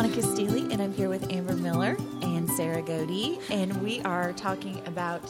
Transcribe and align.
Monica 0.00 0.22
Steely, 0.22 0.62
and 0.72 0.80
I'm 0.80 0.94
here 0.94 1.10
with 1.10 1.30
Amber 1.30 1.54
Miller 1.56 1.94
and 2.22 2.48
Sarah 2.52 2.80
Godey, 2.80 3.38
and 3.50 3.82
we 3.82 4.00
are 4.00 4.32
talking 4.32 4.80
about 4.86 5.20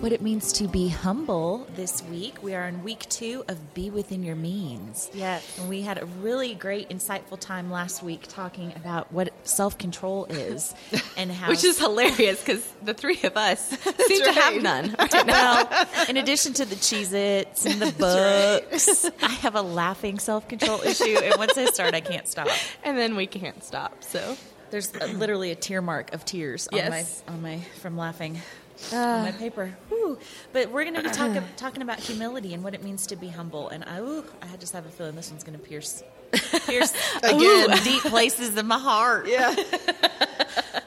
what 0.00 0.12
it 0.12 0.22
means 0.22 0.52
to 0.54 0.66
be 0.66 0.88
humble 0.88 1.66
this 1.76 2.02
week. 2.04 2.42
We 2.42 2.54
are 2.54 2.66
in 2.66 2.82
week 2.82 3.06
two 3.10 3.44
of 3.48 3.74
Be 3.74 3.90
Within 3.90 4.22
Your 4.22 4.34
Means. 4.34 5.10
Yes. 5.12 5.58
And 5.58 5.68
we 5.68 5.82
had 5.82 6.00
a 6.00 6.06
really 6.06 6.54
great, 6.54 6.88
insightful 6.88 7.38
time 7.38 7.70
last 7.70 8.02
week 8.02 8.22
talking 8.26 8.72
about 8.76 9.12
what 9.12 9.30
self 9.46 9.76
control 9.76 10.24
is 10.26 10.74
and 11.18 11.30
how. 11.30 11.50
Which 11.50 11.64
is 11.64 11.78
hilarious 11.78 12.42
because 12.42 12.66
the 12.82 12.94
three 12.94 13.20
of 13.24 13.36
us 13.36 13.68
seem 14.06 14.24
to 14.24 14.32
have 14.32 14.62
none. 14.62 14.96
well, 15.26 15.86
in 16.08 16.16
addition 16.16 16.54
to 16.54 16.64
the 16.64 16.76
Cheez 16.76 17.12
Its 17.12 17.66
and 17.66 17.82
the 17.82 17.92
books, 17.92 19.04
I 19.22 19.28
have 19.28 19.54
a 19.54 19.62
laughing 19.62 20.18
self 20.18 20.48
control 20.48 20.80
issue. 20.80 21.18
And 21.22 21.34
once 21.36 21.58
I 21.58 21.66
start, 21.66 21.94
I 21.94 22.00
can't 22.00 22.26
stop. 22.26 22.48
And 22.84 22.96
then 22.96 23.16
we 23.16 23.26
can't 23.26 23.62
stop. 23.62 24.02
So 24.02 24.36
There's 24.70 24.94
literally 24.94 25.50
a 25.50 25.56
tear 25.56 25.82
mark 25.82 26.14
of 26.14 26.24
tears 26.24 26.68
Yes. 26.72 27.22
on 27.26 27.42
my 27.42 27.50
on 27.52 27.58
my 27.58 27.64
from 27.80 27.96
laughing 27.98 28.40
on 28.92 29.22
my 29.24 29.32
paper. 29.32 29.76
Whew. 29.88 30.18
But 30.52 30.70
we're 30.70 30.84
going 30.84 30.96
to 30.96 31.02
be 31.02 31.10
talk, 31.10 31.36
talking 31.56 31.82
about 31.82 32.00
humility 32.00 32.54
and 32.54 32.64
what 32.64 32.74
it 32.74 32.82
means 32.82 33.06
to 33.08 33.16
be 33.16 33.28
humble. 33.28 33.68
And 33.68 33.84
I, 33.84 34.00
ooh, 34.00 34.24
I 34.42 34.56
just 34.56 34.72
have 34.72 34.86
a 34.86 34.90
feeling 34.90 35.16
this 35.16 35.30
one's 35.30 35.44
going 35.44 35.58
to 35.58 35.64
pierce 35.64 36.02
pierce 36.66 36.92
Again. 37.22 37.70
ooh, 37.70 37.74
deep 37.84 38.02
places 38.02 38.56
in 38.56 38.66
my 38.66 38.78
heart. 38.78 39.26
Yeah. 39.28 39.54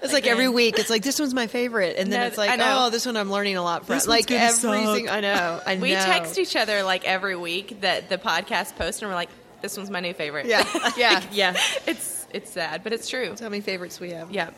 It's 0.01 0.11
like 0.11 0.27
every 0.27 0.49
week. 0.49 0.77
It's 0.79 0.89
like 0.89 1.01
this 1.01 1.17
one's 1.17 1.33
my 1.33 1.47
favorite, 1.47 1.95
and 1.97 2.11
then 2.11 2.19
No, 2.19 2.27
it's 2.27 2.37
like, 2.37 2.59
oh, 2.61 2.89
this 2.89 3.05
one 3.05 3.15
I'm 3.15 3.31
learning 3.31 3.55
a 3.55 3.63
lot 3.63 3.85
from. 3.85 3.95
This 3.95 4.05
like 4.05 4.27
gonna 4.27 4.41
everything. 4.41 5.05
suck. 5.07 5.15
I 5.15 5.21
know. 5.21 5.61
I 5.65 5.75
we 5.77 5.93
know. 5.93 5.99
text 6.03 6.37
each 6.37 6.57
other 6.57 6.83
like 6.83 7.05
every 7.05 7.37
week 7.37 7.79
that 7.81 8.09
the 8.09 8.17
podcast 8.17 8.75
post, 8.75 9.01
and 9.01 9.09
we're 9.09 9.15
like, 9.15 9.29
"This 9.61 9.77
one's 9.77 9.89
my 9.89 10.01
new 10.01 10.13
favorite." 10.13 10.45
Yeah, 10.45 10.67
yeah. 10.97 11.23
Yeah. 11.31 11.57
it's 11.87 12.27
it's 12.33 12.51
sad, 12.51 12.83
but 12.83 12.91
it's 12.91 13.07
true. 13.07 13.29
That's 13.29 13.39
how 13.39 13.47
many 13.47 13.61
favorites 13.61 13.99
we 14.01 14.11
have. 14.11 14.29
Yeah. 14.31 14.49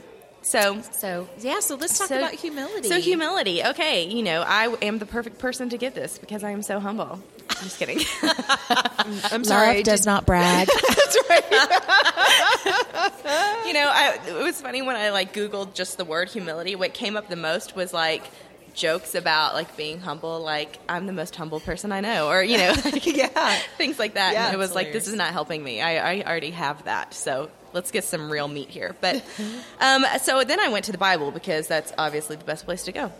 So 0.45 0.79
So 0.91 1.27
yeah, 1.39 1.59
so 1.59 1.73
let's 1.75 1.97
talk 1.97 2.07
So- 2.09 2.17
about 2.19 2.33
humility. 2.35 2.87
So 2.87 3.01
humility. 3.01 3.63
Okay, 3.63 4.07
you 4.07 4.21
know, 4.21 4.43
I 4.45 4.67
am 4.83 4.99
the 4.99 5.05
perfect 5.07 5.39
person 5.39 5.69
to 5.69 5.77
get 5.77 5.95
this 5.95 6.19
because 6.19 6.43
I 6.43 6.51
am 6.51 6.61
so 6.61 6.79
humble. 6.79 7.19
I'm 7.49 7.63
just 7.63 7.79
kidding. 7.79 7.99
I'm 8.21 9.41
Love 9.41 9.45
sorry. 9.47 9.81
does 9.83 10.01
did- 10.01 10.05
not 10.05 10.25
brag. 10.27 10.67
That's 10.87 11.17
right. 11.29 11.43
you 13.65 13.73
know, 13.73 13.89
I, 13.91 14.19
it 14.27 14.43
was 14.43 14.61
funny 14.61 14.81
when 14.83 14.95
I 14.95 15.09
like 15.09 15.33
Googled 15.33 15.73
just 15.73 15.97
the 15.97 16.05
word 16.05 16.29
humility. 16.29 16.75
What 16.75 16.93
came 16.93 17.17
up 17.17 17.27
the 17.27 17.35
most 17.35 17.75
was 17.75 17.91
like 17.93 18.23
jokes 18.75 19.15
about 19.15 19.53
like 19.55 19.75
being 19.77 19.99
humble, 19.99 20.41
like 20.41 20.77
I'm 20.87 21.07
the 21.07 21.13
most 21.13 21.35
humble 21.35 21.59
person 21.59 21.91
I 21.91 22.01
know, 22.01 22.29
or 22.29 22.43
you 22.43 22.57
know, 22.57 22.73
like, 22.85 23.03
Yeah. 23.05 23.55
things 23.77 23.97
like 23.97 24.13
that. 24.15 24.33
Yeah, 24.33 24.45
and 24.45 24.53
it 24.53 24.57
was 24.57 24.69
it's 24.69 24.75
like, 24.75 24.91
this 24.93 25.07
is 25.07 25.15
not 25.15 25.31
helping 25.33 25.63
me. 25.63 25.81
I, 25.81 26.19
I 26.19 26.23
already 26.23 26.51
have 26.51 26.83
that, 26.85 27.13
so 27.15 27.49
let's 27.75 27.91
get 27.91 28.03
some 28.03 28.31
real 28.31 28.47
meat 28.47 28.69
here. 28.69 28.95
But 29.01 29.23
um, 29.79 30.05
so 30.21 30.43
then 30.43 30.59
I 30.59 30.69
went 30.69 30.85
to 30.85 30.91
the 30.91 30.97
Bible 30.97 31.29
because 31.29 31.67
that's 31.67 31.93
obviously 31.97 32.37
the 32.37 32.45
best 32.45 32.65
place 32.65 32.83
to 32.85 32.91
go. 32.91 33.11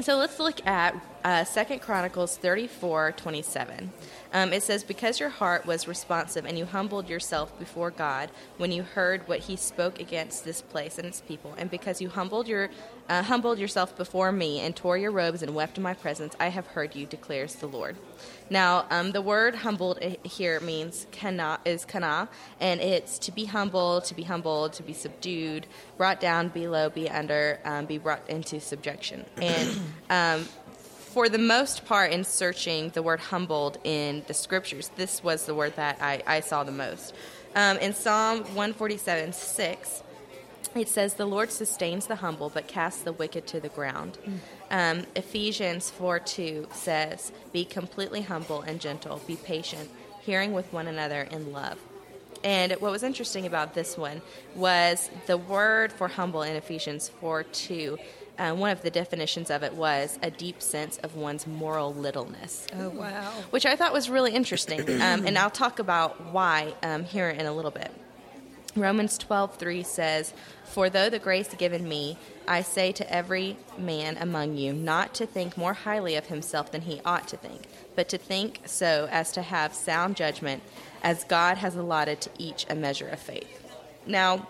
So 0.00 0.16
let's 0.16 0.38
look 0.38 0.64
at 0.64 0.94
uh, 1.24 1.44
2 1.44 1.80
Chronicles 1.80 2.36
34 2.38 3.12
27. 3.12 3.92
Um, 4.32 4.52
it 4.52 4.62
says, 4.62 4.84
Because 4.84 5.20
your 5.20 5.28
heart 5.30 5.66
was 5.66 5.88
responsive 5.88 6.44
and 6.44 6.58
you 6.58 6.66
humbled 6.66 7.08
yourself 7.08 7.56
before 7.58 7.90
God 7.90 8.30
when 8.58 8.72
you 8.72 8.82
heard 8.82 9.26
what 9.26 9.40
he 9.40 9.56
spoke 9.56 10.00
against 10.00 10.44
this 10.44 10.60
place 10.60 10.98
and 10.98 11.06
its 11.06 11.20
people, 11.20 11.54
and 11.56 11.70
because 11.70 12.00
you 12.00 12.08
humbled, 12.10 12.46
your, 12.46 12.68
uh, 13.08 13.22
humbled 13.22 13.58
yourself 13.58 13.96
before 13.96 14.30
me 14.32 14.60
and 14.60 14.76
tore 14.76 14.98
your 14.98 15.10
robes 15.10 15.42
and 15.42 15.54
wept 15.54 15.78
in 15.78 15.82
my 15.82 15.94
presence, 15.94 16.34
I 16.38 16.48
have 16.48 16.66
heard 16.68 16.94
you, 16.94 17.06
declares 17.06 17.54
the 17.56 17.66
Lord. 17.66 17.96
Now, 18.50 18.86
um, 18.90 19.12
the 19.12 19.22
word 19.22 19.54
humbled 19.54 19.98
uh, 20.02 20.10
here 20.24 20.60
means 20.60 21.06
kana, 21.10 21.60
is 21.64 21.84
kana, 21.84 22.28
and 22.60 22.80
it's 22.80 23.18
to 23.20 23.32
be 23.32 23.46
humble, 23.46 24.00
to 24.02 24.14
be 24.14 24.22
humbled, 24.22 24.74
to 24.74 24.82
be 24.82 24.92
subdued, 24.92 25.66
brought 25.96 26.20
down, 26.20 26.48
be 26.48 26.68
low, 26.68 26.90
be 26.90 27.08
under, 27.08 27.60
um, 27.64 27.86
be 27.86 27.98
brought 27.98 28.28
into 28.28 28.60
subjection. 28.60 29.24
And 29.40 29.80
um, 30.10 30.48
for 31.08 31.28
the 31.28 31.38
most 31.38 31.86
part, 31.86 32.12
in 32.12 32.24
searching 32.24 32.90
the 32.90 33.02
word 33.02 33.20
humbled 33.20 33.78
in 33.82 34.22
the 34.26 34.34
scriptures, 34.34 34.90
this 34.96 35.22
was 35.22 35.46
the 35.46 35.54
word 35.54 35.74
that 35.76 35.98
I, 36.00 36.22
I 36.26 36.40
saw 36.40 36.64
the 36.64 36.72
most. 36.72 37.14
Um, 37.54 37.78
in 37.78 37.94
Psalm 37.94 38.40
147 38.40 39.32
6, 39.32 40.02
it 40.74 40.88
says, 40.88 41.14
The 41.14 41.26
Lord 41.26 41.50
sustains 41.50 42.06
the 42.06 42.16
humble, 42.16 42.50
but 42.50 42.68
casts 42.68 43.02
the 43.02 43.12
wicked 43.12 43.46
to 43.48 43.60
the 43.60 43.70
ground. 43.70 44.18
Um, 44.70 45.06
Ephesians 45.16 45.90
4 45.90 46.20
2 46.20 46.68
says, 46.72 47.32
Be 47.52 47.64
completely 47.64 48.22
humble 48.22 48.60
and 48.60 48.80
gentle, 48.80 49.20
be 49.26 49.36
patient, 49.36 49.90
hearing 50.20 50.52
with 50.52 50.72
one 50.72 50.86
another 50.86 51.22
in 51.22 51.52
love. 51.52 51.78
And 52.44 52.72
what 52.74 52.92
was 52.92 53.02
interesting 53.02 53.46
about 53.46 53.74
this 53.74 53.96
one 53.96 54.20
was 54.54 55.10
the 55.26 55.36
word 55.36 55.92
for 55.92 56.06
humble 56.08 56.42
in 56.42 56.54
Ephesians 56.54 57.08
4 57.08 57.42
2. 57.44 57.98
Uh, 58.38 58.54
one 58.54 58.70
of 58.70 58.82
the 58.82 58.90
definitions 58.90 59.50
of 59.50 59.62
it 59.64 59.74
was 59.74 60.16
a 60.22 60.30
deep 60.30 60.62
sense 60.62 60.96
of 60.98 61.16
one's 61.16 61.44
moral 61.46 61.92
littleness 61.92 62.66
Oh 62.78 62.88
wow. 62.90 63.32
which 63.50 63.66
I 63.66 63.74
thought 63.74 63.92
was 63.92 64.08
really 64.08 64.32
interesting. 64.32 64.80
Um, 65.08 65.26
and 65.26 65.36
I'll 65.38 65.50
talk 65.50 65.78
about 65.80 66.32
why 66.32 66.74
um, 66.82 67.04
here 67.04 67.28
in 67.30 67.46
a 67.46 67.52
little 67.52 67.70
bit. 67.72 67.90
Romans 68.76 69.18
12:3 69.18 69.84
says, 69.84 70.32
"For 70.64 70.88
though 70.90 71.08
the 71.10 71.18
grace 71.18 71.52
given 71.54 71.88
me, 71.88 72.16
I 72.46 72.62
say 72.62 72.92
to 72.92 73.12
every 73.12 73.56
man 73.76 74.16
among 74.18 74.56
you, 74.56 74.72
not 74.72 75.14
to 75.14 75.26
think 75.26 75.56
more 75.56 75.72
highly 75.72 76.14
of 76.14 76.26
himself 76.26 76.70
than 76.70 76.82
he 76.82 77.00
ought 77.04 77.26
to 77.28 77.36
think, 77.36 77.62
but 77.96 78.08
to 78.10 78.18
think 78.18 78.60
so 78.66 79.08
as 79.10 79.32
to 79.32 79.42
have 79.42 79.74
sound 79.74 80.14
judgment, 80.16 80.62
as 81.02 81.24
God 81.24 81.56
has 81.58 81.74
allotted 81.74 82.20
to 82.20 82.30
each 82.38 82.66
a 82.70 82.74
measure 82.76 83.08
of 83.08 83.18
faith." 83.18 83.64
Now, 84.06 84.46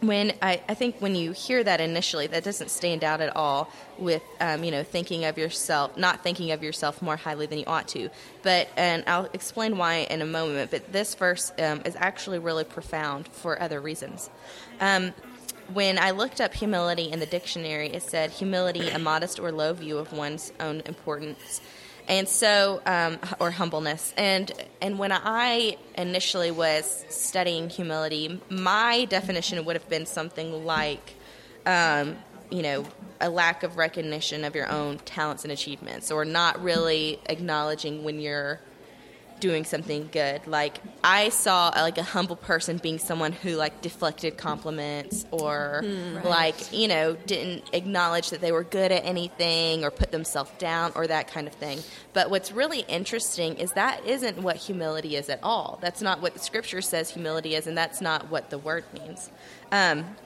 when 0.00 0.34
I, 0.42 0.60
I 0.68 0.74
think 0.74 0.96
when 1.00 1.14
you 1.14 1.32
hear 1.32 1.64
that 1.64 1.80
initially, 1.80 2.26
that 2.26 2.44
doesn't 2.44 2.70
stand 2.70 3.02
out 3.02 3.20
at 3.20 3.34
all 3.34 3.70
with 3.98 4.22
um, 4.40 4.62
you 4.62 4.70
know 4.70 4.82
thinking 4.82 5.24
of 5.24 5.38
yourself, 5.38 5.96
not 5.96 6.22
thinking 6.22 6.50
of 6.52 6.62
yourself 6.62 7.00
more 7.00 7.16
highly 7.16 7.46
than 7.46 7.58
you 7.58 7.64
ought 7.66 7.88
to. 7.88 8.10
But 8.42 8.68
and 8.76 9.04
I'll 9.06 9.28
explain 9.32 9.78
why 9.78 10.06
in 10.10 10.22
a 10.22 10.26
moment. 10.26 10.70
But 10.70 10.92
this 10.92 11.14
verse 11.14 11.52
um, 11.58 11.82
is 11.84 11.96
actually 11.96 12.38
really 12.38 12.64
profound 12.64 13.28
for 13.28 13.60
other 13.60 13.80
reasons. 13.80 14.30
Um, 14.80 15.14
when 15.72 15.98
I 15.98 16.12
looked 16.12 16.40
up 16.40 16.54
humility 16.54 17.10
in 17.10 17.18
the 17.18 17.26
dictionary, 17.26 17.88
it 17.88 18.02
said 18.02 18.30
humility, 18.30 18.88
a 18.90 18.98
modest 18.98 19.40
or 19.40 19.50
low 19.50 19.72
view 19.72 19.98
of 19.98 20.12
one's 20.12 20.52
own 20.60 20.82
importance. 20.86 21.60
And 22.08 22.28
so, 22.28 22.80
um, 22.86 23.18
or 23.40 23.50
humbleness, 23.50 24.14
and 24.16 24.52
and 24.80 24.96
when 24.96 25.10
I 25.12 25.76
initially 25.96 26.52
was 26.52 27.04
studying 27.08 27.68
humility, 27.68 28.40
my 28.48 29.06
definition 29.06 29.64
would 29.64 29.74
have 29.74 29.88
been 29.88 30.06
something 30.06 30.64
like, 30.64 31.14
um, 31.66 32.16
you 32.48 32.62
know, 32.62 32.86
a 33.20 33.28
lack 33.28 33.64
of 33.64 33.76
recognition 33.76 34.44
of 34.44 34.54
your 34.54 34.70
own 34.70 34.98
talents 34.98 35.42
and 35.42 35.52
achievements, 35.52 36.12
or 36.12 36.24
not 36.24 36.62
really 36.62 37.18
acknowledging 37.26 38.04
when 38.04 38.20
you're 38.20 38.60
doing 39.40 39.64
something 39.64 40.08
good. 40.12 40.46
Like 40.46 40.78
I 41.04 41.28
saw 41.28 41.68
like 41.68 41.98
a 41.98 42.02
humble 42.02 42.36
person 42.36 42.78
being 42.78 42.98
someone 42.98 43.32
who 43.32 43.56
like 43.56 43.82
deflected 43.82 44.36
compliments 44.36 45.26
or 45.30 45.82
like, 46.24 46.72
you 46.72 46.88
know, 46.88 47.16
didn't 47.26 47.64
acknowledge 47.72 48.30
that 48.30 48.40
they 48.40 48.52
were 48.52 48.64
good 48.64 48.92
at 48.92 49.04
anything 49.04 49.84
or 49.84 49.90
put 49.90 50.10
themselves 50.10 50.50
down 50.58 50.92
or 50.94 51.06
that 51.06 51.28
kind 51.28 51.46
of 51.46 51.52
thing. 51.54 51.78
But 52.12 52.30
what's 52.30 52.52
really 52.52 52.80
interesting 52.80 53.56
is 53.58 53.72
that 53.72 54.04
isn't 54.06 54.38
what 54.38 54.56
humility 54.56 55.16
is 55.16 55.28
at 55.28 55.40
all. 55.42 55.78
That's 55.82 56.00
not 56.00 56.22
what 56.22 56.34
the 56.34 56.40
scripture 56.40 56.80
says 56.80 57.10
humility 57.10 57.54
is 57.54 57.66
and 57.66 57.76
that's 57.76 58.00
not 58.00 58.30
what 58.30 58.50
the 58.50 58.58
word 58.58 58.84
means. 58.92 59.30
Um, 59.72 60.16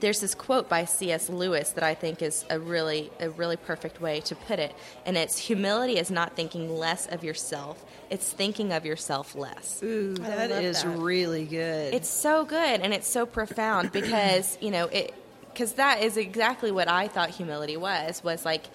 there's 0.00 0.20
this 0.20 0.34
quote 0.34 0.68
by 0.68 0.84
C.S. 0.84 1.28
Lewis 1.28 1.70
that 1.70 1.84
I 1.84 1.94
think 1.94 2.22
is 2.22 2.44
a 2.48 2.58
really 2.58 3.10
a 3.20 3.30
really 3.30 3.56
perfect 3.56 4.00
way 4.00 4.20
to 4.22 4.34
put 4.34 4.58
it, 4.58 4.74
and 5.04 5.16
it's 5.16 5.38
humility 5.38 5.98
is 5.98 6.10
not 6.10 6.34
thinking 6.34 6.70
less 6.70 7.06
of 7.06 7.22
yourself; 7.22 7.84
it's 8.10 8.30
thinking 8.30 8.72
of 8.72 8.86
yourself 8.86 9.34
less. 9.34 9.82
Ooh, 9.82 10.14
that 10.14 10.50
love 10.50 10.62
is 10.62 10.82
that. 10.82 10.96
really 10.96 11.44
good. 11.44 11.94
It's 11.94 12.08
so 12.08 12.44
good 12.44 12.80
and 12.80 12.92
it's 12.94 13.08
so 13.08 13.26
profound 13.26 13.92
because 13.92 14.56
you 14.60 14.70
know 14.70 14.86
it 14.86 15.14
because 15.52 15.74
that 15.74 16.02
is 16.02 16.16
exactly 16.16 16.70
what 16.70 16.88
I 16.88 17.08
thought 17.08 17.30
humility 17.30 17.76
was 17.76 18.24
was 18.24 18.44
like 18.44 18.66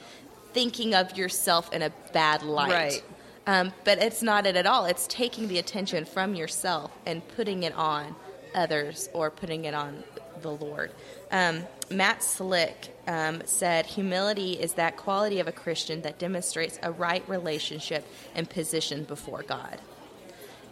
thinking 0.53 0.93
of 0.93 1.17
yourself 1.17 1.73
in 1.73 1.81
a 1.81 1.91
bad 2.13 2.43
light. 2.43 2.71
Right. 2.71 3.03
Um, 3.47 3.73
but 3.85 3.99
it's 3.99 4.21
not 4.21 4.45
it 4.45 4.55
at 4.55 4.65
all. 4.65 4.85
It's 4.85 5.07
taking 5.07 5.47
the 5.47 5.57
attention 5.57 6.03
from 6.03 6.35
yourself 6.35 6.91
and 7.05 7.25
putting 7.29 7.63
it 7.63 7.73
on 7.73 8.15
others 8.53 9.07
or 9.13 9.31
putting 9.31 9.65
it 9.65 9.73
on 9.73 10.03
the 10.41 10.51
Lord. 10.51 10.91
Um, 11.31 11.65
Matt 11.89 12.23
Slick 12.23 12.95
um, 13.07 13.41
said, 13.45 13.85
Humility 13.85 14.53
is 14.53 14.73
that 14.73 14.97
quality 14.97 15.39
of 15.39 15.47
a 15.47 15.51
Christian 15.51 16.01
that 16.01 16.19
demonstrates 16.19 16.79
a 16.83 16.91
right 16.91 17.27
relationship 17.29 18.05
and 18.35 18.49
position 18.49 19.03
before 19.03 19.43
God. 19.43 19.79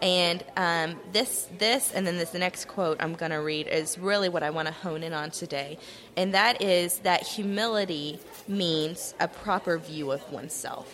And 0.02 0.44
um, 0.58 1.00
this, 1.14 1.48
this, 1.58 1.94
and 1.94 2.06
then 2.06 2.18
this 2.18 2.32
the 2.32 2.40
next 2.40 2.68
quote 2.68 2.98
I'm 3.00 3.14
going 3.14 3.32
to 3.32 3.38
read 3.38 3.68
is 3.68 3.98
really 3.98 4.28
what 4.28 4.44
I 4.44 4.50
want 4.50 4.68
to 4.68 4.74
hone 4.74 5.04
in 5.04 5.14
on 5.14 5.32
today, 5.32 5.78
and 6.18 6.34
that 6.34 6.62
is 6.62 7.00
that 7.00 7.24
humility 7.26 8.20
means 8.48 9.16
a 9.20 9.28
proper 9.28 9.78
view 9.78 10.12
of 10.12 10.32
oneself. 10.32 10.94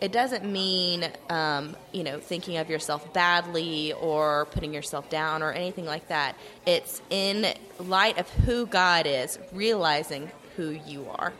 It 0.00 0.12
doesn't 0.12 0.44
mean 0.44 1.10
um, 1.28 1.76
you 1.92 2.02
know 2.02 2.18
thinking 2.18 2.56
of 2.56 2.70
yourself 2.70 3.12
badly 3.12 3.92
or 3.92 4.46
putting 4.46 4.72
yourself 4.72 5.08
down 5.10 5.42
or 5.42 5.52
anything 5.52 5.84
like 5.84 6.08
that. 6.08 6.36
It's 6.66 7.00
in 7.10 7.54
light 7.78 8.18
of 8.18 8.28
who 8.30 8.66
God 8.66 9.06
is, 9.06 9.38
realizing 9.52 10.30
who 10.56 10.70
you 10.86 11.06
are. 11.10 11.32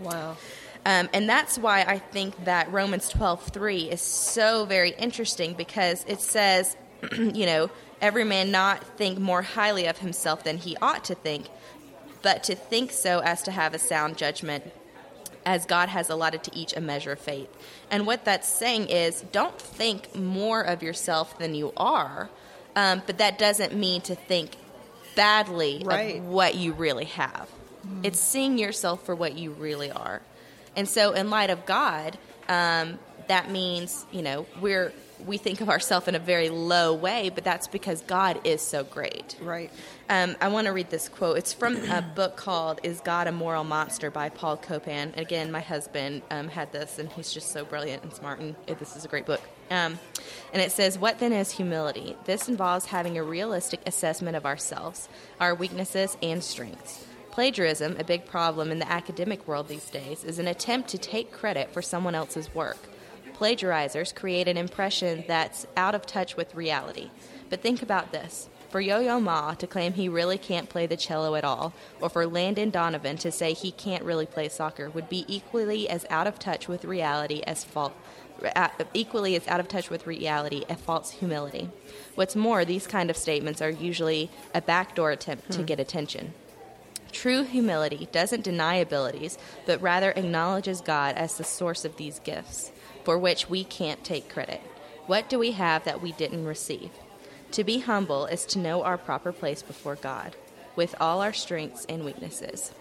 Wow. 0.00 0.36
Um, 0.86 1.10
and 1.12 1.28
that's 1.28 1.58
why 1.58 1.82
I 1.82 1.98
think 1.98 2.44
that 2.44 2.72
Romans 2.72 3.08
twelve 3.08 3.42
three 3.44 3.90
is 3.90 4.00
so 4.00 4.64
very 4.64 4.90
interesting 4.92 5.54
because 5.54 6.04
it 6.08 6.20
says, 6.20 6.76
you 7.12 7.46
know, 7.46 7.70
every 8.00 8.24
man 8.24 8.50
not 8.50 8.82
think 8.96 9.18
more 9.18 9.42
highly 9.42 9.86
of 9.86 9.98
himself 9.98 10.44
than 10.44 10.56
he 10.56 10.76
ought 10.80 11.04
to 11.04 11.14
think, 11.14 11.46
but 12.22 12.44
to 12.44 12.54
think 12.54 12.92
so 12.92 13.20
as 13.20 13.42
to 13.42 13.50
have 13.50 13.74
a 13.74 13.78
sound 13.78 14.16
judgment, 14.16 14.64
as 15.50 15.66
God 15.66 15.88
has 15.88 16.08
allotted 16.08 16.44
to 16.44 16.54
each 16.56 16.76
a 16.76 16.80
measure 16.80 17.10
of 17.10 17.18
faith. 17.18 17.48
And 17.90 18.06
what 18.06 18.24
that's 18.24 18.46
saying 18.46 18.86
is, 18.88 19.22
don't 19.32 19.60
think 19.60 20.14
more 20.14 20.60
of 20.62 20.80
yourself 20.80 21.36
than 21.40 21.56
you 21.56 21.72
are, 21.76 22.30
um, 22.76 23.02
but 23.04 23.18
that 23.18 23.36
doesn't 23.36 23.74
mean 23.74 24.00
to 24.02 24.14
think 24.14 24.52
badly 25.16 25.82
Right. 25.84 26.18
of 26.18 26.24
what 26.26 26.54
you 26.54 26.72
really 26.72 27.06
have. 27.06 27.48
It's 28.04 28.20
seeing 28.20 28.58
yourself 28.58 29.04
for 29.04 29.16
what 29.16 29.36
you 29.36 29.50
really 29.50 29.90
are. 29.90 30.22
And 30.76 30.88
so, 30.88 31.14
in 31.14 31.30
light 31.30 31.50
of 31.50 31.66
God, 31.66 32.16
um, 32.48 33.00
that 33.26 33.50
means 33.50 34.06
you 34.12 34.22
know 34.22 34.46
we're 34.60 34.92
we 35.26 35.36
think 35.36 35.60
of 35.60 35.68
ourselves 35.68 36.08
in 36.08 36.14
a 36.14 36.18
very 36.18 36.48
low 36.48 36.94
way, 36.94 37.30
but 37.30 37.44
that's 37.44 37.66
because 37.66 38.02
God 38.02 38.40
is 38.44 38.60
so 38.60 38.84
great. 38.84 39.36
Right. 39.40 39.70
Um, 40.08 40.36
I 40.40 40.48
want 40.48 40.66
to 40.66 40.72
read 40.72 40.90
this 40.90 41.08
quote. 41.08 41.38
It's 41.38 41.52
from 41.52 41.76
a 41.90 42.02
book 42.14 42.36
called 42.36 42.80
"Is 42.82 43.00
God 43.00 43.26
a 43.26 43.32
Moral 43.32 43.64
Monster" 43.64 44.10
by 44.10 44.28
Paul 44.28 44.56
Copan. 44.56 45.12
Again, 45.16 45.50
my 45.52 45.60
husband 45.60 46.22
um, 46.30 46.48
had 46.48 46.72
this, 46.72 46.98
and 46.98 47.10
he's 47.12 47.32
just 47.32 47.52
so 47.52 47.64
brilliant 47.64 48.02
and 48.02 48.12
smart, 48.12 48.40
and 48.40 48.54
this 48.66 48.96
is 48.96 49.04
a 49.04 49.08
great 49.08 49.26
book. 49.26 49.40
Um, 49.70 49.98
and 50.52 50.60
it 50.60 50.72
says, 50.72 50.98
"What 50.98 51.18
then 51.18 51.32
is 51.32 51.52
humility? 51.52 52.16
This 52.24 52.48
involves 52.48 52.86
having 52.86 53.18
a 53.18 53.22
realistic 53.22 53.80
assessment 53.86 54.36
of 54.36 54.46
ourselves, 54.46 55.08
our 55.38 55.54
weaknesses 55.54 56.16
and 56.22 56.42
strengths." 56.42 57.06
Plagiarism, 57.30 57.96
a 57.98 58.04
big 58.04 58.26
problem 58.26 58.72
in 58.72 58.80
the 58.80 58.90
academic 58.90 59.46
world 59.46 59.68
these 59.68 59.88
days, 59.88 60.24
is 60.24 60.40
an 60.40 60.48
attempt 60.48 60.88
to 60.90 60.98
take 60.98 61.30
credit 61.30 61.72
for 61.72 61.80
someone 61.80 62.16
else's 62.16 62.52
work. 62.54 62.89
Plagiarizers 63.40 64.14
create 64.14 64.48
an 64.48 64.58
impression 64.58 65.24
that's 65.26 65.66
out 65.74 65.94
of 65.94 66.04
touch 66.04 66.36
with 66.36 66.54
reality. 66.54 67.08
But 67.48 67.62
think 67.62 67.80
about 67.80 68.12
this. 68.12 68.50
For 68.68 68.82
Yo 68.82 69.00
Yo 69.00 69.18
Ma 69.18 69.54
to 69.54 69.66
claim 69.66 69.94
he 69.94 70.10
really 70.10 70.36
can't 70.36 70.68
play 70.68 70.86
the 70.86 70.98
cello 70.98 71.34
at 71.34 71.42
all, 71.42 71.72
or 72.02 72.10
for 72.10 72.26
Landon 72.26 72.68
Donovan 72.68 73.16
to 73.16 73.32
say 73.32 73.54
he 73.54 73.72
can't 73.72 74.04
really 74.04 74.26
play 74.26 74.50
soccer, 74.50 74.90
would 74.90 75.08
be 75.08 75.24
equally 75.26 75.88
as 75.88 76.04
out 76.10 76.26
of 76.26 76.38
touch 76.38 76.68
with 76.68 76.84
reality 76.84 77.40
as 77.46 77.64
false. 77.64 77.94
Equally 78.92 79.36
as 79.36 79.48
out 79.48 79.58
of 79.58 79.68
touch 79.68 79.88
with 79.88 80.06
reality 80.06 80.64
as 80.68 80.78
false 80.78 81.10
humility. 81.10 81.70
What's 82.16 82.36
more, 82.36 82.66
these 82.66 82.86
kind 82.86 83.08
of 83.08 83.16
statements 83.16 83.62
are 83.62 83.70
usually 83.70 84.28
a 84.54 84.60
backdoor 84.60 85.12
attempt 85.12 85.50
to 85.52 85.60
hmm. 85.60 85.64
get 85.64 85.80
attention. 85.80 86.34
True 87.10 87.42
humility 87.42 88.06
doesn't 88.12 88.44
deny 88.44 88.76
abilities, 88.76 89.38
but 89.66 89.80
rather 89.80 90.10
acknowledges 90.12 90.82
God 90.82 91.16
as 91.16 91.38
the 91.38 91.44
source 91.44 91.84
of 91.84 91.96
these 91.96 92.18
gifts, 92.20 92.70
for 93.04 93.18
which 93.18 93.48
we 93.48 93.64
can't 93.64 94.02
take 94.04 94.28
credit. 94.28 94.60
What 95.06 95.28
do 95.28 95.38
we 95.38 95.52
have 95.52 95.84
that 95.84 96.02
we 96.02 96.12
didn't 96.12 96.44
receive? 96.44 96.90
To 97.52 97.64
be 97.64 97.80
humble 97.80 98.26
is 98.26 98.44
to 98.46 98.58
know 98.58 98.82
our 98.82 98.96
proper 98.96 99.32
place 99.32 99.62
before 99.62 99.96
God, 99.96 100.36
with 100.76 100.94
all 101.00 101.20
our 101.20 101.32
strengths 101.32 101.84
and 101.86 102.04
weaknesses. 102.04 102.72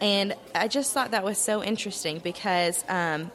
And 0.00 0.34
I 0.54 0.68
just 0.68 0.92
thought 0.92 1.12
that 1.12 1.24
was 1.24 1.38
so 1.38 1.62
interesting 1.62 2.18
because 2.18 2.84
um, 2.88 3.30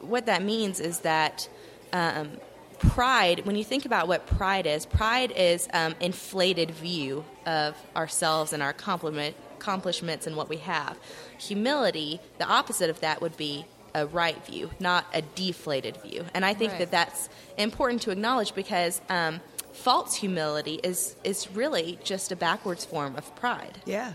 what 0.00 0.26
that 0.26 0.42
means 0.42 0.80
is 0.80 1.00
that 1.00 1.48
um, 1.92 2.30
pride, 2.78 3.44
when 3.44 3.56
you 3.56 3.64
think 3.64 3.84
about 3.84 4.08
what 4.08 4.26
pride 4.26 4.66
is, 4.66 4.86
pride 4.86 5.32
is 5.32 5.68
um, 5.72 5.94
inflated 6.00 6.70
view 6.70 7.24
of 7.44 7.76
ourselves 7.96 8.52
and 8.52 8.62
our 8.62 8.70
accomplishments 8.70 10.26
and 10.26 10.36
what 10.36 10.48
we 10.48 10.58
have. 10.58 10.96
Humility, 11.38 12.20
the 12.38 12.46
opposite 12.46 12.90
of 12.90 13.00
that 13.00 13.20
would 13.20 13.36
be 13.36 13.66
a 13.94 14.06
right 14.06 14.44
view, 14.46 14.70
not 14.80 15.06
a 15.14 15.22
deflated 15.22 15.96
view. 15.98 16.24
And 16.34 16.44
I 16.44 16.54
think 16.54 16.72
Right. 16.72 16.78
that 16.80 16.90
that's 16.90 17.28
important 17.56 18.02
to 18.02 18.10
acknowledge 18.10 18.54
because 18.54 19.00
um, 19.08 19.40
false 19.72 20.14
humility 20.16 20.80
is 20.82 21.16
is 21.24 21.50
really 21.52 21.98
just 22.04 22.32
a 22.32 22.36
backwards 22.36 22.84
form 22.84 23.16
of 23.16 23.34
pride 23.36 23.78
Yeah. 23.84 24.12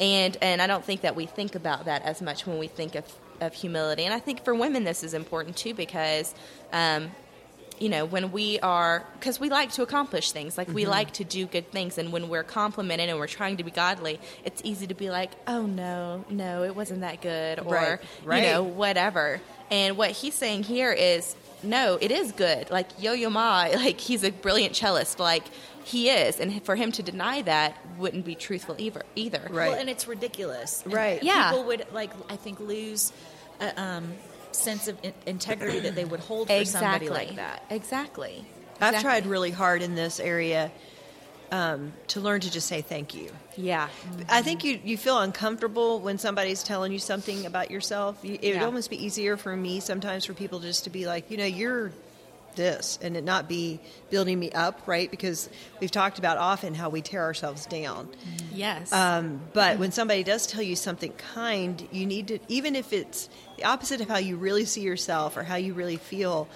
and 0.00 0.36
and 0.42 0.60
I 0.60 0.66
don't 0.66 0.84
think 0.84 1.00
that 1.02 1.14
we 1.16 1.26
think 1.26 1.54
about 1.54 1.84
that 1.84 2.02
as 2.02 2.20
much 2.20 2.46
when 2.46 2.58
we 2.58 2.66
think 2.68 2.94
of 2.94 3.04
of 3.40 3.52
humility. 3.54 4.04
And 4.04 4.14
I 4.14 4.20
think 4.20 4.44
for 4.44 4.54
women 4.54 4.84
this 4.84 5.02
is 5.02 5.14
important 5.14 5.56
too 5.56 5.74
because. 5.74 6.34
Um, 6.72 7.10
you 7.78 7.88
know, 7.88 8.04
when 8.04 8.30
we 8.32 8.58
are, 8.60 9.04
because 9.18 9.40
we 9.40 9.48
like 9.50 9.72
to 9.72 9.82
accomplish 9.82 10.32
things, 10.32 10.56
like 10.56 10.68
Mm-hmm. 10.68 10.74
we 10.76 10.86
like 10.86 11.10
to 11.14 11.24
do 11.24 11.46
good 11.46 11.70
things, 11.72 11.98
and 11.98 12.12
when 12.12 12.28
we're 12.28 12.44
complimented 12.44 13.08
and 13.08 13.18
we're 13.18 13.26
trying 13.26 13.56
to 13.58 13.64
be 13.64 13.70
godly, 13.70 14.20
it's 14.44 14.60
easy 14.64 14.86
to 14.86 14.94
be 14.94 15.10
like, 15.10 15.30
oh 15.46 15.66
no, 15.66 16.24
no, 16.30 16.62
it 16.62 16.74
wasn't 16.76 17.00
that 17.00 17.20
good, 17.20 17.58
or, 17.60 17.64
Right, 17.74 17.98
right. 18.24 18.42
you 18.44 18.50
know, 18.50 18.62
whatever. 18.62 19.40
And 19.70 19.96
what 19.96 20.10
he's 20.12 20.34
saying 20.34 20.62
here 20.64 20.92
is, 20.92 21.34
no, 21.62 21.98
it 22.00 22.10
is 22.10 22.32
good. 22.32 22.70
Like 22.70 22.88
Yo 23.02 23.12
Yo 23.12 23.30
Ma, 23.30 23.66
like 23.74 23.98
he's 24.00 24.22
a 24.22 24.30
brilliant 24.30 24.76
cellist, 24.76 25.18
like 25.18 25.44
he 25.84 26.10
is, 26.10 26.38
and 26.40 26.62
for 26.64 26.76
him 26.76 26.92
to 26.92 27.02
deny 27.02 27.42
that 27.42 27.76
wouldn't 27.98 28.24
be 28.24 28.34
truthful 28.34 28.74
either. 28.78 29.02
Either, 29.16 29.40
Right. 29.50 29.70
Well, 29.70 29.78
and 29.80 29.90
it's 29.90 30.06
ridiculous. 30.06 30.82
And 30.84 30.92
Right. 30.94 31.22
Yeah. 31.22 31.50
People 31.50 31.64
would 31.64 31.86
like 31.92 32.10
I 32.30 32.36
think 32.36 32.60
lose 32.60 33.12
a 33.60 33.80
um, 33.82 34.12
sense 34.54 34.88
of 34.88 34.96
in- 35.02 35.12
integrity 35.26 35.80
that 35.80 35.94
they 35.94 36.04
would 36.04 36.20
hold 36.20 36.48
for 36.48 36.64
somebody 36.64 37.08
like 37.08 37.36
that. 37.36 37.64
Exactly. 37.70 38.44
I've 38.80 38.94
Exactly. 38.94 39.02
tried 39.02 39.26
really 39.26 39.50
hard 39.50 39.82
in 39.82 39.94
this 39.94 40.18
area 40.20 40.70
um, 41.52 41.92
to 42.08 42.20
learn 42.20 42.40
to 42.40 42.50
just 42.50 42.66
say 42.66 42.80
thank 42.82 43.14
you. 43.14 43.30
Yeah. 43.56 43.88
I 44.28 44.42
think 44.42 44.64
you, 44.64 44.80
you 44.82 44.96
feel 44.96 45.18
uncomfortable 45.20 46.00
when 46.00 46.18
somebody's 46.18 46.62
telling 46.64 46.90
you 46.90 46.98
something 46.98 47.46
about 47.46 47.70
yourself. 47.70 48.18
You, 48.22 48.34
it 48.34 48.48
would 48.52 48.54
Yeah. 48.56 48.64
almost 48.64 48.90
be 48.90 49.04
easier 49.04 49.36
for 49.36 49.56
me 49.56 49.78
sometimes 49.80 50.24
for 50.24 50.34
people 50.34 50.58
just 50.58 50.84
to 50.84 50.90
be 50.90 51.06
like, 51.06 51.30
you 51.30 51.36
know, 51.36 51.44
you're 51.44 51.92
this, 52.56 52.98
and 53.02 53.16
it 53.16 53.24
not 53.24 53.48
be 53.48 53.80
building 54.10 54.38
me 54.38 54.50
up, 54.52 54.86
right? 54.86 55.10
Because 55.10 55.48
we've 55.80 55.90
talked 55.90 56.18
about 56.18 56.38
often 56.38 56.74
how 56.74 56.88
we 56.88 57.02
tear 57.02 57.22
ourselves 57.22 57.66
down. 57.66 58.08
Yes. 58.52 58.92
Um, 58.92 59.40
but 59.52 59.78
when 59.78 59.92
somebody 59.92 60.22
does 60.22 60.46
tell 60.46 60.62
you 60.62 60.76
something 60.76 61.12
kind, 61.34 61.86
you 61.90 62.06
need 62.06 62.28
to, 62.28 62.38
even 62.48 62.76
if 62.76 62.92
it's 62.92 63.28
the 63.56 63.64
opposite 63.64 64.00
of 64.00 64.08
how 64.08 64.18
you 64.18 64.36
really 64.36 64.64
see 64.64 64.82
yourself 64.82 65.36
or 65.36 65.42
how 65.42 65.56
you 65.56 65.74
really 65.74 65.96
feel, 65.96 66.48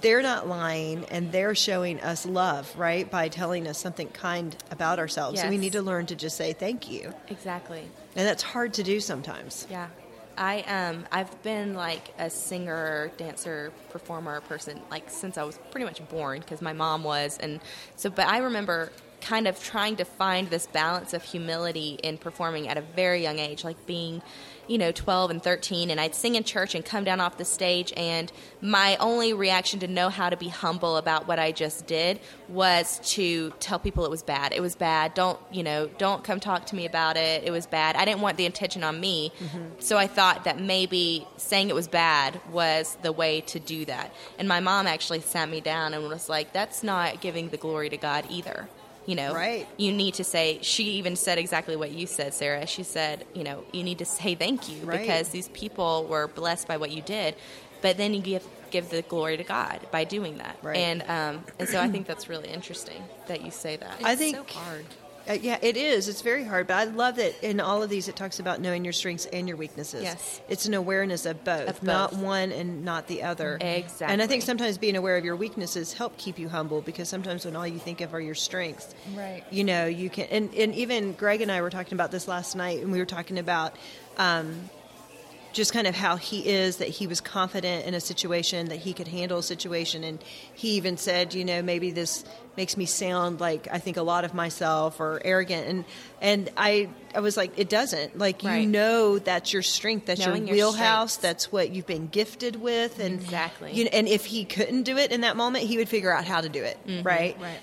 they're 0.00 0.22
not 0.22 0.48
lying 0.48 1.04
and 1.06 1.32
they're 1.32 1.54
showing 1.54 2.00
us 2.00 2.26
love, 2.26 2.72
right? 2.76 3.10
By 3.10 3.28
telling 3.28 3.66
us 3.66 3.78
something 3.78 4.08
kind 4.08 4.56
about 4.70 4.98
ourselves. 4.98 5.40
So 5.40 5.48
we 5.48 5.58
need 5.58 5.72
to 5.72 5.82
learn 5.82 6.06
to 6.06 6.16
just 6.16 6.36
say 6.36 6.52
thank 6.52 6.90
you. 6.90 7.12
exactly. 7.28 7.82
And 8.14 8.26
that's 8.26 8.42
hard 8.42 8.74
to 8.74 8.82
do 8.82 9.00
sometimes. 9.00 9.66
Yeah. 9.70 9.88
I 10.36 10.60
um 10.62 11.06
I've 11.10 11.42
been 11.42 11.74
like 11.74 12.12
a 12.18 12.30
singer, 12.30 13.10
dancer, 13.16 13.72
performer 13.90 14.40
person 14.42 14.80
like 14.90 15.10
since 15.10 15.38
I 15.38 15.44
was 15.44 15.58
pretty 15.70 15.84
much 15.84 16.06
born 16.08 16.40
because 16.40 16.60
my 16.62 16.72
mom 16.72 17.04
was 17.04 17.38
and 17.38 17.60
so 17.96 18.10
but 18.10 18.26
I 18.26 18.38
remember 18.38 18.92
kind 19.20 19.48
of 19.48 19.62
trying 19.62 19.96
to 19.96 20.04
find 20.04 20.48
this 20.50 20.66
balance 20.66 21.14
of 21.14 21.22
humility 21.22 21.98
in 22.02 22.18
performing 22.18 22.68
at 22.68 22.76
a 22.76 22.82
very 22.82 23.22
young 23.22 23.38
age 23.38 23.64
like 23.64 23.86
being 23.86 24.22
you 24.68 24.78
know 24.78 24.92
12 24.92 25.30
and 25.30 25.42
13 25.42 25.90
and 25.90 26.00
I'd 26.00 26.14
sing 26.14 26.34
in 26.34 26.44
church 26.44 26.74
and 26.74 26.84
come 26.84 27.04
down 27.04 27.20
off 27.20 27.36
the 27.38 27.44
stage 27.44 27.92
and 27.96 28.32
my 28.60 28.96
only 28.96 29.32
reaction 29.32 29.80
to 29.80 29.86
know 29.86 30.08
how 30.08 30.30
to 30.30 30.36
be 30.36 30.48
humble 30.48 30.96
about 30.96 31.28
what 31.28 31.38
I 31.38 31.52
just 31.52 31.86
did 31.86 32.20
was 32.48 33.00
to 33.14 33.52
tell 33.60 33.78
people 33.78 34.04
it 34.04 34.10
was 34.10 34.22
bad. 34.22 34.52
It 34.52 34.60
was 34.60 34.74
bad. 34.74 35.14
Don't, 35.14 35.38
you 35.52 35.62
know, 35.62 35.88
don't 35.98 36.24
come 36.24 36.40
talk 36.40 36.66
to 36.66 36.76
me 36.76 36.86
about 36.86 37.16
it. 37.16 37.44
It 37.44 37.50
was 37.50 37.66
bad. 37.66 37.96
I 37.96 38.04
didn't 38.04 38.20
want 38.20 38.36
the 38.36 38.46
attention 38.46 38.82
on 38.82 39.00
me. 39.00 39.32
Mm-hmm. 39.38 39.64
So 39.78 39.96
I 39.96 40.06
thought 40.06 40.44
that 40.44 40.60
maybe 40.60 41.26
saying 41.36 41.68
it 41.68 41.74
was 41.74 41.88
bad 41.88 42.40
was 42.50 42.96
the 43.02 43.12
way 43.12 43.40
to 43.42 43.60
do 43.60 43.84
that. 43.84 44.12
And 44.38 44.48
my 44.48 44.60
mom 44.60 44.86
actually 44.86 45.20
sat 45.20 45.48
me 45.48 45.60
down 45.60 45.94
and 45.94 46.08
was 46.08 46.28
like, 46.28 46.52
that's 46.52 46.82
not 46.82 47.20
giving 47.20 47.50
the 47.50 47.56
glory 47.56 47.88
to 47.90 47.96
God 47.96 48.26
either. 48.30 48.68
You 49.06 49.14
know, 49.14 49.32
Right. 49.34 49.66
you 49.76 49.92
need 49.92 50.14
to 50.14 50.24
say, 50.24 50.58
she 50.62 50.84
even 50.98 51.14
said 51.16 51.38
exactly 51.38 51.76
what 51.76 51.92
you 51.92 52.06
said, 52.06 52.34
Sarah. 52.34 52.66
She 52.66 52.82
said, 52.82 53.24
you 53.34 53.44
know, 53.44 53.64
you 53.72 53.82
need 53.84 53.98
to 53.98 54.04
say 54.04 54.34
thank 54.34 54.68
you 54.68 54.84
Right. 54.84 55.00
because 55.00 55.28
these 55.28 55.48
people 55.48 56.06
were 56.10 56.26
blessed 56.26 56.66
by 56.66 56.76
what 56.76 56.90
you 56.90 57.02
did. 57.02 57.34
But 57.82 57.96
then 57.98 58.14
you 58.14 58.20
give 58.22 58.46
give 58.72 58.90
the 58.90 59.02
glory 59.02 59.36
to 59.36 59.44
God 59.44 59.80
by 59.92 60.02
doing 60.02 60.38
that. 60.38 60.56
Right. 60.60 60.76
And 60.76 61.02
um, 61.08 61.44
and 61.60 61.68
so 61.68 61.80
I 61.80 61.88
think 61.88 62.06
that's 62.08 62.28
really 62.28 62.48
interesting 62.48 63.00
that 63.28 63.42
you 63.42 63.50
say 63.52 63.76
that. 63.76 64.00
I 64.02 64.12
It's 64.12 64.20
think 64.20 64.36
so 64.36 64.58
hard. 64.58 64.84
Uh, 65.28 65.32
yeah, 65.32 65.58
it 65.60 65.76
is. 65.76 66.08
It's 66.08 66.22
very 66.22 66.44
hard, 66.44 66.66
but 66.68 66.74
I 66.74 66.84
love 66.84 67.16
that 67.16 67.34
in 67.42 67.60
all 67.60 67.82
of 67.82 67.90
these 67.90 68.06
it 68.08 68.14
talks 68.16 68.38
about 68.38 68.60
knowing 68.60 68.84
your 68.84 68.92
strengths 68.92 69.26
and 69.26 69.48
your 69.48 69.56
weaknesses. 69.56 70.02
Yes. 70.04 70.40
It's 70.48 70.66
an 70.66 70.74
awareness 70.74 71.26
of 71.26 71.42
both, 71.44 71.68
Of 71.68 71.82
not 71.82 72.12
one 72.14 72.52
and 72.52 72.84
not 72.84 73.08
the 73.08 73.24
other. 73.24 73.58
Exactly. 73.60 74.06
And 74.12 74.22
I 74.22 74.26
think 74.26 74.42
sometimes 74.42 74.78
being 74.78 74.96
aware 74.96 75.16
of 75.16 75.24
your 75.24 75.36
weaknesses 75.36 75.92
help 75.92 76.16
keep 76.16 76.38
you 76.38 76.48
humble 76.48 76.80
because 76.80 77.08
sometimes 77.08 77.44
when 77.44 77.56
all 77.56 77.66
you 77.66 77.78
think 77.78 78.00
of 78.00 78.14
are 78.14 78.20
your 78.20 78.34
strengths, 78.36 78.94
Right. 79.16 79.42
you 79.50 79.64
know, 79.64 79.86
you 79.86 80.10
can 80.10 80.26
and, 80.26 80.54
and 80.54 80.74
even 80.74 81.12
Greg 81.12 81.40
and 81.40 81.50
I 81.50 81.60
were 81.60 81.70
talking 81.70 81.94
about 81.94 82.10
this 82.12 82.28
last 82.28 82.54
night 82.54 82.80
and 82.82 82.92
we 82.92 82.98
were 82.98 83.04
talking 83.06 83.38
about 83.38 83.74
um, 84.18 84.70
just 85.52 85.72
kind 85.72 85.86
of 85.86 85.94
how 85.94 86.16
he 86.16 86.46
is, 86.46 86.76
that 86.76 86.88
he 86.88 87.06
was 87.06 87.20
confident 87.20 87.86
in 87.86 87.94
a 87.94 88.00
situation, 88.00 88.68
that 88.68 88.76
he 88.78 88.92
could 88.92 89.08
handle 89.08 89.38
a 89.38 89.42
situation. 89.42 90.04
And 90.04 90.22
he 90.54 90.72
even 90.72 90.98
said, 90.98 91.32
you 91.34 91.44
know, 91.44 91.62
maybe 91.62 91.90
this 91.90 92.24
makes 92.56 92.76
me 92.76 92.86
sound 92.86 93.40
like 93.40 93.68
I 93.70 93.78
think 93.78 93.96
a 93.96 94.02
lot 94.02 94.24
of 94.24 94.34
myself 94.34 95.00
or 95.00 95.20
arrogant. 95.24 95.66
And, 95.66 95.84
and 96.20 96.50
I, 96.56 96.88
I 97.14 97.20
was 97.20 97.36
like, 97.36 97.52
it 97.58 97.68
doesn't. 97.68 98.16
Like, 98.18 98.42
Right. 98.42 98.60
you 98.62 98.66
know, 98.66 99.18
that's 99.18 99.52
your 99.52 99.62
strength, 99.62 100.06
that's 100.06 100.20
Knowing 100.24 100.46
your 100.48 100.56
your 100.56 100.66
wheelhouse, 100.68 101.14
strengths. 101.14 101.16
that's 101.16 101.52
what 101.52 101.70
you've 101.70 101.86
been 101.86 102.06
gifted 102.08 102.56
with. 102.56 102.98
And, 103.00 103.20
Exactly. 103.20 103.72
You 103.72 103.86
and 103.92 104.08
if 104.08 104.24
he 104.24 104.44
couldn't 104.44 104.82
do 104.84 104.96
it 104.96 105.12
in 105.12 105.22
that 105.22 105.36
moment, 105.36 105.64
he 105.64 105.76
would 105.78 105.88
figure 105.88 106.12
out 106.12 106.24
how 106.24 106.40
to 106.40 106.48
do 106.48 106.62
it, 106.62 106.78
right? 107.02 107.36
right. 107.40 107.58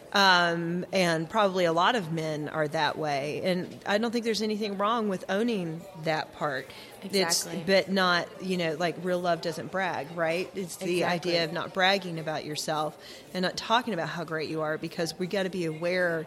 Um, 0.51 0.85
and 0.93 1.29
probably 1.29 1.65
a 1.65 1.73
lot 1.73 1.95
of 1.95 2.11
men 2.11 2.49
are 2.49 2.67
that 2.69 2.97
way. 2.97 3.41
And 3.43 3.79
I 3.85 3.97
don't 3.97 4.11
think 4.11 4.25
there's 4.25 4.41
anything 4.41 4.77
wrong 4.77 5.09
with 5.09 5.25
owning 5.29 5.81
that 6.03 6.33
part. 6.35 6.69
Exactly. 7.03 7.57
It's, 7.59 7.67
but 7.67 7.91
not, 7.91 8.27
you 8.41 8.55
know, 8.57 8.75
like 8.79 8.95
real 9.03 9.19
love 9.19 9.41
doesn't 9.41 9.71
brag, 9.71 10.07
right? 10.15 10.49
It's 10.55 10.77
the 10.77 11.01
Exactly. 11.01 11.31
idea 11.31 11.43
of 11.43 11.51
not 11.51 11.73
bragging 11.73 12.17
about 12.17 12.45
yourself 12.45 12.97
and 13.33 13.43
not 13.43 13.57
talking 13.57 13.93
about 13.93 14.07
how 14.07 14.23
great 14.23 14.47
you 14.49 14.61
are 14.61 14.77
because 14.83 15.17
we 15.17 15.25
got 15.25 15.43
to 15.43 15.49
be 15.49 15.65
aware 15.65 16.25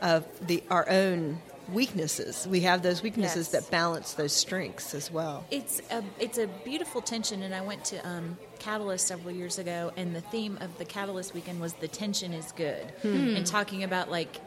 of 0.00 0.24
the 0.46 0.62
our 0.70 0.88
own 0.88 1.40
weaknesses. 1.72 2.46
We 2.48 2.60
have 2.60 2.82
those 2.82 3.02
weaknesses 3.02 3.50
Yes. 3.52 3.62
that 3.64 3.70
balance 3.70 4.14
those 4.14 4.32
strengths 4.32 4.94
as 4.94 5.10
well. 5.10 5.44
It's 5.50 5.80
a 5.90 6.02
it's 6.18 6.38
a 6.38 6.46
beautiful 6.64 7.02
tension, 7.02 7.42
and 7.42 7.54
I 7.54 7.60
went 7.60 7.84
to 7.86 7.98
um, 8.08 8.38
Catalyst 8.58 9.06
several 9.06 9.34
years 9.34 9.58
ago, 9.58 9.92
and 9.96 10.14
the 10.14 10.20
theme 10.20 10.56
of 10.60 10.76
the 10.78 10.84
Catalyst 10.84 11.34
weekend 11.34 11.60
was 11.60 11.74
the 11.74 11.88
tension 11.88 12.32
is 12.32 12.52
good, 12.52 12.92
and 13.04 13.44
talking 13.46 13.82
about 13.84 14.10
like 14.10 14.40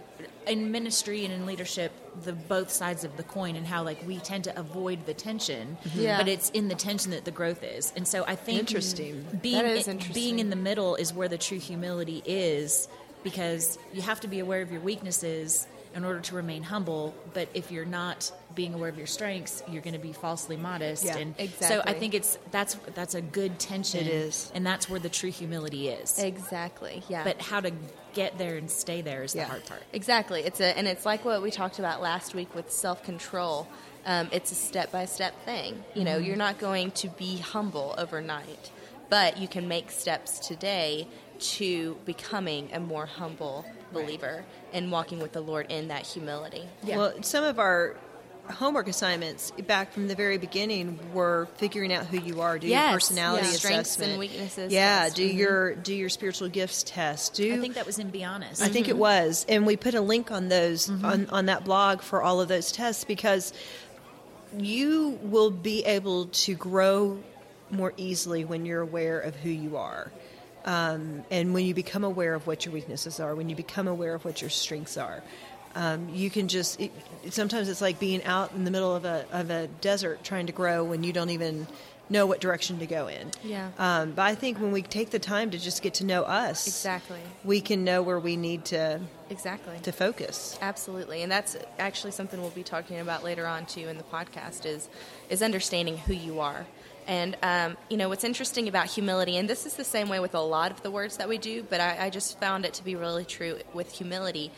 in 0.48 0.72
ministry 0.72 1.24
and 1.26 1.34
in 1.34 1.46
leadership, 1.46 1.92
the 2.24 2.34
both 2.34 2.70
sides 2.70 3.04
of 3.04 3.16
the 3.18 3.24
coin, 3.24 3.56
and 3.56 3.66
how 3.66 3.84
like 3.84 4.06
we 4.08 4.18
tend 4.20 4.44
to 4.44 4.58
avoid 4.60 5.06
the 5.06 5.14
tension, 5.14 5.78
Yeah. 5.96 6.18
but 6.18 6.28
it's 6.28 6.50
in 6.52 6.68
the 6.68 6.76
tension 6.76 7.12
that 7.12 7.26
the 7.26 7.32
growth 7.32 7.64
is, 7.64 7.94
and 7.96 8.06
so 8.08 8.24
I 8.28 8.36
think 8.36 8.60
Interesting. 8.60 9.26
being 9.42 9.56
That 9.64 9.66
is 9.66 9.88
interesting. 9.88 10.14
being 10.14 10.40
in 10.40 10.50
the 10.50 10.56
middle 10.70 10.96
is 10.96 11.14
where 11.14 11.28
the 11.30 11.38
true 11.38 11.60
humility 11.60 12.22
is, 12.26 12.88
because 13.24 13.78
you 13.94 14.02
have 14.02 14.20
to 14.22 14.28
be 14.28 14.40
aware 14.40 14.62
of 14.62 14.72
your 14.72 14.82
weaknesses 14.82 15.68
in 15.96 16.04
order 16.04 16.20
to 16.20 16.36
remain 16.36 16.64
humble. 16.64 17.14
But 17.34 17.50
if 17.54 17.72
you're 17.72 17.86
not 17.86 18.32
being 18.56 18.74
aware 18.74 18.90
of 18.90 18.98
your 18.98 19.08
strengths, 19.08 19.62
you're 19.68 19.82
going 19.82 19.94
to 19.94 20.00
be 20.00 20.12
falsely 20.14 20.58
modest. 20.58 21.06
Yeah, 21.06 21.18
and 21.18 21.36
so 21.60 21.82
I 21.86 21.94
think 21.94 22.14
it's 22.14 22.38
that's 22.52 22.76
that's 22.96 23.16
a 23.16 23.22
good 23.22 23.60
tension. 23.60 24.02
It 24.02 24.08
is. 24.08 24.52
and 24.56 24.66
that's 24.66 24.90
where 24.90 25.00
the 25.00 25.10
true 25.10 25.32
humility 25.32 25.90
is. 25.90 26.18
Exactly. 26.20 27.04
Yeah. 27.10 27.24
But 27.24 27.42
how 27.42 27.60
to 27.62 27.72
get 28.14 28.38
there 28.38 28.58
and 28.58 28.70
stay 28.70 29.02
there 29.02 29.24
is 29.24 29.34
Yeah. 29.36 29.44
the 29.46 29.50
hard 29.50 29.66
part. 29.66 29.84
Exactly. 29.94 30.42
It's 30.42 30.60
a 30.60 30.78
and 30.78 30.88
it's 30.88 31.06
like 31.06 31.26
what 31.26 31.42
we 31.42 31.52
talked 31.52 31.80
about 31.80 32.02
last 32.02 32.34
week 32.36 32.54
with 32.56 32.72
self 32.72 33.04
control. 33.04 33.68
Um, 34.06 34.30
it's 34.34 34.52
a 34.52 34.56
step 34.56 34.92
by 34.92 35.06
step 35.06 35.34
thing. 35.46 35.82
You 35.96 36.04
know, 36.04 36.18
you're 36.18 36.36
not 36.36 36.58
going 36.60 36.92
to 36.92 37.08
be 37.08 37.38
humble 37.38 37.96
overnight, 37.98 38.70
but 39.10 39.38
you 39.38 39.48
can 39.48 39.68
make 39.68 39.92
steps 39.92 40.40
today 40.40 41.08
to 41.40 41.98
becoming 42.06 42.70
a 42.74 42.80
more 42.80 43.06
humble 43.06 43.66
believer 43.92 44.44
and 44.72 44.92
walking 44.92 45.20
with 45.20 45.34
the 45.34 45.42
Lord 45.42 45.72
in 45.72 45.90
that 45.90 46.06
humility. 46.06 46.64
Yeah. 46.84 46.98
Well, 46.98 47.24
some 47.24 47.44
of 47.44 47.60
our 47.60 47.96
homework 48.50 48.88
assignments 48.88 49.52
back 49.68 49.94
from 49.94 50.08
the 50.08 50.16
very 50.16 50.38
beginning 50.38 51.00
were 51.14 51.48
figuring 51.56 51.94
out 51.94 52.06
who 52.08 52.20
you 52.20 52.42
are, 52.42 52.60
do 52.60 52.68
Yes, 52.68 52.90
your 52.90 52.94
personality 52.98 53.48
yeah. 53.48 53.54
Strengths 53.54 54.00
and 54.00 54.20
weaknesses 54.20 54.74
Yeah, 54.74 55.04
test. 55.04 55.16
do 55.16 55.28
mm-hmm. 55.28 55.38
your 55.38 55.76
do 55.76 55.94
your 55.94 56.10
spiritual 56.10 56.50
gifts 56.50 56.84
test. 56.84 57.36
Do 57.36 57.54
I 57.54 57.60
think 57.60 57.76
that 57.76 57.86
was 57.86 58.00
in 58.00 58.10
Be 58.10 58.24
Honest. 58.24 58.62
I 58.62 58.68
think 58.68 58.88
it 58.88 58.92
mm-hmm. 58.92 59.00
was, 59.00 59.46
and 59.48 59.66
we 59.66 59.78
put 59.78 59.94
a 59.94 60.02
link 60.02 60.32
on 60.32 60.50
those 60.50 60.88
mm-hmm. 60.88 61.06
on, 61.06 61.30
on 61.30 61.46
that 61.46 61.64
blog 61.64 62.02
for 62.02 62.22
all 62.22 62.42
of 62.42 62.48
those 62.50 62.72
tests 62.72 63.06
because 63.06 63.54
you 64.58 65.18
will 65.24 65.50
be 65.50 65.86
able 65.86 66.26
to 66.28 66.54
grow 66.54 67.20
more 67.72 67.94
easily 67.98 68.46
when 68.46 68.66
you're 68.66 68.82
aware 68.82 69.20
of 69.20 69.36
who 69.36 69.50
you 69.50 69.78
are. 69.78 70.12
Um, 70.66 71.24
and 71.30 71.54
when 71.54 71.66
you 71.66 71.74
become 71.74 72.04
aware 72.04 72.34
of 72.34 72.48
what 72.48 72.66
your 72.66 72.74
weaknesses 72.74 73.20
are, 73.20 73.36
when 73.36 73.50
you 73.50 73.56
become 73.56 73.88
aware 73.88 74.14
of 74.14 74.24
what 74.26 74.42
your 74.42 74.50
strengths 74.50 74.98
are, 74.98 75.22
um, 75.76 76.10
you 76.14 76.30
can 76.30 76.48
just. 76.48 76.80
It, 76.80 76.92
sometimes 77.32 77.68
it's 77.68 77.82
like 77.82 78.00
being 78.00 78.24
out 78.24 78.52
in 78.54 78.64
the 78.64 78.72
middle 78.72 78.96
of 78.96 79.06
a 79.06 79.26
of 79.32 79.50
a 79.50 79.68
desert 79.82 80.24
trying 80.24 80.46
to 80.48 80.54
grow 80.54 80.84
when 80.84 81.04
you 81.04 81.12
don't 81.14 81.32
even 81.32 81.68
know 82.10 82.26
what 82.28 82.40
direction 82.42 82.80
to 82.80 82.86
go 82.86 83.08
in. 83.08 83.32
Yeah. 83.44 83.72
Um, 83.80 84.12
but 84.12 84.24
I 84.24 84.36
think 84.36 84.60
when 84.60 84.72
we 84.72 84.82
take 84.82 85.10
the 85.10 85.20
time 85.20 85.52
to 85.52 85.58
just 85.58 85.82
get 85.82 85.96
to 85.96 86.06
know 86.06 86.24
us, 86.24 86.68
Exactly. 86.68 87.20
we 87.46 87.62
can 87.62 87.84
know 87.86 88.02
where 88.04 88.20
we 88.20 88.36
need 88.36 88.66
to 88.66 89.00
Exactly. 89.30 89.80
to 89.84 89.92
focus. 89.92 90.60
Absolutely, 90.62 91.24
and 91.24 91.32
that's 91.32 91.56
actually 91.80 92.12
something 92.12 92.40
we'll 92.42 92.50
be 92.52 92.62
talking 92.62 93.00
about 93.00 93.24
later 93.24 93.48
on 93.48 93.66
too 93.66 93.88
in 93.88 93.98
the 93.98 94.04
podcast 94.04 94.66
is 94.66 94.88
is 95.30 95.42
understanding 95.42 95.98
who 95.98 96.14
you 96.14 96.40
are. 96.40 96.66
And 97.08 97.38
um, 97.44 97.78
you 97.90 97.98
know 97.98 98.10
what's 98.10 98.24
interesting 98.24 98.68
about 98.68 98.88
humility, 98.88 99.38
and 99.38 99.50
this 99.50 99.66
is 99.66 99.76
the 99.76 99.84
same 99.84 100.10
way 100.10 100.20
with 100.20 100.36
a 100.36 100.42
lot 100.42 100.72
of 100.72 100.82
the 100.84 100.92
words 100.92 101.18
that 101.18 101.28
we 101.28 101.38
do, 101.38 101.64
but 101.64 101.82
I, 101.82 102.06
I 102.06 102.10
just 102.10 102.40
found 102.40 102.66
it 102.66 102.74
to 102.76 102.84
be 102.84 102.96
really 102.96 103.26
true 103.26 103.60
with 103.74 103.92
humility, 103.92 104.52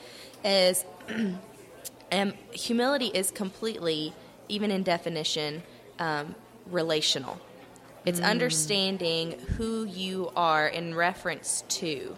is 0.43 0.85
um, 2.11 2.33
humility 2.51 3.07
is 3.07 3.31
completely, 3.31 4.13
even 4.47 4.71
in 4.71 4.83
definition, 4.83 5.63
um, 5.99 6.35
relational. 6.69 7.39
It's 8.05 8.19
understanding 8.19 9.31
who 9.57 9.83
you 9.83 10.31
are 10.35 10.67
in 10.67 10.93
reference 10.93 11.63
to 11.69 12.15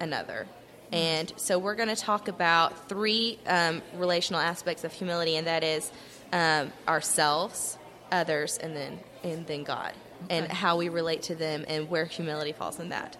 another. 0.00 0.48
And 0.90 1.32
so 1.36 1.58
we're 1.58 1.76
going 1.76 1.88
to 1.88 1.96
talk 1.96 2.26
about 2.26 2.88
three 2.88 3.38
um, 3.46 3.82
relational 3.96 4.42
aspects 4.42 4.82
of 4.82 4.92
humility, 4.92 5.36
and 5.36 5.46
that 5.46 5.62
is 5.62 5.90
um, 6.32 6.72
ourselves, 6.88 7.78
others, 8.12 8.58
and 8.58 8.76
then 8.76 9.00
and 9.24 9.46
then 9.46 9.64
God, 9.64 9.92
and 10.30 10.46
how 10.48 10.76
we 10.76 10.88
relate 10.88 11.22
to 11.22 11.34
them, 11.34 11.64
and 11.68 11.88
where 11.88 12.04
humility 12.04 12.52
falls 12.52 12.78
in 12.78 12.90
that. 12.90 13.16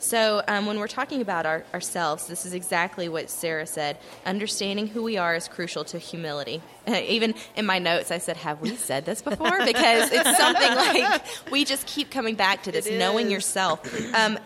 So 0.00 0.42
um, 0.48 0.64
when 0.64 0.78
we're 0.78 0.88
talking 0.88 1.20
about 1.20 1.44
our, 1.44 1.62
ourselves, 1.74 2.26
this 2.26 2.46
is 2.46 2.54
exactly 2.54 3.08
what 3.08 3.28
Sarah 3.28 3.66
said. 3.66 3.98
Understanding 4.24 4.86
who 4.86 5.02
we 5.02 5.18
are 5.18 5.34
is 5.34 5.46
crucial 5.46 5.84
to 5.84 5.98
humility. 5.98 6.62
Even 6.86 7.34
in 7.54 7.66
my 7.66 7.78
notes, 7.78 8.10
I 8.10 8.18
said, 8.18 8.38
"Have 8.38 8.60
we 8.60 8.76
said 8.76 9.04
this 9.04 9.22
before?" 9.22 9.58
Because 9.64 10.10
it's 10.10 10.36
something 10.36 10.74
like 10.74 11.22
we 11.50 11.64
just 11.64 11.86
keep 11.86 12.10
coming 12.10 12.34
back 12.34 12.62
to 12.64 12.72
this, 12.72 12.90
knowing 12.90 13.30
yourself. 13.30 13.80
Um, 14.14 14.38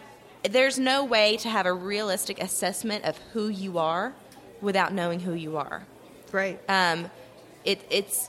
there's 0.43 0.79
no 0.79 1.05
way 1.05 1.37
to 1.39 1.49
have 1.49 1.67
a 1.67 1.73
realistic 1.73 2.43
assessment 2.43 3.05
of 3.05 3.17
who 3.33 3.49
you 3.49 3.79
are 3.79 4.13
without 4.61 4.93
knowing 4.93 5.21
who 5.21 5.33
you 5.33 5.57
are. 5.57 5.87
Great. 6.31 6.59
Um, 6.69 7.11
it, 7.65 7.81
it's 7.91 8.29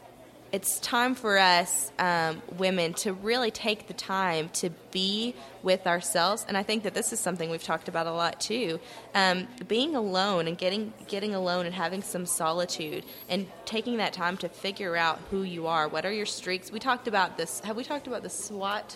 it's 0.56 0.80
time 0.80 1.16
for 1.16 1.38
us 1.38 1.92
um, 2.00 2.42
women 2.58 2.94
to 2.94 3.12
really 3.12 3.52
take 3.52 3.88
the 3.88 3.94
time 3.94 4.48
to 4.54 4.70
be 4.90 5.36
with 5.64 5.86
ourselves, 5.86 6.46
and 6.48 6.56
I 6.56 6.64
think 6.64 6.84
that 6.84 6.94
this 6.94 7.12
is 7.12 7.20
something 7.20 7.50
we've 7.50 7.62
talked 7.62 7.90
about 7.90 8.08
a 8.08 8.14
lot 8.14 8.40
too. 8.40 8.80
Um, 9.14 9.50
being 9.68 9.98
alone 9.98 10.48
and 10.48 10.58
getting 10.58 10.94
getting 11.10 11.36
alone 11.36 11.66
and 11.66 11.76
having 11.76 12.02
some 12.02 12.26
solitude 12.26 13.04
and 13.28 13.48
taking 13.66 13.98
that 13.98 14.14
time 14.14 14.38
to 14.38 14.48
figure 14.48 14.96
out 14.96 15.20
who 15.30 15.44
you 15.44 15.68
are. 15.68 15.90
What 15.90 16.06
are 16.06 16.14
your 16.14 16.26
streaks? 16.26 16.72
We 16.72 16.80
talked 16.80 17.10
about 17.10 17.36
this. 17.36 17.60
Have 17.60 17.76
we 17.76 17.84
talked 17.84 18.08
about 18.08 18.24
the 18.24 18.30
SWOT 18.30 18.96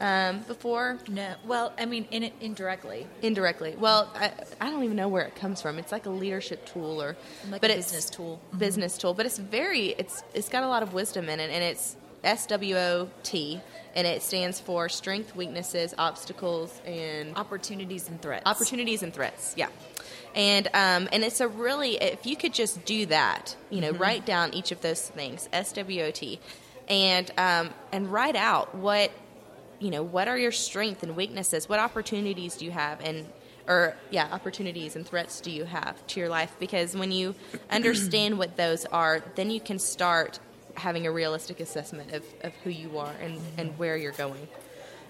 um, 0.00 0.40
before? 0.40 0.98
No, 1.08 1.34
well, 1.46 1.72
I 1.78 1.84
mean, 1.86 2.06
in 2.10 2.30
indirectly, 2.40 3.06
Indirectly. 3.22 3.74
Well, 3.78 4.10
I, 4.14 4.32
I 4.60 4.70
don't 4.70 4.84
even 4.84 4.96
know 4.96 5.08
where 5.08 5.24
it 5.24 5.34
comes 5.34 5.60
from. 5.62 5.78
It's 5.78 5.92
like 5.92 6.06
a 6.06 6.10
leadership 6.10 6.66
tool 6.66 7.02
or 7.02 7.16
like 7.50 7.60
but 7.60 7.70
a 7.70 7.74
it's- 7.74 7.86
business 7.86 8.10
tool. 8.10 8.40
Business 8.56 8.96
tool, 8.98 9.14
but 9.14 9.26
it's 9.26 9.38
very 9.38 9.88
it's 9.98 10.22
it's 10.34 10.48
got 10.48 10.62
a 10.62 10.68
lot 10.68 10.82
of 10.82 10.94
wisdom 10.94 11.28
in 11.28 11.40
it 11.40 11.50
and 11.50 11.62
it's 11.64 11.96
SWOT 12.24 13.60
and 13.94 14.06
it 14.06 14.22
stands 14.22 14.60
for 14.60 14.88
strength, 14.88 15.34
weaknesses, 15.36 15.94
obstacles 15.98 16.80
and 16.86 17.36
Opportunities 17.36 18.08
and 18.08 18.20
threats. 18.20 18.42
opportunities 18.46 19.02
and 19.02 19.12
threats. 19.12 19.54
Yeah. 19.56 19.68
And 20.34 20.66
um, 20.74 21.08
and 21.12 21.24
it's 21.24 21.40
a 21.40 21.48
really 21.48 21.96
if 21.96 22.26
you 22.26 22.36
could 22.36 22.52
just 22.54 22.84
do 22.84 23.06
that, 23.06 23.56
you 23.70 23.80
know, 23.80 23.92
write 23.92 24.26
down 24.26 24.52
each 24.54 24.72
of 24.72 24.80
those 24.82 25.00
things, 25.08 25.48
SWOT, 25.52 26.38
and 26.88 27.30
um, 27.38 27.70
and 27.92 28.12
write 28.12 28.36
out 28.36 28.74
what 28.74 29.10
you 29.78 29.90
know 29.90 30.02
what 30.02 30.28
are 30.28 30.38
your 30.38 30.52
strengths 30.52 31.02
and 31.02 31.16
weaknesses, 31.16 31.68
what 31.68 31.78
opportunities 31.78 32.56
do 32.56 32.64
you 32.64 32.70
have, 32.70 33.00
and 33.00 33.26
or 33.66 33.94
yeah, 34.10 34.28
opportunities 34.32 34.96
and 34.96 35.06
threats 35.06 35.40
do 35.40 35.50
you 35.50 35.64
have 35.64 36.04
to 36.08 36.20
your 36.20 36.28
life? 36.28 36.54
Because 36.58 36.96
when 36.96 37.12
you 37.12 37.34
understand 37.70 38.38
what 38.38 38.56
those 38.56 38.84
are, 38.86 39.22
then 39.36 39.50
you 39.50 39.60
can 39.60 39.78
start 39.78 40.40
having 40.74 41.06
a 41.06 41.12
realistic 41.12 41.60
assessment 41.60 42.12
of, 42.12 42.24
of 42.42 42.54
who 42.64 42.70
you 42.70 42.98
are 42.98 43.12
and, 43.20 43.38
and 43.58 43.76
where 43.78 43.96
you're 43.96 44.12
going. 44.12 44.48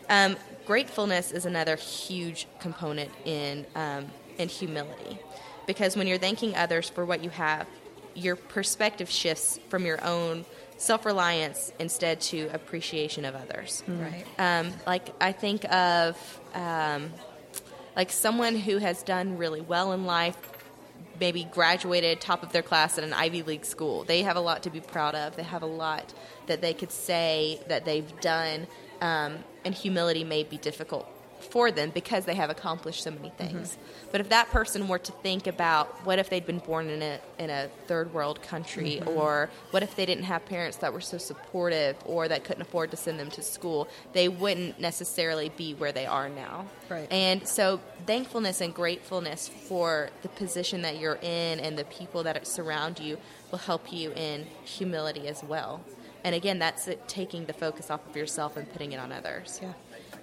Um, 0.09 0.37
gratefulness 0.67 1.33
is 1.33 1.45
another 1.45 1.77
huge 1.77 2.47
component 2.61 3.11
in 3.25 3.67
um, 3.75 4.07
in 4.39 4.49
humility, 4.49 5.19
because 5.67 5.97
when 5.97 6.07
you're 6.07 6.19
thanking 6.19 6.55
others 6.55 6.89
for 6.89 7.05
what 7.05 7.23
you 7.23 7.31
have, 7.31 7.67
your 8.15 8.37
perspective 8.37 9.11
shifts 9.11 9.59
from 9.69 9.85
your 9.85 10.03
own 10.05 10.45
self 10.79 11.05
reliance 11.05 11.73
instead 11.79 12.21
to 12.21 12.49
appreciation 12.53 13.25
of 13.25 13.35
others. 13.35 13.83
Right. 13.87 14.25
Um, 14.39 14.73
like 14.87 15.15
I 15.21 15.33
think 15.33 15.71
of 15.73 16.41
um, 16.55 17.13
like 17.95 18.11
someone 18.11 18.57
who 18.57 18.79
has 18.79 19.03
done 19.03 19.37
really 19.37 19.61
well 19.61 19.93
in 19.93 20.07
life 20.07 20.37
maybe 21.21 21.45
graduated 21.45 22.21
top 22.21 22.45
of 22.45 22.53
their 22.53 22.63
class 22.63 22.97
at 22.97 23.03
an 23.03 23.13
Ivy 23.13 23.43
League 23.43 23.65
school. 23.65 24.05
They 24.05 24.23
have 24.23 24.37
a 24.37 24.41
lot 24.41 24.63
to 24.63 24.71
be 24.71 24.81
proud 24.81 25.17
of. 25.17 25.35
They 25.35 25.43
have 25.43 25.63
a 25.63 25.67
lot 25.67 26.15
that 26.47 26.61
they 26.61 26.73
could 26.73 26.93
say 26.93 27.61
that 27.67 27.85
they've 27.85 28.21
done, 28.21 28.69
um, 29.01 29.39
and 29.65 29.75
humility 29.75 30.23
may 30.23 30.45
be 30.45 30.59
difficult 30.59 31.09
for 31.41 31.71
them 31.71 31.91
because 31.91 32.25
they 32.25 32.35
have 32.35 32.51
accomplished 32.51 33.03
so 33.03 33.11
many 33.11 33.31
things. 33.31 33.73
Mm-hmm. 33.73 34.09
But 34.13 34.21
if 34.21 34.29
that 34.31 34.51
person 34.51 34.89
were 34.89 34.99
to 34.99 35.13
think 35.13 35.47
about 35.47 35.89
what 36.05 36.19
if 36.19 36.31
they'd 36.31 36.47
been 36.47 36.59
born 36.59 36.89
in 36.89 37.03
a 37.03 37.21
in 37.39 37.51
a 37.51 37.69
third 37.87 38.13
world 38.13 38.43
country, 38.43 39.01
mm-hmm. 39.01 39.09
or 39.09 39.51
what 39.71 39.83
if 39.83 39.97
they 39.97 40.07
didn't 40.07 40.25
have 40.25 40.45
parents 40.47 40.79
that 40.79 40.93
were 40.93 41.01
so 41.01 41.19
supportive, 41.19 41.97
or 42.05 42.29
that 42.29 42.45
couldn't 42.45 42.63
afford 42.63 42.91
to 42.91 42.97
send 42.97 43.19
them 43.19 43.31
to 43.31 43.43
school, 43.43 43.89
they 44.13 44.29
wouldn't 44.29 44.81
necessarily 44.81 45.51
be 45.51 45.75
where 45.75 45.93
they 45.93 46.07
are 46.07 46.29
now. 46.29 46.67
Right. 46.89 47.11
And 47.13 47.47
so, 47.47 47.81
thankfulness 48.07 48.61
and 48.61 48.75
gratefulness 48.75 49.49
for 49.49 50.11
the 50.23 50.29
position 50.29 50.83
that 50.83 50.99
you're 50.99 51.19
in 51.23 51.61
and 51.61 51.79
the 51.79 51.85
people 51.85 52.23
that 52.25 52.47
surround 52.47 52.99
you 52.99 53.19
will 53.51 53.59
help 53.59 53.93
you 53.93 54.13
in 54.13 54.47
humility 54.65 55.29
as 55.29 55.43
well. 55.43 55.83
And 56.25 56.35
again, 56.35 56.59
that's 56.59 56.89
it, 56.89 57.07
taking 57.09 57.47
the 57.47 57.53
focus 57.53 57.91
off 57.91 58.07
of 58.09 58.17
yourself 58.17 58.57
and 58.57 58.71
putting 58.71 58.93
it 58.93 58.99
on 58.99 59.13
others. 59.13 59.61
Yeah. 59.63 59.73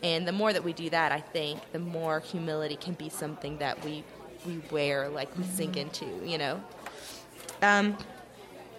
And 0.03 0.27
the 0.27 0.31
more 0.31 0.53
that 0.53 0.63
we 0.63 0.73
do 0.73 0.89
that, 0.89 1.11
I 1.11 1.19
think 1.19 1.59
the 1.71 1.79
more 1.79 2.19
humility 2.19 2.75
can 2.75 2.93
be 2.93 3.09
something 3.09 3.57
that 3.57 3.83
we 3.83 4.03
we 4.45 4.61
wear, 4.69 5.09
like 5.09 5.35
we 5.37 5.43
mm-hmm. 5.43 5.55
sink 5.55 5.77
into, 5.77 6.05
you 6.23 6.37
know. 6.37 6.61
Um, 7.61 7.97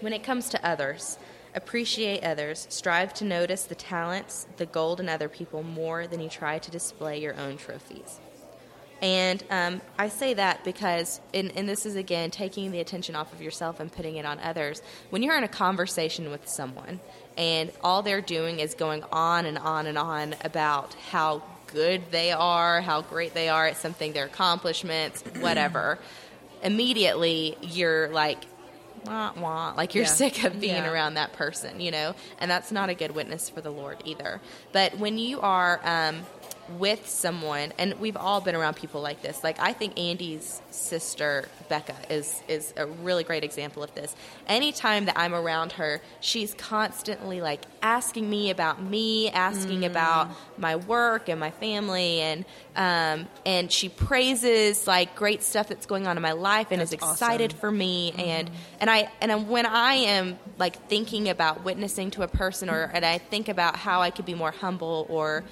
when 0.01 0.13
it 0.13 0.23
comes 0.23 0.49
to 0.51 0.67
others, 0.67 1.19
appreciate 1.55 2.23
others. 2.23 2.67
Strive 2.71 3.13
to 3.15 3.25
notice 3.25 3.65
the 3.65 3.75
talents, 3.75 4.47
the 4.59 4.67
gold 4.67 5.01
in 5.01 5.09
other 5.09 5.29
people 5.29 5.63
more 5.63 6.07
than 6.07 6.21
you 6.21 6.29
try 6.29 6.59
to 6.59 6.71
display 6.71 7.21
your 7.21 7.35
own 7.35 7.57
trophies. 7.57 8.21
And 9.03 9.45
um, 9.50 9.83
I 9.99 10.09
say 10.09 10.35
that 10.35 10.65
because, 10.65 11.21
and, 11.35 11.53
and, 11.55 11.69
this 11.69 11.85
is 11.85 11.97
again 11.97 12.31
taking 12.31 12.71
the 12.71 12.81
attention 12.81 13.15
off 13.15 13.33
of 13.33 13.43
yourself 13.43 13.79
and 13.79 13.93
putting 13.93 14.17
it 14.17 14.25
on 14.25 14.41
others. 14.41 14.81
When 15.11 15.23
you're 15.23 15.37
in 15.37 15.45
a 15.45 15.49
conversation 15.49 16.31
with 16.31 16.49
someone 16.49 17.00
and 17.37 17.71
all 17.85 18.03
they're 18.03 18.23
doing 18.23 18.59
is 18.59 18.75
going 18.75 19.05
on 19.12 19.45
and 19.45 19.59
on 19.59 19.87
and 19.87 19.99
on 19.99 20.35
about 20.43 20.95
how 21.11 21.43
good 21.67 22.11
they 22.11 22.33
are, 22.33 22.81
how 22.81 23.03
great 23.03 23.35
they 23.35 23.50
are 23.50 23.67
at 23.67 23.76
something, 23.76 24.15
their 24.15 24.26
accomplishments, 24.26 25.23
whatever, 25.41 25.99
immediately 26.62 27.57
you're 27.61 28.09
like, 28.09 28.38
wah, 29.05 29.33
wah, 29.37 29.75
like 29.76 29.95
you're 29.95 30.05
yeah. 30.05 30.11
sick 30.25 30.45
of 30.45 30.59
being 30.59 30.75
yeah. 30.75 30.91
around 30.91 31.15
that 31.15 31.33
person, 31.35 31.81
you 31.81 31.91
know? 31.91 32.15
And 32.38 32.50
that's 32.50 32.73
not 32.73 32.88
a 32.88 32.95
good 32.95 33.12
witness 33.12 33.50
for 33.50 33.61
the 33.61 33.71
Lord 33.71 33.99
either. 34.05 34.41
But 34.73 34.99
when 34.99 35.19
you 35.19 35.41
are, 35.41 35.81
um, 35.85 36.25
with 36.79 37.09
someone, 37.09 37.73
and 37.79 37.95
we've 38.01 38.17
all 38.17 38.41
been 38.41 38.55
around 38.55 38.75
people 38.75 39.01
like 39.01 39.23
this. 39.23 39.43
Like 39.43 39.59
I 39.61 39.73
think 39.73 39.99
Andy's 39.99 40.61
sister 40.71 41.49
Becca 41.69 41.95
is 42.11 42.43
is 42.49 42.73
a 42.77 42.87
really 42.87 43.25
great 43.25 43.45
example 43.45 43.83
of 43.83 43.95
this. 43.95 44.15
Anytime 44.47 45.07
that 45.07 45.19
I'm 45.19 45.35
around 45.35 45.73
her, 45.73 46.01
she's 46.21 46.55
constantly 46.55 47.41
like 47.41 47.63
asking 47.83 48.29
me 48.29 48.51
about 48.51 48.83
me, 48.83 49.31
asking 49.31 49.81
mm. 49.81 49.87
about 49.87 50.31
my 50.59 50.77
work 50.77 51.29
and 51.29 51.41
my 51.41 51.51
family, 51.51 52.21
and 52.21 52.45
um, 52.77 53.29
and 53.45 53.71
she 53.73 53.89
praises 53.89 54.87
like 54.87 55.15
great 55.17 55.43
stuff 55.43 55.69
that's 55.69 55.87
going 55.87 56.07
on 56.07 56.17
in 56.17 56.23
my 56.23 56.33
life 56.33 56.69
and 56.71 56.81
that's 56.81 56.91
is 56.91 56.95
excited 56.95 57.53
awesome. 57.53 57.61
for 57.61 57.71
me. 57.71 58.13
Mm. 58.13 58.27
And 58.27 58.51
and 58.81 58.91
I 58.91 59.11
and 59.21 59.49
when 59.49 59.67
I 59.67 59.95
am 59.95 60.39
like 60.59 60.89
thinking 60.89 61.29
about 61.29 61.65
witnessing 61.65 62.11
to 62.13 62.23
a 62.23 62.29
person, 62.29 62.71
or 62.71 62.91
and 62.93 63.05
I 63.05 63.19
think 63.19 63.49
about 63.49 63.77
how 63.77 64.01
I 64.01 64.11
could 64.11 64.27
be 64.27 64.35
more 64.35 64.51
humble 64.51 65.07
or 65.09 65.45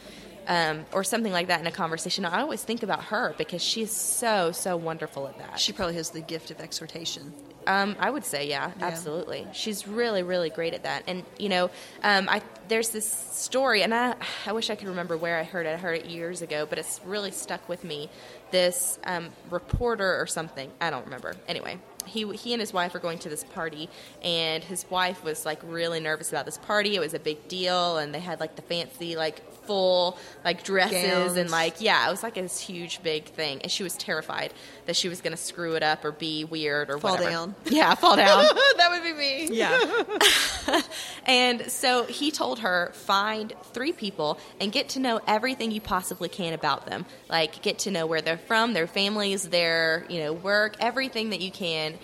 um, 0.46 0.84
or 0.92 1.04
something 1.04 1.32
like 1.32 1.48
that 1.48 1.60
in 1.60 1.66
a 1.66 1.72
conversation, 1.72 2.24
I 2.24 2.40
always 2.40 2.62
think 2.62 2.82
about 2.82 3.04
her 3.04 3.34
because 3.38 3.62
she's 3.62 3.90
so 3.90 4.52
so 4.52 4.76
wonderful 4.76 5.26
at 5.28 5.38
that. 5.38 5.60
She 5.60 5.72
probably 5.72 5.94
has 5.94 6.10
the 6.10 6.20
gift 6.20 6.50
of 6.50 6.60
exhortation. 6.60 7.32
Um, 7.66 7.96
I 7.98 8.10
would 8.10 8.24
say, 8.24 8.48
yeah, 8.48 8.72
yeah, 8.78 8.84
absolutely. 8.84 9.46
She's 9.52 9.88
really, 9.88 10.22
really 10.22 10.50
great 10.50 10.74
at 10.74 10.83
that. 10.83 11.04
And 11.07 11.24
you 11.38 11.48
know, 11.48 11.70
um, 12.02 12.28
I 12.28 12.42
there's 12.68 12.90
this 12.90 13.11
story, 13.11 13.83
and 13.83 13.94
I 13.94 14.14
I 14.46 14.52
wish 14.52 14.70
I 14.70 14.74
could 14.74 14.88
remember 14.88 15.16
where 15.16 15.38
I 15.38 15.44
heard 15.44 15.66
it. 15.66 15.70
I 15.70 15.76
heard 15.76 15.98
it 15.98 16.07
years 16.07 16.42
ago, 16.42 16.66
but 16.68 16.78
it's 16.78 17.00
really 17.04 17.30
stuck 17.30 17.68
with 17.68 17.85
me. 17.85 18.11
This 18.50 18.98
um, 19.04 19.30
reporter 19.50 20.20
or 20.20 20.26
something, 20.26 20.70
I 20.80 20.90
don't 20.90 21.04
remember. 21.04 21.35
Anyway, 21.48 21.78
he 22.07 22.30
he 22.37 22.52
and 22.52 22.61
his 22.61 22.72
wife 22.72 22.94
are 22.94 23.00
going 23.00 23.18
to 23.20 23.28
this 23.28 23.44
party, 23.44 23.88
and 24.22 24.62
his 24.62 24.88
wife 24.90 25.24
was 25.24 25.44
like 25.44 25.61
really 25.62 26.00
nervous 26.00 26.30
about 26.30 26.44
this 26.44 26.59
party. 26.59 26.96
It 26.96 27.00
was 27.00 27.14
a 27.14 27.18
big 27.18 27.48
deal, 27.48 27.98
and 27.98 28.14
they 28.14 28.20
had 28.20 28.40
like 28.40 28.57
the 28.57 28.62
fancy 28.62 29.16
like 29.16 29.40
full 29.66 30.18
like 30.44 30.62
dresses 30.64 31.11
Gowns. 31.11 31.37
and 31.37 31.50
like 31.50 31.81
yeah, 31.81 32.07
it 32.07 32.11
was 32.11 32.22
like 32.22 32.35
this 32.35 32.59
huge 32.61 33.03
big 33.03 33.24
thing, 33.24 33.62
and 33.62 33.70
she 33.70 33.83
was 33.83 33.96
terrified 33.96 34.53
that 34.87 34.96
she 34.96 35.09
was 35.09 35.20
going 35.20 35.33
to 35.33 35.37
screw 35.42 35.74
it 35.74 35.83
up 35.83 36.05
or 36.05 36.12
be 36.12 36.44
weird 36.44 36.90
or 36.90 36.98
fall 36.98 37.12
whatever. 37.12 37.31
down. 37.31 37.55
Yeah, 37.66 37.94
fall 37.94 38.16
down. 38.16 38.44
that 38.77 38.88
would 38.90 39.03
be 39.03 39.12
me. 39.12 39.48
Yeah. 39.57 40.83
and 41.27 41.70
so 41.70 42.05
he 42.05 42.31
told 42.31 42.61
her 42.61 42.90
find 42.94 43.53
three 43.72 43.92
people 43.92 44.38
and 44.61 44.70
get 44.72 44.90
to 44.90 45.00
know 45.00 45.20
everything 45.27 45.70
you 45.70 45.81
possibly 45.81 46.29
can 46.29 46.53
about 46.53 46.87
them. 46.87 47.07
Like 47.29 47.62
get 47.62 47.81
to 47.81 47.90
know 47.90 48.07
where 48.07 48.20
they're 48.20 48.37
from, 48.38 48.72
their 48.74 48.87
families, 48.87 49.48
their 49.48 50.05
you 50.09 50.20
know 50.20 50.33
work, 50.33 50.77
everything 50.81 51.31
that 51.31 51.40
you 51.40 51.50
can. 51.50 51.94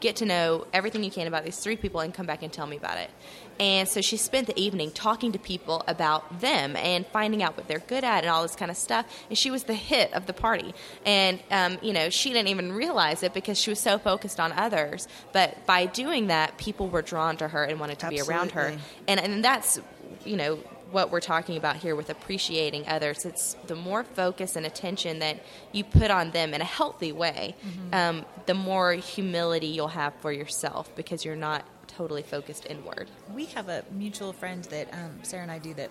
Get 0.00 0.16
to 0.16 0.26
know 0.26 0.66
everything 0.72 1.04
you 1.04 1.12
can 1.12 1.26
about 1.28 1.44
these 1.44 1.58
three 1.58 1.76
people 1.76 2.00
and 2.00 2.12
come 2.12 2.26
back 2.26 2.42
and 2.42 2.52
tell 2.52 2.66
me 2.66 2.76
about 2.76 2.98
it. 2.98 3.08
And 3.58 3.88
so 3.88 4.00
she 4.00 4.16
spent 4.16 4.46
the 4.46 4.58
evening 4.58 4.90
talking 4.90 5.32
to 5.32 5.38
people 5.38 5.82
about 5.86 6.40
them 6.40 6.76
and 6.76 7.06
finding 7.06 7.42
out 7.42 7.56
what 7.56 7.68
they're 7.68 7.78
good 7.78 8.04
at 8.04 8.24
and 8.24 8.30
all 8.30 8.42
this 8.42 8.56
kind 8.56 8.70
of 8.70 8.76
stuff. 8.76 9.06
And 9.28 9.38
she 9.38 9.50
was 9.50 9.64
the 9.64 9.74
hit 9.74 10.12
of 10.12 10.26
the 10.26 10.32
party. 10.32 10.74
And, 11.04 11.40
um, 11.50 11.78
you 11.82 11.92
know, 11.92 12.10
she 12.10 12.32
didn't 12.32 12.48
even 12.48 12.72
realize 12.72 13.22
it 13.22 13.34
because 13.34 13.58
she 13.58 13.70
was 13.70 13.80
so 13.80 13.98
focused 13.98 14.40
on 14.40 14.52
others. 14.52 15.08
But 15.32 15.66
by 15.66 15.86
doing 15.86 16.28
that, 16.28 16.58
people 16.58 16.88
were 16.88 17.02
drawn 17.02 17.36
to 17.38 17.48
her 17.48 17.64
and 17.64 17.80
wanted 17.80 17.98
to 18.00 18.06
Absolutely. 18.06 18.32
be 18.32 18.36
around 18.36 18.50
her. 18.52 18.76
And, 19.08 19.20
and 19.20 19.44
that's, 19.44 19.80
you 20.24 20.36
know, 20.36 20.58
what 20.90 21.10
we're 21.10 21.20
talking 21.20 21.56
about 21.56 21.76
here 21.76 21.96
with 21.96 22.10
appreciating 22.10 22.86
others. 22.86 23.24
It's 23.24 23.54
the 23.66 23.74
more 23.74 24.04
focus 24.04 24.56
and 24.56 24.64
attention 24.64 25.18
that 25.18 25.38
you 25.72 25.84
put 25.84 26.10
on 26.10 26.30
them 26.30 26.54
in 26.54 26.60
a 26.60 26.64
healthy 26.64 27.12
way, 27.12 27.54
mm-hmm. 27.66 27.94
um, 27.94 28.24
the 28.46 28.54
more 28.54 28.92
humility 28.92 29.66
you'll 29.66 29.88
have 29.88 30.14
for 30.20 30.32
yourself 30.32 30.94
because 30.94 31.24
you're 31.24 31.36
not 31.36 31.64
totally 31.96 32.22
focused 32.22 32.66
inward. 32.68 33.08
We 33.34 33.46
have 33.46 33.68
a 33.68 33.82
mutual 33.90 34.32
friend 34.32 34.62
that 34.64 34.92
um, 34.92 35.20
Sarah 35.22 35.42
and 35.42 35.50
I 35.50 35.58
do 35.58 35.72
that 35.74 35.90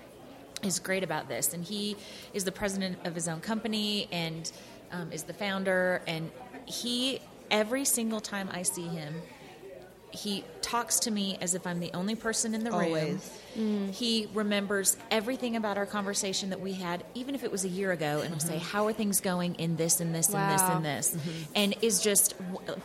is 0.64 0.80
great 0.80 1.04
about 1.04 1.28
this, 1.28 1.54
and 1.54 1.64
he 1.64 1.98
is 2.34 2.44
the 2.44 2.52
president 2.52 2.98
of 3.06 3.16
his 3.16 3.28
own 3.28 3.42
company 3.42 4.08
and 4.12 4.52
um, 4.92 5.12
is 5.12 5.24
the 5.24 5.34
founder. 5.34 6.02
And 6.08 6.32
he, 6.66 7.20
every 7.50 7.86
single 7.86 8.22
time 8.22 8.50
I 8.52 8.62
see 8.62 8.88
him, 8.88 9.16
he 10.16 10.44
talks 10.62 11.00
to 11.02 11.12
me 11.12 11.38
as 11.42 11.54
if 11.54 11.68
I'm 11.68 11.80
the 11.80 11.92
only 11.94 12.16
person 12.16 12.56
in 12.56 12.64
the 12.64 12.72
Always. 12.72 13.14
room. 13.56 13.90
Mm. 13.90 13.94
He 13.94 14.28
remembers 14.34 14.98
everything 15.12 15.56
about 15.56 15.78
our 15.78 15.86
conversation 15.86 16.50
that 16.50 16.60
we 16.60 16.74
had, 16.74 17.04
even 17.14 17.36
if 17.36 17.44
it 17.44 17.52
was 17.52 17.64
a 17.64 17.70
year 17.70 17.92
ago, 17.92 18.22
and 18.22 18.24
mm-hmm. 18.24 18.34
will 18.34 18.40
say, 18.40 18.58
"How 18.58 18.88
are 18.88 18.94
things 18.94 19.22
going 19.22 19.56
in 19.56 19.76
this 19.76 20.00
and 20.02 20.14
this 20.14 20.30
wow. 20.30 20.40
and 20.40 20.52
this 20.52 20.62
and 20.62 20.86
this?" 20.86 21.16
Mm-hmm. 21.16 21.52
And 21.56 21.76
is 21.82 22.02
just 22.02 22.34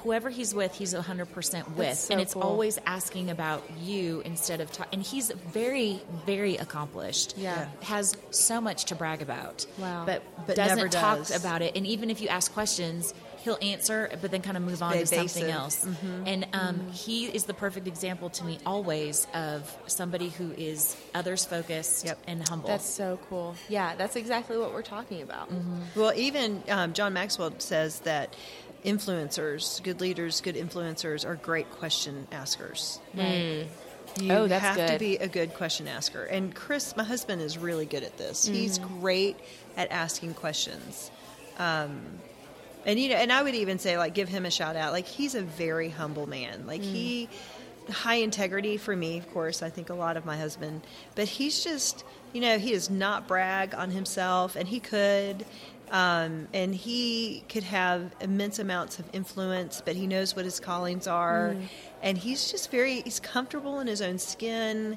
whoever 0.03 0.31
he's 0.31 0.55
with, 0.55 0.75
he's 0.75 0.95
100 0.95 1.33
percent 1.33 1.77
with, 1.77 1.99
so 1.99 2.13
and 2.13 2.21
it's 2.21 2.35
cool. 2.35 2.43
always 2.43 2.79
asking 2.87 3.31
about 3.31 3.65
you 3.83 4.23
instead 4.25 4.61
of. 4.61 4.71
Ta- 4.71 4.87
and 4.93 5.03
he's 5.03 5.31
very, 5.31 6.01
very 6.27 6.57
accomplished. 6.57 7.37
Yeah, 7.37 7.67
has 7.83 8.17
so 8.31 8.61
much 8.61 8.85
to 8.87 8.95
brag 8.95 9.23
about. 9.23 9.67
Wow, 9.79 10.05
but, 10.07 10.23
but 10.47 10.55
doesn't 10.55 10.93
does. 10.93 11.29
talk 11.31 11.41
about 11.41 11.63
it. 11.63 11.77
And 11.77 11.87
even 11.87 12.11
if 12.11 12.21
you 12.21 12.29
ask 12.29 12.53
questions 12.53 13.15
he'll 13.43 13.59
answer, 13.63 14.11
but 14.21 14.31
then 14.31 14.43
kind 14.43 14.57
of 14.57 14.63
move 14.63 14.83
on 14.83 14.93
to 14.93 15.07
something 15.07 15.51
else. 15.51 15.85
Mm-hmm. 15.85 16.27
And 16.27 16.45
um, 16.53 16.77
mm-hmm. 16.77 16.91
he 16.91 17.27
is 17.27 17.45
the 17.45 17.55
perfect 17.55 17.87
example 17.87 18.31
to 18.31 18.45
me 18.45 18.59
always 18.67 19.27
of 19.35 19.77
somebody 19.87 20.29
who 20.29 20.53
is 20.53 20.97
others 21.15 21.45
focused 21.45 22.05
yep. 22.05 22.19
and 22.27 22.47
humble. 22.47 22.69
That's 22.69 22.89
so 22.89 23.19
cool. 23.29 23.55
Yeah, 23.69 23.95
that's 23.97 24.17
exactly 24.17 24.59
what 24.59 24.73
we're 24.73 24.83
talking 24.83 25.23
about. 25.23 25.51
Mm-hmm. 25.51 25.99
Well, 25.99 26.13
even 26.15 26.63
um, 26.69 26.93
John 26.93 27.13
Maxwell 27.13 27.53
says 27.59 28.01
that 28.01 28.35
influencers, 28.85 29.83
good 29.83 30.01
leaders, 30.01 30.41
good 30.41 30.57
influencers 30.57 31.27
are 31.27 31.35
great 31.37 31.71
question 31.71 32.27
askers. 32.33 33.01
Mm. 33.15 33.67
You 34.21 34.33
oh, 34.33 34.47
that's 34.49 34.65
have 34.65 34.77
good. 34.77 34.89
to 34.89 34.99
be 34.99 35.17
a 35.19 35.29
good 35.29 35.55
question 35.55 35.87
asker. 35.87 36.25
And 36.25 36.55
Chris, 36.55 36.97
my 36.97 37.05
husband, 37.05 37.43
is 37.43 37.57
really 37.57 37.87
good 37.87 38.03
at 38.03 38.19
this. 38.19 38.45
He's 38.45 38.79
mm-hmm. 38.79 39.01
great 39.01 39.37
at 39.77 39.93
asking 39.93 40.35
questions. 40.35 41.11
Um, 41.59 42.01
and 42.87 42.99
you 42.99 43.11
know, 43.11 43.17
and 43.17 43.33
I 43.33 43.43
would 43.43 43.55
even 43.55 43.79
say 43.79 43.99
like 43.99 44.15
give 44.15 44.29
him 44.29 44.47
a 44.47 44.51
shout 44.51 44.77
out. 44.77 44.93
Like 44.93 45.07
he's 45.07 45.35
a 45.35 45.43
very 45.43 45.89
humble 45.89 46.27
man. 46.27 46.67
Like 46.67 46.81
mm. 46.81 46.85
he 46.85 47.29
high 47.91 48.17
integrity 48.17 48.77
for 48.77 48.95
me, 48.95 49.19
of 49.19 49.31
course. 49.33 49.63
I 49.63 49.71
think 49.71 49.91
a 49.91 49.95
lot 49.95 50.17
of 50.17 50.25
my 50.25 50.37
husband, 50.37 50.83
but 51.15 51.29
he's 51.29 51.63
just 51.63 52.05
you 52.33 52.41
know 52.41 52.59
he 52.59 52.73
does 52.73 52.91
not 52.91 53.27
brag 53.29 53.75
on 53.75 53.91
himself, 53.91 54.57
and 54.57 54.69
he 54.69 54.81
could. 54.81 55.45
Um, 55.93 56.47
and 56.55 56.73
he 56.73 57.43
could 57.49 57.65
have 57.65 58.15
immense 58.21 58.61
amounts 58.61 59.01
of 59.01 59.07
influence, 59.13 59.83
but 59.85 59.97
he 59.97 60.07
knows 60.07 60.37
what 60.37 60.45
his 60.45 60.61
callings 60.61 61.09
are, 61.09 61.57
mm. 61.57 61.67
and 62.01 62.17
he's 62.17 62.49
just 62.49 62.71
very 62.71 63.01
he's 63.01 63.19
comfortable 63.19 63.81
in 63.81 63.89
his 63.89 64.01
own 64.01 64.21
skin. 64.21 64.97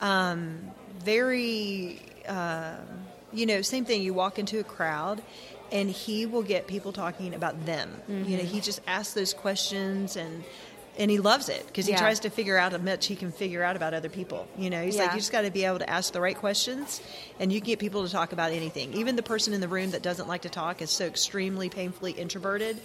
Um, 0.00 0.70
very, 0.98 2.00
uh, 2.26 2.76
you 3.32 3.46
know, 3.46 3.62
same 3.62 3.84
thing. 3.84 4.02
You 4.02 4.14
walk 4.14 4.38
into 4.38 4.60
a 4.60 4.64
crowd, 4.64 5.22
and 5.74 5.90
he 5.90 6.24
will 6.24 6.44
get 6.44 6.66
people 6.66 6.92
talking 6.92 7.34
about 7.34 7.66
them. 7.66 7.90
You 8.08 8.14
know, 8.14 8.24
he 8.24 8.36
mm-hmm. 8.36 8.58
just 8.60 8.80
asks 8.86 9.12
those 9.12 9.34
questions 9.34 10.16
and. 10.16 10.44
And 10.96 11.10
he 11.10 11.18
loves 11.18 11.48
it 11.48 11.66
because 11.66 11.86
he 11.86 11.92
Yeah. 11.92 11.98
tries 11.98 12.20
to 12.20 12.30
figure 12.30 12.56
out 12.56 12.70
how 12.70 12.78
much 12.78 13.06
he 13.06 13.16
can 13.16 13.32
figure 13.32 13.64
out 13.64 13.74
about 13.74 13.94
other 13.94 14.08
people. 14.08 14.46
You 14.56 14.70
know, 14.70 14.80
he's 14.80 14.96
like, 14.96 15.10
you 15.10 15.18
just 15.18 15.32
got 15.32 15.40
to 15.40 15.50
be 15.50 15.64
able 15.64 15.80
to 15.80 15.90
ask 15.90 16.12
the 16.12 16.20
right 16.20 16.36
questions, 16.36 17.00
and 17.40 17.52
you 17.52 17.60
can 17.60 17.66
get 17.66 17.78
people 17.80 18.06
to 18.06 18.12
talk 18.12 18.30
about 18.30 18.52
anything. 18.52 18.94
Even 18.94 19.16
the 19.16 19.22
person 19.24 19.52
in 19.54 19.60
the 19.60 19.66
room 19.66 19.90
that 19.90 20.02
doesn't 20.02 20.28
like 20.28 20.42
to 20.42 20.48
talk 20.48 20.80
is 20.80 20.90
so 20.90 21.04
extremely 21.06 21.68
painfully 21.68 22.12
introverted. 22.12 22.80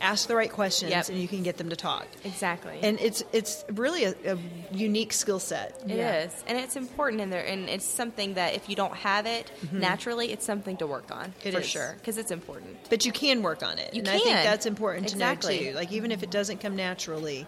Ask 0.00 0.28
the 0.28 0.36
right 0.36 0.50
questions, 0.50 0.90
Yep. 0.90 1.08
and 1.08 1.18
you 1.18 1.28
can 1.28 1.42
get 1.42 1.56
them 1.56 1.70
to 1.70 1.76
talk. 1.76 2.06
Exactly. 2.24 2.78
And 2.82 2.98
it's 3.00 3.22
it's 3.32 3.64
really 3.72 4.04
a, 4.04 4.14
a 4.26 4.38
unique 4.72 5.12
skill 5.12 5.38
set. 5.38 5.80
It 5.86 5.92
is, 5.92 5.96
Yeah. 5.96 6.28
and 6.46 6.58
it's 6.58 6.76
important 6.76 7.22
in 7.22 7.30
there, 7.30 7.44
and 7.44 7.68
it's 7.68 7.84
something 7.84 8.34
that 8.34 8.54
if 8.54 8.68
you 8.68 8.76
don't 8.76 8.94
have 8.96 9.26
it 9.26 9.50
mm-hmm. 9.64 9.80
naturally, 9.80 10.32
it's 10.32 10.44
something 10.44 10.76
to 10.78 10.86
work 10.86 11.10
on 11.10 11.32
It 11.42 11.52
for 11.52 11.60
is. 11.60 11.66
sure 11.66 11.94
because 11.98 12.18
it's 12.18 12.30
important. 12.30 12.76
But 12.90 13.04
you 13.06 13.12
can 13.12 13.42
work 13.42 13.62
on 13.62 13.78
it. 13.78 13.94
You 13.94 14.00
and 14.00 14.08
I 14.08 14.18
think 14.18 14.36
that's 14.36 14.66
important 14.66 15.08
to 15.08 15.14
Exactly. 15.14 15.64
know 15.64 15.70
too. 15.70 15.76
Like 15.76 15.92
even 15.92 16.12
if 16.12 16.22
it 16.22 16.30
doesn't 16.30 16.58
come 16.60 16.76
naturally, 16.76 17.46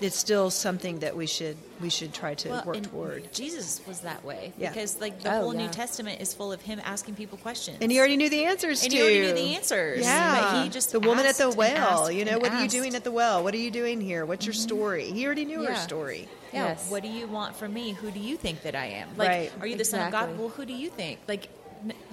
it's 0.00 0.16
still 0.16 0.50
something 0.50 1.00
that 1.00 1.16
we 1.16 1.26
should 1.26 1.56
we 1.80 1.90
should 1.90 2.12
try 2.12 2.34
to 2.34 2.48
Well, 2.48 2.64
work 2.66 2.76
and 2.76 2.90
toward. 2.90 3.32
Jesus 3.32 3.80
was 3.86 4.00
that 4.00 4.24
way 4.24 4.52
Yeah. 4.58 4.70
because 4.70 5.00
like 5.00 5.22
the 5.22 5.32
Oh, 5.32 5.40
whole 5.42 5.54
yeah. 5.54 5.62
New 5.66 5.68
Testament 5.68 6.20
is 6.20 6.34
full 6.34 6.52
of 6.52 6.60
him 6.60 6.80
asking 6.84 7.14
people 7.14 7.38
questions. 7.38 7.78
And 7.80 7.92
he 7.92 7.98
already 7.98 8.16
knew 8.16 8.28
the 8.28 8.44
answers 8.44 8.82
and 8.82 8.90
to. 8.90 8.96
he 8.96 9.02
already 9.02 9.20
knew 9.20 9.34
the 9.34 9.54
answers. 9.56 10.00
Yeah, 10.04 10.40
but 10.40 10.62
he 10.64 10.70
just 10.70 10.90
the 10.92 11.00
woman 11.00 11.26
at 11.26 11.36
the 11.36 11.50
well. 11.50 12.10
You 12.10 12.24
know, 12.24 12.32
and 12.32 12.42
what 12.42 12.52
are 12.52 12.62
you 12.62 12.68
doing 12.68 12.94
at 12.94 13.04
the 13.04 13.12
well? 13.12 13.44
What 13.44 13.54
are 13.54 13.58
you 13.58 13.70
doing 13.70 14.00
here? 14.00 14.26
What's 14.26 14.44
your 14.46 14.54
mm-hmm. 14.54 14.62
story? 14.62 15.04
He 15.12 15.24
already 15.26 15.44
knew 15.44 15.64
her 15.64 15.76
story. 15.76 16.28
Yeah. 16.52 16.68
Yes. 16.68 16.90
What 16.90 17.02
do 17.02 17.08
you 17.08 17.26
want 17.26 17.54
from 17.56 17.74
me? 17.74 17.92
Who 17.92 18.10
do 18.10 18.18
you 18.20 18.36
think 18.36 18.62
that 18.62 18.74
I 18.74 18.86
am? 18.86 19.08
Like, 19.16 19.28
Right. 19.28 19.52
are 19.60 19.66
you 19.66 19.76
the 19.76 19.84
son 19.84 20.00
of 20.06 20.12
God? 20.12 20.38
Well, 20.38 20.48
who 20.48 20.64
do 20.64 20.72
you 20.72 20.88
think? 20.88 21.18
Like, 21.28 21.44
n- 21.44 21.50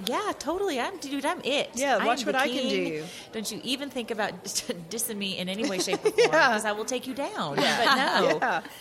yeah, 0.06 0.32
totally. 0.40 0.80
I'm, 0.80 0.98
dude. 0.98 1.26
I'm 1.26 1.42
it. 1.44 1.72
Yeah, 1.76 1.98
I 1.98 2.06
watch 2.06 2.26
what 2.26 2.36
I 2.36 2.48
can 2.48 2.68
do. 2.70 3.04
Don't 3.32 3.52
you 3.52 3.60
even 3.64 3.90
think 3.90 4.12
about 4.12 4.44
dissing 4.90 5.18
me 5.18 5.38
in 5.38 5.50
any 5.50 5.70
way, 5.70 5.80
shape, 5.80 6.04
or 6.06 6.12
form? 6.12 6.14
Yeah. 6.18 6.50
Because 6.50 6.66
I 6.66 6.72
will 6.72 6.86
take 6.86 7.08
you 7.08 7.14
down. 7.14 7.58
Yeah. 7.58 7.86
But 7.86 8.40
no. 8.40 8.62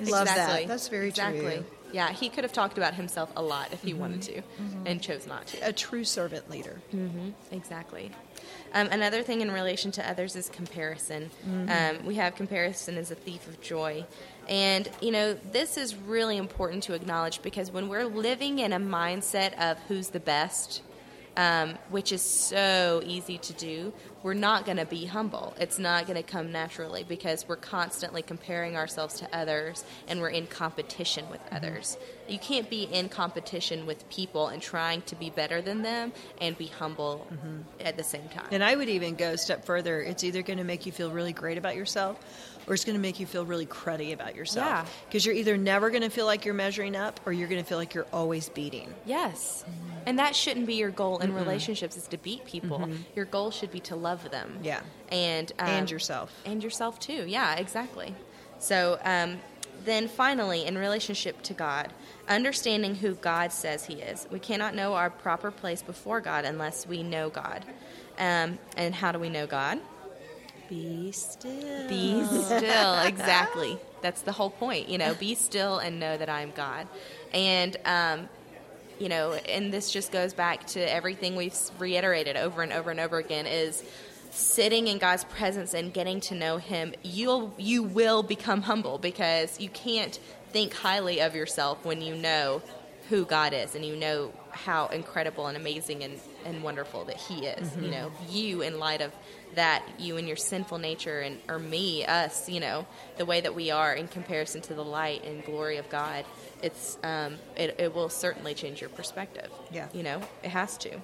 Yeah, 0.00 0.10
love 0.10 0.22
exactly. 0.22 0.60
that. 0.62 0.68
That's 0.68 0.88
very 0.88 1.08
exactly. 1.08 1.40
true. 1.40 1.64
Yeah, 1.92 2.12
he 2.12 2.28
could 2.28 2.44
have 2.44 2.52
talked 2.52 2.78
about 2.78 2.94
himself 2.94 3.32
a 3.36 3.42
lot 3.42 3.72
if 3.72 3.82
he 3.82 3.94
wanted 3.94 4.22
to, 4.22 4.42
and 4.86 5.02
chose 5.02 5.26
not 5.26 5.48
to. 5.48 5.68
A 5.68 5.72
true 5.72 6.04
servant 6.04 6.48
leader. 6.50 6.80
Exactly. 7.50 8.12
Um, 8.72 8.88
another 8.92 9.22
thing 9.22 9.40
in 9.40 9.50
relation 9.50 9.90
to 9.92 10.08
others 10.08 10.36
is 10.36 10.48
comparison. 10.48 11.30
Um, 11.68 12.04
we 12.06 12.14
have 12.16 12.36
comparison 12.36 12.96
as 12.96 13.10
a 13.10 13.14
thief 13.16 13.46
of 13.48 13.60
joy. 13.60 14.04
And, 14.50 14.88
you 15.00 15.12
know, 15.12 15.34
this 15.52 15.76
is 15.76 15.94
really 15.94 16.36
important 16.36 16.82
to 16.84 16.94
acknowledge 16.94 17.40
because 17.40 17.70
when 17.70 17.88
we're 17.88 18.04
living 18.04 18.58
in 18.58 18.72
a 18.72 18.80
mindset 18.80 19.56
of 19.58 19.78
who's 19.86 20.08
the 20.08 20.18
best, 20.18 20.82
um, 21.36 21.78
which 21.90 22.10
is 22.10 22.20
so 22.20 23.00
easy 23.06 23.38
to 23.38 23.52
do, 23.52 23.92
we're 24.24 24.34
not 24.34 24.66
going 24.66 24.76
to 24.76 24.84
be 24.84 25.06
humble. 25.06 25.54
It's 25.58 25.78
not 25.78 26.06
going 26.06 26.16
to 26.16 26.22
come 26.22 26.50
naturally 26.50 27.04
because 27.04 27.46
we're 27.46 27.56
constantly 27.56 28.22
comparing 28.22 28.76
ourselves 28.76 29.20
to 29.20 29.34
others 29.34 29.84
and 30.08 30.20
we're 30.20 30.30
in 30.30 30.48
competition 30.48 31.30
with 31.30 31.40
others. 31.52 31.96
You 32.28 32.38
can't 32.38 32.68
be 32.68 32.82
in 32.82 33.08
competition 33.08 33.86
with 33.86 34.08
people 34.10 34.48
and 34.48 34.60
trying 34.60 35.02
to 35.02 35.14
be 35.14 35.30
better 35.30 35.62
than 35.62 35.82
them 35.82 36.12
and 36.40 36.58
be 36.58 36.66
humble 36.66 37.26
at 37.80 37.96
the 37.96 38.04
same 38.04 38.28
time. 38.28 38.48
And 38.50 38.62
I 38.62 38.74
would 38.74 38.88
even 38.88 39.14
go 39.14 39.30
a 39.30 39.38
step 39.38 39.64
further. 39.64 40.02
It's 40.02 40.24
either 40.24 40.42
going 40.42 40.58
to 40.58 40.64
make 40.64 40.84
you 40.84 40.92
feel 40.92 41.12
really 41.12 41.32
great 41.32 41.56
about 41.56 41.76
yourself 41.76 42.18
or 42.66 42.74
it's 42.74 42.84
going 42.84 42.96
to 42.96 43.00
make 43.00 43.20
you 43.20 43.26
feel 43.26 43.44
really 43.44 43.66
cruddy 43.66 44.12
about 44.12 44.34
yourself. 44.34 44.66
Yeah. 44.66 44.86
Because 45.06 45.26
you're 45.26 45.34
either 45.34 45.56
never 45.56 45.90
going 45.90 46.02
to 46.02 46.10
feel 46.10 46.26
like 46.26 46.44
you're 46.44 46.54
measuring 46.54 46.96
up 46.96 47.20
or 47.26 47.32
you're 47.32 47.48
going 47.48 47.62
to 47.62 47.68
feel 47.68 47.78
like 47.78 47.94
you're 47.94 48.06
always 48.12 48.48
beating. 48.48 48.92
Yes. 49.04 49.64
And 50.06 50.18
that 50.18 50.34
shouldn't 50.34 50.66
be 50.66 50.74
your 50.74 50.90
goal 50.90 51.18
in 51.18 51.34
relationships 51.34 51.96
is 51.96 52.06
to 52.08 52.18
beat 52.18 52.44
people. 52.44 52.88
Your 53.14 53.24
goal 53.24 53.50
should 53.50 53.70
be 53.70 53.80
to 53.80 53.96
love 53.96 54.30
them. 54.30 54.58
Yeah. 54.62 54.80
And 55.10 55.52
um, 55.58 55.68
and 55.68 55.90
yourself. 55.90 56.32
and 56.46 56.62
yourself 56.62 56.98
too. 56.98 57.24
Yeah, 57.26 57.56
exactly. 57.56 58.14
So 58.58 58.98
um, 59.04 59.40
then 59.84 60.08
finally, 60.08 60.66
in 60.66 60.76
relationship 60.76 61.42
to 61.42 61.54
God, 61.54 61.92
understanding 62.28 62.94
who 62.94 63.14
God 63.14 63.52
says 63.52 63.84
He 63.84 63.94
is. 63.94 64.26
We 64.30 64.38
cannot 64.38 64.74
know 64.74 64.94
our 64.94 65.10
proper 65.10 65.50
place 65.50 65.82
before 65.82 66.20
God 66.20 66.44
unless 66.44 66.86
we 66.86 67.02
know 67.02 67.30
God. 67.30 67.64
Um, 68.18 68.58
and 68.76 68.94
how 68.94 69.12
do 69.12 69.18
we 69.18 69.28
know 69.30 69.46
God? 69.46 69.80
Be 70.70 71.10
still. 71.10 71.88
Be 71.88 72.24
still. 72.24 73.00
Exactly. 73.02 73.76
That's 74.02 74.22
the 74.22 74.32
whole 74.32 74.50
point. 74.50 74.88
You 74.88 74.98
know, 74.98 75.14
be 75.14 75.34
still 75.34 75.78
and 75.78 75.98
know 75.98 76.16
that 76.16 76.28
I'm 76.30 76.52
God. 76.52 76.86
And, 77.34 77.76
um, 77.84 78.28
you 79.00 79.08
know, 79.08 79.32
and 79.32 79.72
this 79.72 79.90
just 79.90 80.12
goes 80.12 80.32
back 80.32 80.66
to 80.68 80.80
everything 80.80 81.34
we've 81.34 81.56
reiterated 81.80 82.36
over 82.36 82.62
and 82.62 82.72
over 82.72 82.90
and 82.92 83.00
over 83.00 83.18
again 83.18 83.46
is 83.46 83.82
sitting 84.30 84.86
in 84.86 84.98
God's 84.98 85.24
presence 85.24 85.74
and 85.74 85.92
getting 85.92 86.20
to 86.20 86.36
know 86.36 86.58
Him. 86.58 86.94
You'll 87.02 87.52
you 87.58 87.82
will 87.82 88.22
become 88.22 88.62
humble 88.62 88.98
because 88.98 89.58
you 89.58 89.68
can't 89.70 90.18
think 90.50 90.72
highly 90.72 91.20
of 91.20 91.34
yourself 91.34 91.84
when 91.84 92.00
you 92.00 92.14
know 92.14 92.62
who 93.08 93.24
God 93.24 93.52
is 93.52 93.74
and 93.74 93.84
you 93.84 93.96
know 93.96 94.32
how 94.52 94.86
incredible 94.86 95.48
and 95.48 95.56
amazing 95.56 96.04
and, 96.04 96.20
and 96.44 96.62
wonderful 96.62 97.04
that 97.06 97.16
He 97.16 97.46
is. 97.46 97.76
You 97.76 97.90
know, 97.90 98.12
you 98.28 98.62
in 98.62 98.78
light 98.78 99.00
of 99.00 99.12
that, 99.54 99.82
you 99.98 100.16
and 100.16 100.26
your 100.26 100.36
sinful 100.36 100.78
nature, 100.78 101.20
and 101.20 101.38
or 101.48 101.58
me, 101.58 102.04
us, 102.04 102.48
you 102.48 102.60
know, 102.60 102.86
the 103.16 103.24
way 103.24 103.40
that 103.40 103.54
we 103.54 103.70
are 103.70 103.94
in 103.94 104.08
comparison 104.08 104.60
to 104.62 104.74
the 104.74 104.84
light 104.84 105.24
and 105.24 105.44
glory 105.44 105.76
of 105.76 105.88
God. 105.90 106.24
It's 106.62 106.98
um, 107.02 107.36
it, 107.56 107.76
it 107.78 107.94
will 107.94 108.08
certainly 108.08 108.54
change 108.54 108.80
your 108.80 108.90
perspective. 108.90 109.48
Yeah. 109.70 109.88
you 109.92 110.02
know, 110.02 110.20
it 110.42 110.50
has 110.50 110.76
to. 110.78 111.00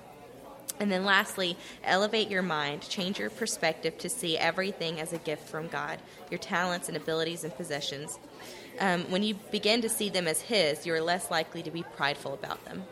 And 0.79 0.93
then 0.93 1.05
lastly, 1.05 1.57
elevate 1.85 2.31
your 2.31 2.43
mind, 2.43 2.83
change 2.83 3.19
your 3.19 3.31
perspective 3.31 3.97
to 3.99 4.09
see 4.09 4.37
everything 4.37 5.01
as 5.01 5.13
a 5.13 5.19
gift 5.19 5.49
from 5.49 5.69
God, 5.69 5.99
your 6.31 6.39
talents 6.39 6.89
and 6.89 6.97
abilities 6.97 7.45
and 7.45 7.57
possessions. 7.57 8.19
Um, 8.79 9.11
when 9.11 9.23
you 9.23 9.35
begin 9.51 9.81
to 9.83 9.89
see 9.89 10.11
them 10.11 10.29
as 10.29 10.43
His, 10.43 10.85
you're 10.85 11.01
less 11.01 11.31
likely 11.31 11.63
to 11.63 11.71
be 11.71 11.83
prideful 11.83 12.35
about 12.35 12.63
them. 12.67 12.85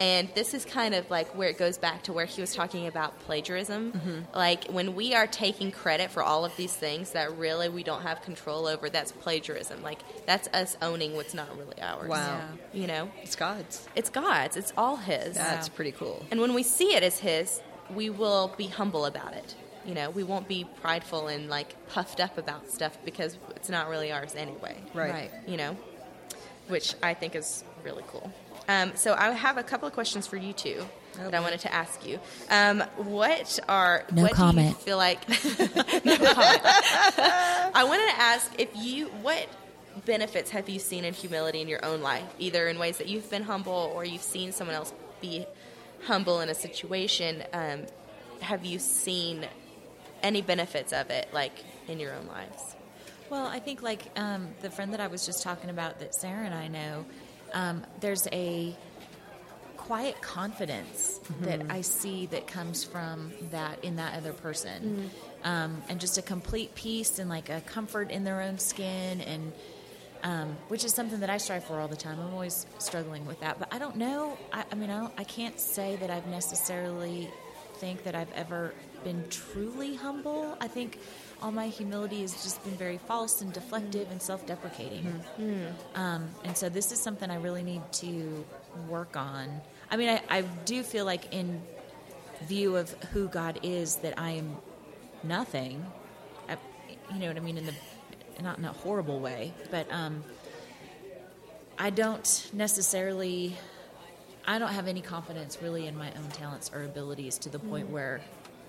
And 0.00 0.30
this 0.34 0.54
is 0.54 0.64
kind 0.64 0.94
of 0.94 1.10
like 1.10 1.28
where 1.36 1.50
it 1.50 1.58
goes 1.58 1.76
back 1.76 2.04
to 2.04 2.12
where 2.14 2.24
he 2.24 2.40
was 2.40 2.54
talking 2.54 2.86
about 2.86 3.20
plagiarism. 3.20 3.92
Mm-hmm. 3.92 4.18
Like 4.34 4.64
when 4.70 4.94
we 4.94 5.14
are 5.14 5.26
taking 5.26 5.70
credit 5.70 6.10
for 6.10 6.22
all 6.22 6.46
of 6.46 6.56
these 6.56 6.72
things 6.74 7.10
that 7.10 7.36
really 7.36 7.68
we 7.68 7.82
don't 7.82 8.00
have 8.00 8.22
control 8.22 8.66
over, 8.66 8.88
that's 8.88 9.12
plagiarism. 9.12 9.82
Like 9.82 9.98
that's 10.24 10.48
us 10.54 10.78
owning 10.80 11.14
what's 11.16 11.34
not 11.34 11.54
really 11.58 11.80
ours. 11.82 12.08
Wow. 12.08 12.48
You 12.72 12.86
know, 12.86 13.10
It's 13.22 13.36
God's. 13.36 13.86
it's 13.94 14.08
God's, 14.08 14.56
it's 14.56 14.72
all 14.74 14.96
His. 14.96 15.34
That's 15.34 15.68
pretty 15.68 15.92
cool. 15.92 16.24
And 16.30 16.40
when 16.40 16.54
we 16.54 16.62
see 16.62 16.94
it 16.94 17.02
as 17.02 17.18
His, 17.18 17.60
we 17.94 18.08
will 18.08 18.54
be 18.56 18.68
humble 18.68 19.04
about 19.04 19.34
it. 19.34 19.54
You 19.84 19.94
know, 19.94 20.08
we 20.08 20.24
won't 20.24 20.48
be 20.48 20.66
prideful 20.80 21.28
and 21.28 21.50
like 21.50 21.74
puffed 21.88 22.20
up 22.20 22.38
about 22.38 22.70
stuff 22.70 22.96
because 23.04 23.36
it's 23.54 23.68
not 23.68 23.88
really 23.88 24.12
ours 24.12 24.34
anyway. 24.34 24.76
Right. 24.94 25.12
Right. 25.12 25.30
You 25.46 25.58
know, 25.58 25.76
which 26.68 26.94
I 27.02 27.12
think 27.12 27.34
is 27.34 27.64
really 27.84 28.04
cool. 28.08 28.32
Um, 28.70 28.92
so 28.94 29.14
I 29.18 29.32
have 29.32 29.58
a 29.58 29.64
couple 29.64 29.88
of 29.88 29.94
questions 29.94 30.28
for 30.28 30.36
you 30.36 30.52
two 30.52 30.84
that 31.16 31.34
I 31.34 31.40
wanted 31.40 31.58
to 31.60 31.74
ask 31.74 32.06
you. 32.06 32.20
Um, 32.48 32.80
what 32.96 33.58
are 33.68 34.04
No 34.12 34.22
what 34.22 34.28
do 34.28 34.34
you 34.34 34.36
comment. 34.36 34.76
feel 34.78 34.96
like? 34.96 35.28
no 36.04 36.16
comment. 36.16 36.60
I 37.74 37.84
wanted 37.84 38.06
to 38.12 38.20
ask 38.20 38.52
if 38.58 38.68
you 38.76 39.06
what 39.22 39.48
benefits 40.06 40.50
have 40.50 40.68
you 40.68 40.78
seen 40.78 41.04
in 41.04 41.12
humility 41.12 41.60
in 41.60 41.66
your 41.66 41.84
own 41.84 42.00
life, 42.00 42.22
either 42.38 42.68
in 42.68 42.78
ways 42.78 42.98
that 42.98 43.08
you've 43.08 43.28
been 43.28 43.42
humble 43.42 43.90
or 43.94 44.04
you've 44.04 44.22
seen 44.22 44.52
someone 44.52 44.76
else 44.76 44.92
be 45.20 45.46
humble 46.04 46.40
in 46.40 46.48
a 46.48 46.54
situation. 46.54 47.42
Um, 47.52 47.80
have 48.40 48.64
you 48.64 48.78
seen 48.78 49.46
any 50.22 50.42
benefits 50.42 50.92
of 50.92 51.10
it, 51.10 51.28
like 51.32 51.52
in 51.88 51.98
your 51.98 52.14
own 52.14 52.28
lives? 52.28 52.76
Well, 53.30 53.46
I 53.46 53.58
think 53.58 53.82
like 53.82 54.02
um, 54.16 54.48
the 54.62 54.70
friend 54.70 54.92
that 54.92 55.00
I 55.00 55.08
was 55.08 55.26
just 55.26 55.42
talking 55.42 55.70
about 55.70 55.98
that 56.00 56.14
Sarah 56.14 56.44
and 56.44 56.54
I 56.54 56.68
know, 56.68 57.04
um, 57.52 57.84
there's 58.00 58.26
a 58.32 58.74
quiet 59.76 60.20
confidence 60.20 61.20
that 61.40 61.62
I 61.68 61.80
see 61.80 62.26
that 62.26 62.46
comes 62.46 62.84
from 62.84 63.32
that 63.50 63.82
in 63.84 63.96
that 63.96 64.16
other 64.16 64.32
person, 64.32 65.10
um, 65.42 65.82
and 65.88 65.98
just 66.00 66.16
a 66.16 66.22
complete 66.22 66.74
peace 66.74 67.18
and 67.18 67.28
like 67.28 67.48
a 67.48 67.60
comfort 67.62 68.10
in 68.10 68.22
their 68.22 68.40
own 68.40 68.58
skin, 68.58 69.20
and 69.20 69.52
um, 70.22 70.56
which 70.68 70.84
is 70.84 70.92
something 70.92 71.20
that 71.20 71.30
I 71.30 71.38
strive 71.38 71.64
for 71.64 71.80
all 71.80 71.88
the 71.88 71.96
time. 71.96 72.20
I'm 72.20 72.32
always 72.32 72.66
struggling 72.78 73.26
with 73.26 73.40
that, 73.40 73.58
but 73.58 73.72
I 73.74 73.78
don't 73.78 73.96
know. 73.96 74.36
I, 74.52 74.64
I 74.70 74.74
mean, 74.74 74.90
I, 74.90 75.00
don't, 75.00 75.12
I 75.18 75.24
can't 75.24 75.58
say 75.58 75.96
that 75.96 76.10
I've 76.10 76.26
necessarily 76.26 77.28
think 77.74 78.04
that 78.04 78.14
I've 78.14 78.32
ever 78.32 78.74
been 79.02 79.24
truly 79.30 79.96
humble. 79.96 80.56
I 80.60 80.68
think 80.68 80.98
all 81.42 81.52
my 81.52 81.68
humility 81.68 82.20
has 82.22 82.42
just 82.42 82.62
been 82.64 82.74
very 82.74 82.98
false 82.98 83.40
and 83.40 83.52
deflective 83.52 84.10
and 84.10 84.20
self-deprecating. 84.20 85.22
Um, 85.94 86.28
and 86.44 86.56
so 86.56 86.68
this 86.68 86.92
is 86.92 87.00
something 87.00 87.30
I 87.30 87.36
really 87.36 87.62
need 87.62 87.82
to 87.94 88.44
work 88.88 89.16
on. 89.16 89.60
I 89.90 89.96
mean, 89.96 90.08
I, 90.08 90.20
I 90.28 90.40
do 90.64 90.82
feel 90.82 91.04
like 91.04 91.32
in 91.32 91.62
view 92.42 92.76
of 92.76 92.90
who 93.12 93.28
God 93.28 93.60
is, 93.62 93.96
that 93.96 94.18
I 94.18 94.30
am 94.32 94.56
nothing. 95.22 95.84
I, 96.48 96.56
you 97.12 97.20
know 97.20 97.28
what 97.28 97.36
I 97.36 97.40
mean? 97.40 97.58
In 97.58 97.66
the 97.66 97.74
not 98.42 98.58
in 98.58 98.64
a 98.64 98.72
horrible 98.72 99.20
way, 99.20 99.52
but 99.70 99.90
um, 99.92 100.24
I 101.78 101.90
don't 101.90 102.50
necessarily 102.54 103.56
I 104.46 104.58
don't 104.58 104.72
have 104.72 104.88
any 104.88 105.02
confidence 105.02 105.58
really 105.62 105.86
in 105.86 105.96
my 105.96 106.08
own 106.12 106.28
talents 106.32 106.70
or 106.74 106.82
abilities 106.84 107.38
to 107.38 107.50
the 107.50 107.58
point 107.58 107.90
where 107.90 108.20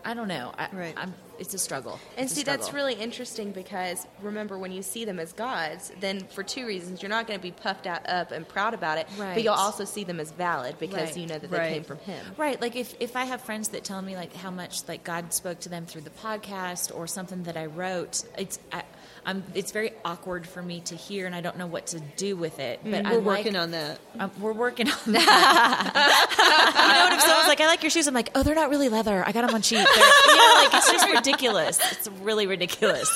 I 0.03 0.13
don't 0.13 0.27
know. 0.27 0.51
I, 0.57 0.67
Right. 0.73 0.93
I'm, 0.97 1.13
it's 1.39 1.53
a 1.53 1.57
struggle. 1.57 1.99
And 2.17 2.25
It's 2.25 2.33
see, 2.35 2.43
that's 2.43 2.73
really 2.73 2.93
interesting 2.93 3.51
because 3.51 4.05
remember, 4.21 4.57
when 4.59 4.71
you 4.71 4.81
see 4.83 5.05
them 5.05 5.19
as 5.19 5.33
gods, 5.33 5.91
then 5.99 6.21
for 6.27 6.43
two 6.43 6.65
reasons, 6.67 7.01
you're 7.01 7.09
not 7.09 7.27
going 7.27 7.39
to 7.39 7.43
be 7.43 7.51
puffed 7.51 7.87
out, 7.87 8.07
up 8.09 8.31
and 8.31 8.47
proud 8.47 8.73
about 8.73 8.97
it, 8.97 9.07
Right. 9.17 9.33
but 9.33 9.43
you'll 9.43 9.53
also 9.53 9.85
see 9.85 10.03
them 10.03 10.19
as 10.19 10.31
valid 10.31 10.77
because 10.79 11.09
Right. 11.09 11.17
you 11.17 11.27
know 11.27 11.39
that 11.39 11.49
Right. 11.51 11.67
they 11.69 11.73
came 11.73 11.83
from 11.83 11.97
Him. 11.99 12.25
Right, 12.37 12.59
like 12.61 12.75
if, 12.75 12.93
if 12.99 13.15
I 13.15 13.25
have 13.25 13.41
friends 13.41 13.69
that 13.69 13.83
tell 13.83 14.01
me 14.01 14.15
like 14.15 14.35
how 14.35 14.51
much 14.51 14.87
like 14.87 15.03
God 15.03 15.33
spoke 15.33 15.59
to 15.61 15.69
them 15.69 15.85
through 15.85 16.01
the 16.01 16.09
podcast 16.11 16.95
or 16.95 17.07
something 17.07 17.43
that 17.43 17.57
I 17.57 17.65
wrote, 17.65 18.23
it's 18.37 18.59
I, 18.71 18.83
I'm 19.25 19.43
it's 19.53 19.71
very 19.71 19.91
awkward 20.03 20.47
for 20.47 20.63
me 20.63 20.79
to 20.81 20.95
hear, 20.95 21.27
and 21.27 21.35
I 21.35 21.41
don't 21.41 21.55
know 21.57 21.67
what 21.67 21.87
to 21.87 21.99
do 22.17 22.35
with 22.35 22.59
it. 22.59 22.79
But 22.83 23.05
I 23.05 23.11
We're 23.11 23.17
like- 23.17 23.25
working 23.37 23.55
on 23.55 23.69
that. 23.71 23.99
Um, 24.19 24.31
we're 24.39 24.51
working 24.53 24.89
on 24.89 24.97
that. 25.13 25.91
you 25.93 26.87
know 26.87 27.03
what? 27.05 27.13
If 27.13 27.21
someone's 27.21 27.47
like, 27.47 27.61
"I 27.61 27.67
like 27.67 27.83
your 27.83 27.89
shoes," 27.91 28.07
I'm 28.07 28.13
like, 28.15 28.29
"Oh, 28.35 28.41
they're 28.41 28.55
not 28.55 28.69
really 28.71 28.89
leather. 28.89 29.23
I 29.25 29.31
got 29.31 29.45
them 29.45 29.53
on 29.55 29.61
cheap." 29.61 29.77
They're, 29.87 30.05
you 30.27 30.35
know, 30.35 30.53
like 30.63 30.73
it's 30.73 30.91
just 30.91 31.07
ridiculous. 31.25 31.79
It's 31.91 32.07
really 32.21 32.47
ridiculous. 32.47 33.09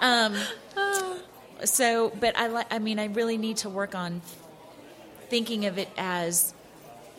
Um, 0.00 0.36
so, 1.64 2.12
but 2.20 2.36
I 2.38 2.46
like. 2.46 2.72
I 2.72 2.78
mean, 2.78 2.98
I 2.98 3.06
really 3.06 3.36
need 3.36 3.58
to 3.58 3.68
work 3.68 3.94
on 3.94 4.22
thinking 5.28 5.66
of 5.66 5.76
it 5.78 5.88
as 5.98 6.54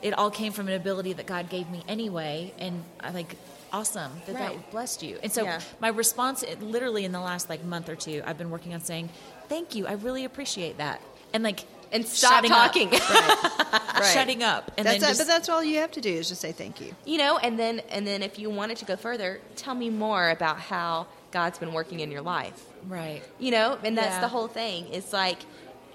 it 0.02 0.14
all 0.18 0.32
came 0.32 0.54
from 0.54 0.68
an 0.68 0.74
ability 0.76 1.14
that 1.14 1.26
God 1.26 1.50
gave 1.50 1.70
me 1.70 1.84
anyway, 1.88 2.54
and 2.58 2.84
I 3.00 3.12
like 3.12 3.36
awesome 3.72 4.12
that 4.26 4.36
Right. 4.36 4.56
that 4.58 4.72
blessed 4.72 5.04
you. 5.04 5.20
And 5.22 5.32
so 5.32 5.44
Yeah. 5.44 5.60
my 5.80 5.90
response, 5.90 6.42
it, 6.42 6.62
literally 6.62 7.06
in 7.06 7.12
the 7.12 7.20
last 7.20 7.50
like 7.50 7.64
month 7.64 7.88
or 7.90 7.96
two, 7.96 8.24
I've 8.26 8.38
been 8.38 8.50
working 8.50 8.74
on 8.74 8.82
saying, 8.82 9.10
"Thank 9.50 9.76
you. 9.76 9.86
I 9.86 9.92
really 9.94 10.24
appreciate 10.26 10.78
that," 10.78 11.02
and 11.34 11.44
like 11.44 11.66
And 11.92 12.06
stop 12.06 12.32
shutting 12.34 12.52
up. 12.52 12.58
talking. 12.74 12.90
Right. 12.92 14.12
shutting 14.14 14.44
up, 14.44 14.72
and 14.78 14.86
that's 14.86 15.00
then 15.00 15.10
it, 15.10 15.12
just, 15.12 15.20
but 15.22 15.28
that's 15.28 15.50
all 15.50 15.64
you 15.64 15.80
have 15.80 15.92
to 15.94 16.02
do 16.02 16.10
is 16.14 16.30
just 16.30 16.42
say 16.42 16.52
thank 16.52 16.80
you. 16.82 16.94
You 17.06 17.18
know, 17.18 17.38
and 17.40 17.58
then 17.60 17.80
and 17.90 18.06
then 18.06 18.22
if 18.24 18.38
you 18.38 18.50
wanted 18.50 18.78
to 18.78 18.86
go 18.86 18.96
further, 18.96 19.42
tell 19.56 19.74
me 19.76 19.90
more 19.90 20.30
about 20.30 20.60
how 20.60 21.08
God's 21.32 21.58
been 21.58 21.74
working 21.74 22.00
in 22.00 22.12
your 22.12 22.22
life. 22.22 22.64
right. 22.88 23.24
You 23.40 23.52
know, 23.52 23.78
and 23.84 23.98
that's 23.98 24.16
Yeah. 24.16 24.22
the 24.22 24.28
whole 24.28 24.48
thing. 24.48 24.88
It's 24.92 25.12
like 25.14 25.40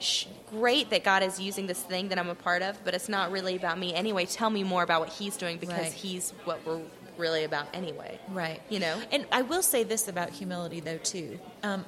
sh- 0.01 0.27
great 0.51 0.91
that 0.91 1.05
God 1.05 1.23
is 1.23 1.39
using 1.41 1.67
this 1.67 1.81
thing 1.81 2.09
that 2.09 2.19
I'm 2.19 2.29
a 2.29 2.35
part 2.35 2.63
of, 2.63 2.83
but 2.85 2.95
it's 2.95 3.09
not 3.09 3.31
really 3.31 3.55
about 3.57 3.79
me 3.79 3.95
anyway. 3.95 4.27
Tell 4.27 4.51
me 4.51 4.65
more 4.65 4.83
about 4.83 5.01
what 5.01 5.09
He's 5.11 5.37
doing 5.37 5.59
because 5.59 5.79
Right. 5.79 5.93
He's 5.93 6.33
what 6.45 6.65
we're 6.67 6.81
really 7.17 7.45
about 7.45 7.67
anyway. 7.73 8.19
Right. 8.31 8.61
You 8.69 8.81
know? 8.81 9.01
And 9.13 9.27
I 9.31 9.43
will 9.43 9.63
say 9.63 9.85
this 9.85 10.09
about 10.09 10.31
humility, 10.31 10.81
though, 10.81 10.99
too. 10.99 11.39
Um, 11.63 11.85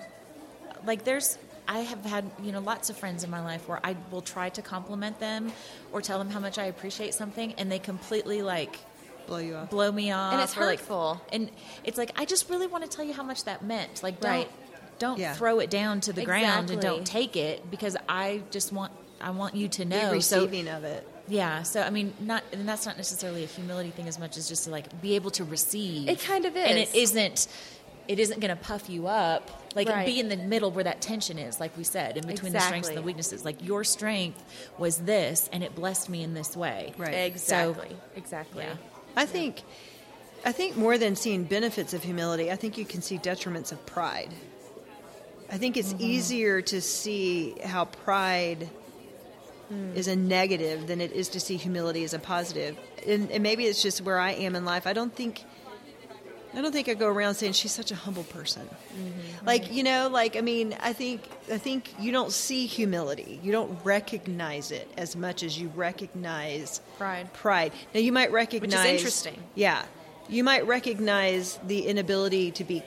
like, 0.84 1.02
there's, 1.04 1.36
I 1.68 1.80
have 1.80 2.04
had, 2.04 2.30
you 2.42 2.52
know, 2.52 2.60
lots 2.60 2.90
of 2.90 2.96
friends 2.96 3.24
in 3.24 3.30
my 3.30 3.40
life 3.42 3.68
where 3.68 3.80
I 3.84 3.96
will 4.10 4.22
try 4.22 4.48
to 4.50 4.62
compliment 4.62 5.18
them 5.20 5.52
or 5.92 6.00
tell 6.00 6.18
them 6.18 6.30
how 6.30 6.40
much 6.40 6.58
I 6.58 6.64
appreciate 6.66 7.14
something, 7.14 7.54
and 7.58 7.70
they 7.70 7.78
completely, 7.78 8.42
like, 8.42 8.78
Blow 9.26 9.38
you 9.38 9.56
off. 9.56 9.70
blow 9.70 9.90
me 9.90 10.12
off. 10.12 10.32
And 10.32 10.42
it's 10.42 10.56
or, 10.56 10.60
like- 10.64 10.78
hurtful. 10.78 11.20
and 11.32 11.50
it's 11.84 11.98
like, 11.98 12.12
I 12.16 12.24
just 12.24 12.48
really 12.48 12.66
want 12.68 12.84
to 12.84 12.90
tell 12.90 13.04
you 13.04 13.12
how 13.12 13.22
much 13.24 13.44
that 13.44 13.64
meant. 13.64 14.02
Like, 14.02 14.20
don't, 14.20 14.30
Right. 14.30 14.50
don't 15.00 15.18
Yeah. 15.18 15.34
throw 15.34 15.58
it 15.58 15.68
down 15.70 16.00
to 16.02 16.12
the 16.12 16.24
ground 16.24 16.70
and 16.70 16.80
don't 16.80 17.04
take 17.06 17.36
it 17.36 17.68
because 17.70 17.96
I 18.08 18.42
just 18.50 18.72
want, 18.72 18.92
I 19.20 19.30
want 19.30 19.56
you 19.56 19.66
to 19.68 19.78
Be 19.80 19.84
know. 19.86 20.18
So, 20.20 20.40
receiving 20.42 20.68
of 20.68 20.84
it. 20.84 21.06
yeah. 21.26 21.62
So, 21.64 21.82
I 21.82 21.90
mean, 21.90 22.14
not, 22.20 22.44
and 22.52 22.68
that's 22.68 22.86
not 22.86 22.96
necessarily 22.96 23.42
a 23.42 23.46
humility 23.48 23.90
thing 23.90 24.06
as 24.06 24.18
much 24.18 24.36
as 24.36 24.48
just 24.48 24.64
to, 24.64 24.70
like, 24.70 25.00
be 25.02 25.16
able 25.16 25.32
to 25.32 25.42
receive. 25.44 26.08
It 26.08 26.20
kind 26.20 26.44
of 26.44 26.56
is, 26.56 26.64
and 26.70 26.78
it 26.78 26.94
isn't 26.94 27.48
it 28.08 28.20
isn't 28.20 28.38
going 28.38 28.56
to 28.56 28.62
puff 28.62 28.88
you 28.88 29.08
up 29.08 29.50
like 29.76 29.88
Right. 29.88 30.06
be 30.06 30.18
in 30.18 30.28
the 30.28 30.36
middle 30.36 30.72
where 30.72 30.82
that 30.82 31.00
tension 31.00 31.38
is 31.38 31.60
like 31.60 31.76
we 31.76 31.84
said 31.84 32.16
in 32.16 32.26
between 32.26 32.52
the 32.52 32.60
strengths 32.60 32.88
and 32.88 32.96
the 32.96 33.02
weaknesses 33.02 33.44
like 33.44 33.64
your 33.64 33.84
strength 33.84 34.42
was 34.78 34.96
this 34.98 35.48
and 35.52 35.62
it 35.62 35.76
blessed 35.76 36.08
me 36.08 36.24
in 36.24 36.34
this 36.34 36.56
way 36.56 36.92
Right. 36.98 37.14
Exactly. 37.14 37.96
exactly. 38.16 38.64
yeah 38.64 38.74
I 39.16 39.24
think, 39.24 39.62
I 40.44 40.52
think 40.52 40.76
more 40.76 40.98
than 40.98 41.16
seeing 41.16 41.44
benefits 41.44 41.94
of 41.94 42.02
humility, 42.02 42.52
I 42.52 42.56
think 42.56 42.76
you 42.76 42.84
can 42.84 43.00
see 43.00 43.16
detriments 43.16 43.72
of 43.72 43.84
pride. 43.86 44.28
I 45.50 45.56
think 45.56 45.76
it's 45.76 45.94
mm-hmm. 45.94 46.02
easier 46.02 46.60
to 46.62 46.80
see 46.82 47.54
how 47.64 47.86
pride 47.86 48.68
hmm. 49.68 49.92
is 49.94 50.06
a 50.06 50.16
negative 50.16 50.86
than 50.86 51.00
it 51.00 51.12
is 51.12 51.30
to 51.30 51.40
see 51.40 51.56
humility 51.56 52.04
as 52.04 52.12
a 52.12 52.18
positive. 52.18 52.76
And, 53.06 53.30
and 53.30 53.42
maybe 53.42 53.64
it's 53.64 53.80
just 53.80 54.02
where 54.02 54.18
I 54.18 54.32
am 54.32 54.54
in 54.54 54.64
life. 54.64 54.86
I 54.86 54.92
don't 54.92 55.14
think. 55.14 55.44
I 56.54 56.60
don't 56.62 56.72
think 56.72 56.88
I 56.88 56.94
go 56.94 57.06
around 57.08 57.34
saying 57.34 57.52
she's 57.52 57.72
such 57.72 57.90
a 57.90 57.94
humble 57.94 58.24
person. 58.24 58.68
Like 59.44 59.72
you 59.72 59.82
know, 59.82 60.08
like 60.08 60.36
I 60.36 60.40
mean, 60.40 60.74
I 60.80 60.92
think 60.92 61.22
I 61.52 61.58
think 61.58 61.92
you 62.00 62.12
don't 62.12 62.32
see 62.32 62.66
humility. 62.66 63.38
You 63.42 63.52
don't 63.52 63.78
recognize 63.84 64.70
it 64.70 64.90
as 64.96 65.16
much 65.16 65.42
as 65.42 65.58
you 65.58 65.68
recognize 65.74 66.80
Pride. 66.98 67.32
Pride. 67.34 67.72
Now 67.94 68.00
you 68.00 68.12
might 68.12 68.32
recognize 68.32 68.72
which 68.72 68.94
is 68.94 68.98
interesting. 69.00 69.42
Yeah, 69.54 69.84
you 70.28 70.42
might 70.44 70.66
recognize 70.66 71.58
the 71.66 71.86
inability 71.86 72.52
to 72.52 72.64
be 72.64 72.82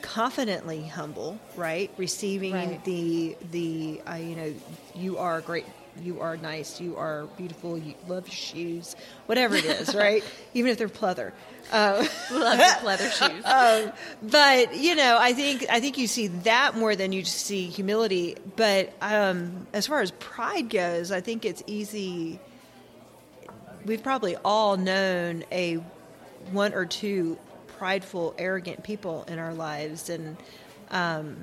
confidently 0.00 0.82
humble, 0.86 1.38
right? 1.56 1.90
Receiving 1.96 2.52
Right. 2.54 2.84
the 2.84 3.36
the 3.52 4.00
uh, 4.10 4.14
you 4.16 4.36
know 4.36 4.54
you 4.94 5.18
are 5.18 5.38
a 5.38 5.42
great. 5.42 5.64
You 6.00 6.20
are 6.20 6.36
nice. 6.36 6.80
You 6.80 6.96
are 6.96 7.26
beautiful. 7.36 7.76
You 7.76 7.94
love 8.08 8.26
your 8.26 8.34
shoes, 8.34 8.96
whatever 9.26 9.56
it 9.56 9.64
is, 9.64 9.94
right? 9.94 10.24
Even 10.54 10.70
if 10.70 10.78
they're 10.78 10.88
pleather. 10.88 11.32
Uh, 11.70 12.06
Love 12.32 12.58
the 12.58 12.86
leather 12.86 13.10
shoes. 13.10 13.44
um, 13.44 13.92
but 14.22 14.74
you 14.76 14.94
know, 14.94 15.16
I 15.20 15.32
think 15.32 15.66
I 15.70 15.80
think 15.80 15.98
you 15.98 16.06
see 16.06 16.28
that 16.28 16.76
more 16.76 16.96
than 16.96 17.12
you 17.12 17.24
see 17.24 17.66
humility. 17.66 18.36
But 18.56 18.92
um, 19.00 19.66
as 19.72 19.86
far 19.86 20.00
as 20.00 20.10
pride 20.12 20.70
goes, 20.70 21.12
I 21.12 21.20
think 21.20 21.44
it's 21.44 21.62
easy. 21.66 22.40
We've 23.84 24.02
probably 24.02 24.36
all 24.36 24.76
known 24.76 25.44
a 25.52 25.74
one 26.52 26.72
or 26.74 26.86
two 26.86 27.38
prideful, 27.78 28.34
arrogant 28.38 28.82
people 28.82 29.24
in 29.28 29.38
our 29.38 29.54
lives, 29.54 30.08
and 30.08 30.36
um, 30.90 31.36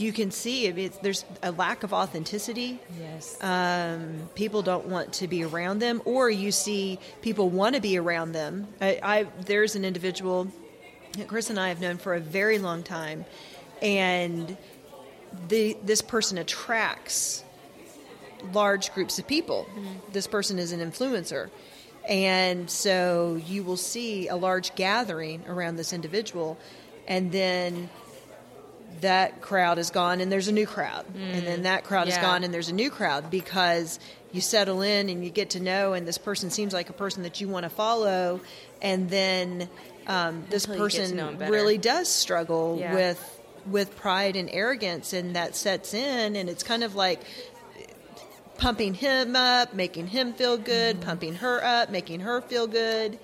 you 0.00 0.12
can 0.12 0.30
see 0.30 0.70
there's 0.70 1.24
a 1.42 1.52
lack 1.52 1.82
of 1.82 1.92
authenticity 1.92 2.78
yes 2.98 3.36
um, 3.42 4.28
people 4.34 4.62
don't 4.62 4.86
want 4.86 5.12
to 5.14 5.28
be 5.28 5.44
around 5.44 5.78
them, 5.80 6.02
or 6.04 6.30
you 6.30 6.52
see 6.52 6.98
people 7.22 7.50
want 7.50 7.74
to 7.74 7.80
be 7.80 7.98
around 7.98 8.32
them. 8.32 8.68
I, 8.80 9.00
I 9.02 9.26
there's 9.44 9.76
an 9.76 9.84
individual 9.84 10.48
that 11.18 11.28
Chris 11.28 11.50
and 11.50 11.58
I 11.58 11.68
have 11.68 11.80
known 11.80 11.98
for 11.98 12.14
a 12.14 12.20
very 12.20 12.58
long 12.58 12.82
time, 12.82 13.24
and 13.82 14.56
the 15.48 15.76
this 15.84 16.02
person 16.02 16.38
attracts 16.38 17.44
large 18.52 18.92
groups 18.94 19.18
of 19.18 19.26
people. 19.26 19.68
This 20.12 20.26
person 20.26 20.58
is 20.58 20.72
an 20.72 20.80
influencer. 20.80 21.50
And 22.08 22.70
so 22.70 23.40
you 23.46 23.62
will 23.62 23.76
see 23.76 24.28
a 24.28 24.36
large 24.36 24.74
gathering 24.74 25.44
around 25.46 25.76
this 25.76 25.92
individual, 25.92 26.58
and 27.06 27.30
then 27.30 27.90
that 29.00 29.40
crowd 29.40 29.78
is 29.78 29.90
gone 29.90 30.20
and 30.20 30.30
there's 30.30 30.48
a 30.48 30.52
new 30.52 30.66
crowd 30.66 31.06
and 31.16 31.46
then 31.46 31.62
that 31.62 31.84
crowd 31.84 32.06
is 32.08 32.16
gone 32.18 32.44
and 32.44 32.52
there's 32.52 32.68
a 32.68 32.74
new 32.74 32.90
crowd 32.90 33.30
because 33.30 33.98
you 34.32 34.40
settle 34.40 34.82
in 34.82 35.08
and 35.08 35.24
you 35.24 35.30
get 35.30 35.50
to 35.50 35.60
know 35.60 35.92
and 35.94 36.06
this 36.06 36.18
person 36.18 36.50
seems 36.50 36.72
like 36.74 36.90
a 36.90 36.92
person 36.92 37.22
that 37.22 37.40
you 37.40 37.48
want 37.48 37.64
to 37.64 37.70
follow 37.70 38.40
and 38.82 39.08
then 39.08 39.68
um, 40.06 40.44
this 40.50 40.64
Until 40.66 40.84
you 40.84 40.90
get 40.90 40.94
to 40.96 41.00
person 41.02 41.16
know 41.16 41.28
'em 41.28 41.36
better. 41.36 41.52
really 41.52 41.78
does 41.78 42.08
struggle 42.08 42.76
Yeah. 42.78 42.94
with 42.94 43.40
with 43.66 43.94
pride 43.96 44.36
and 44.36 44.48
arrogance 44.50 45.12
and 45.12 45.36
that 45.36 45.54
sets 45.56 45.94
in 45.94 46.36
and 46.36 46.48
it's 46.50 46.62
kind 46.62 46.82
of 46.84 46.94
like 46.94 47.20
pumping 48.58 48.94
him 48.94 49.34
up 49.36 49.72
making 49.74 50.06
him 50.08 50.32
feel 50.34 50.56
good 50.58 50.96
Mm-hmm. 50.96 51.04
pumping 51.08 51.34
her 51.36 51.62
up 51.64 51.90
making 51.90 52.20
her 52.20 52.40
feel 52.42 52.66
good 52.66 53.18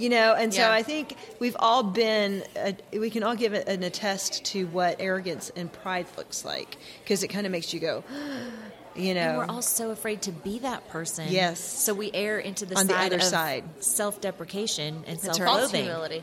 you 0.00 0.08
know 0.08 0.34
and 0.34 0.52
so 0.54 0.70
i 0.70 0.82
think 0.82 1.16
we've 1.38 1.56
all 1.58 1.82
been 1.82 2.42
uh, 2.56 2.72
we 2.92 3.10
can 3.10 3.22
all 3.22 3.34
give 3.36 3.52
an 3.52 3.82
attest 3.82 4.44
to 4.44 4.66
what 4.68 4.96
arrogance 4.98 5.50
and 5.56 5.72
pride 5.72 6.06
looks 6.16 6.44
like 6.44 6.76
because 7.04 7.22
it 7.22 7.28
kind 7.28 7.44
of 7.46 7.52
makes 7.52 7.72
you 7.74 7.80
go 7.80 8.02
you 8.96 9.14
know 9.14 9.20
and 9.20 9.38
we're 9.38 9.46
all 9.46 9.62
so 9.62 9.90
afraid 9.90 10.20
to 10.22 10.32
be 10.32 10.58
that 10.60 10.88
person 10.88 11.26
Yes. 11.28 11.60
so 11.60 11.94
we 11.94 12.10
err 12.12 12.38
into 12.38 12.66
the 12.66 12.76
On 12.78 12.86
the 12.86 12.96
other 12.96 13.16
of 13.16 13.22
side. 13.22 13.64
self-deprecation 13.80 15.04
and 15.06 15.18
That's 15.20 15.36
self-loathing 15.38 15.84
humility. 15.84 16.22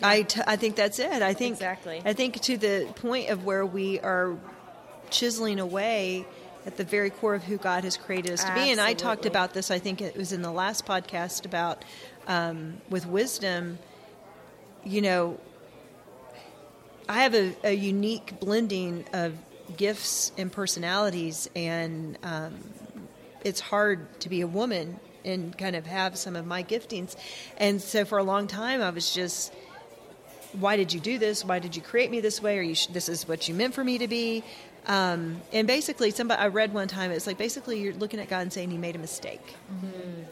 I, 0.00 0.22
t- 0.22 0.40
I 0.46 0.54
think 0.56 0.76
that's 0.76 1.00
it. 1.00 1.22
I 1.22 1.34
think 1.34 1.54
Exactly. 1.54 2.00
I 2.04 2.12
think 2.12 2.40
to 2.42 2.56
the 2.56 2.86
point 2.96 3.30
of 3.30 3.44
where 3.44 3.66
we 3.66 3.98
are 3.98 4.36
chiseling 5.10 5.58
away 5.58 6.24
at 6.66 6.76
the 6.76 6.84
very 6.84 7.10
core 7.10 7.34
of 7.34 7.42
who 7.42 7.56
God 7.56 7.82
has 7.84 7.96
created 7.96 8.30
us 8.32 8.44
to 8.44 8.54
be. 8.54 8.70
And 8.70 8.80
I 8.80 8.92
talked 8.94 9.26
about 9.26 9.54
this. 9.54 9.70
I 9.72 9.78
think 9.80 10.00
it 10.00 10.16
was 10.16 10.32
in 10.32 10.42
the 10.42 10.52
last 10.52 10.86
podcast 10.86 11.44
about 11.46 11.84
um, 12.28 12.80
with 12.88 13.06
wisdom. 13.06 13.78
You 14.84 15.02
know, 15.02 15.40
I 17.08 17.22
have 17.22 17.34
a, 17.34 17.56
a 17.64 17.72
unique 17.72 18.38
blending 18.38 19.04
of 19.12 19.34
gifts 19.76 20.30
and 20.38 20.52
personalities, 20.52 21.50
and 21.56 22.16
um, 22.22 22.54
it's 23.44 23.60
hard 23.60 24.20
to 24.20 24.28
be 24.28 24.42
a 24.42 24.46
woman 24.46 25.00
and 25.24 25.56
kind 25.58 25.74
of 25.74 25.86
have 25.86 26.16
some 26.16 26.36
of 26.36 26.46
my 26.46 26.62
giftings. 26.62 27.16
And 27.56 27.82
so 27.82 28.04
for 28.04 28.18
a 28.18 28.22
long 28.22 28.46
time, 28.46 28.82
I 28.82 28.90
was 28.90 29.12
just, 29.12 29.52
why 30.52 30.76
did 30.76 30.92
you 30.92 31.00
do 31.00 31.18
this? 31.18 31.44
Why 31.44 31.58
did 31.58 31.76
you 31.76 31.82
create 31.82 32.10
me 32.10 32.20
this 32.20 32.40
way? 32.40 32.58
Are 32.58 32.62
you? 32.62 32.74
Sh- 32.74 32.86
this 32.86 33.08
is 33.08 33.26
what 33.26 33.48
you 33.48 33.54
meant 33.54 33.74
for 33.74 33.84
me 33.84 33.98
to 33.98 34.08
be. 34.08 34.44
Um, 34.88 35.42
and 35.52 35.66
basically, 35.66 36.10
somebody 36.10 36.40
I 36.40 36.48
read 36.48 36.72
one 36.72 36.88
time, 36.88 37.10
it's 37.10 37.26
like 37.26 37.36
basically 37.36 37.78
you're 37.78 37.92
looking 37.92 38.20
at 38.20 38.28
God 38.28 38.40
and 38.40 38.52
saying 38.52 38.70
He 38.70 38.78
made 38.78 38.96
a 38.96 38.98
mistake, 38.98 39.54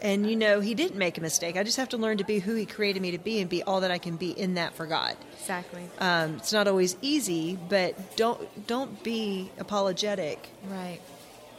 and 0.01 0.29
you 0.29 0.35
know 0.35 0.61
He 0.61 0.75
didn't 0.75 0.97
make 0.97 1.19
a 1.19 1.21
mistake. 1.21 1.59
I 1.59 1.63
just 1.63 1.77
have 1.77 1.91
to 1.91 1.99
learn 1.99 2.17
to 2.19 2.25
be 2.25 2.39
who 2.39 2.55
He 2.55 2.65
created 2.65 3.03
me 3.03 3.11
to 3.11 3.19
be 3.19 3.41
and 3.41 3.51
be 3.51 3.63
all 3.63 3.83
that 3.83 3.91
I 3.91 3.99
can 3.99 4.17
be 4.17 4.31
in 4.31 4.55
that 4.55 4.75
for 4.75 4.87
God. 4.87 5.15
Exactly. 5.39 5.83
Um, 5.99 6.37
it's 6.37 6.55
not 6.55 6.69
always 6.69 6.97
easy, 7.03 7.59
but 7.69 8.17
don't 8.17 8.67
don't 8.67 9.03
be 9.03 9.51
apologetic. 9.59 10.49
Right. 10.71 11.01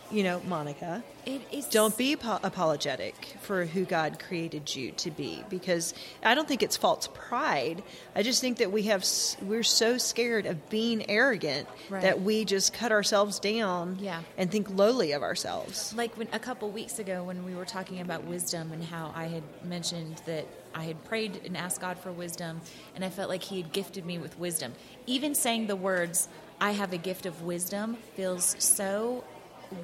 You 0.09 0.23
know, 0.23 0.41
Monica. 0.47 1.03
It 1.25 1.41
is. 1.51 1.65
Don't 1.65 1.97
be 1.97 2.13
apo- 2.13 2.39
apologetic 2.41 3.35
for 3.41 3.65
who 3.65 3.83
God 3.83 4.19
created 4.25 4.73
you 4.73 4.91
to 4.93 5.11
be, 5.11 5.43
because 5.49 5.93
I 6.23 6.33
don't 6.33 6.47
think 6.47 6.63
it's 6.63 6.77
false 6.77 7.09
pride. 7.13 7.83
I 8.15 8.23
just 8.23 8.39
think 8.39 8.59
that 8.59 8.71
we 8.71 8.83
have 8.83 9.01
s- 9.01 9.35
we're 9.41 9.63
so 9.63 9.97
scared 9.97 10.45
of 10.45 10.69
being 10.69 11.09
arrogant 11.09 11.67
Right. 11.89 12.03
that 12.03 12.21
we 12.21 12.45
just 12.45 12.71
cut 12.71 12.93
ourselves 12.93 13.39
down 13.39 13.97
Yeah. 13.99 14.21
and 14.37 14.49
think 14.49 14.69
lowly 14.69 15.11
of 15.11 15.23
ourselves. 15.23 15.93
like 15.93 16.17
when 16.17 16.29
a 16.31 16.39
couple 16.39 16.69
weeks 16.69 16.99
ago 16.99 17.23
when 17.23 17.43
we 17.43 17.53
were 17.53 17.65
talking 17.65 17.99
about 17.99 18.23
wisdom 18.23 18.71
and 18.71 18.81
how 18.85 19.11
I 19.13 19.25
had 19.25 19.43
mentioned 19.65 20.21
that 20.25 20.45
I 20.73 20.83
had 20.85 21.03
prayed 21.03 21.41
and 21.45 21.57
asked 21.57 21.81
God 21.81 21.99
for 21.99 22.13
wisdom 22.13 22.61
and 22.95 23.03
I 23.03 23.09
felt 23.09 23.27
like 23.29 23.43
he 23.43 23.61
had 23.61 23.73
gifted 23.73 24.05
me 24.05 24.17
with 24.19 24.39
wisdom. 24.39 24.73
Even 25.05 25.35
saying 25.35 25.67
the 25.67 25.75
words 25.75 26.29
I 26.61 26.71
have 26.71 26.93
a 26.93 26.97
gift 26.97 27.25
of 27.25 27.41
wisdom 27.41 27.97
feels 28.15 28.55
so 28.59 29.23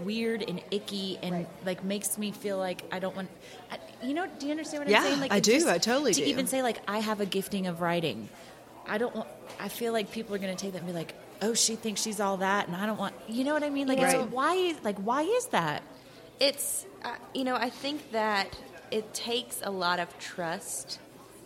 weird 0.02 0.44
and 0.48 0.62
icky 0.72 1.18
and 1.22 1.46
like 1.66 1.84
makes 1.84 2.18
me 2.18 2.32
feel 2.32 2.58
like 2.58 2.84
I 2.92 3.00
don't 3.00 3.16
want 3.16 3.30
I, 3.72 3.78
you 4.06 4.14
know 4.14 4.28
do 4.40 4.46
you 4.46 4.52
understand 4.52 4.82
what 4.84 4.90
Yeah, 4.90 5.00
I'm 5.00 5.04
saying 5.06 5.20
like 5.20 5.32
I 5.32 5.38
it's 5.38 5.48
do. 5.48 5.70
I 5.70 5.78
totally 5.78 6.14
to 6.14 6.20
do. 6.22 6.26
even 6.28 6.48
say 6.48 6.62
like 6.62 6.80
I 6.88 7.00
have 7.00 7.20
a 7.22 7.26
gifting 7.26 7.68
of 7.68 7.82
writing 7.82 8.30
I 8.88 8.98
don't 8.98 9.16
want 9.16 9.28
I 9.60 9.68
feel 9.70 9.94
like 9.94 10.12
people 10.12 10.36
are 10.36 10.40
going 10.40 10.56
to 10.56 10.62
take 10.62 10.74
that 10.74 10.80
and 10.80 10.88
be 10.88 10.94
like 10.94 11.14
oh 11.42 11.54
she 11.54 11.76
thinks 11.76 12.02
she's 12.02 12.20
all 12.20 12.38
that 12.38 12.68
and 12.68 12.76
I 12.76 12.86
don't 12.86 12.98
want 13.00 13.14
you 13.28 13.44
know 13.44 13.54
what 13.54 13.64
I 13.64 13.70
mean 13.70 13.88
like 13.88 14.00
it's 14.00 14.14
Right. 14.14 14.30
why 14.30 14.76
like 14.84 14.98
why 15.00 15.24
is 15.24 15.48
that 15.48 15.84
It's, 16.40 16.86
uh, 17.06 17.16
you 17.34 17.44
know, 17.44 17.56
I 17.56 17.70
think 17.70 18.12
that 18.12 18.58
it 18.92 19.14
takes 19.14 19.62
a 19.64 19.70
lot 19.72 20.00
of 20.00 20.18
trust 20.20 21.00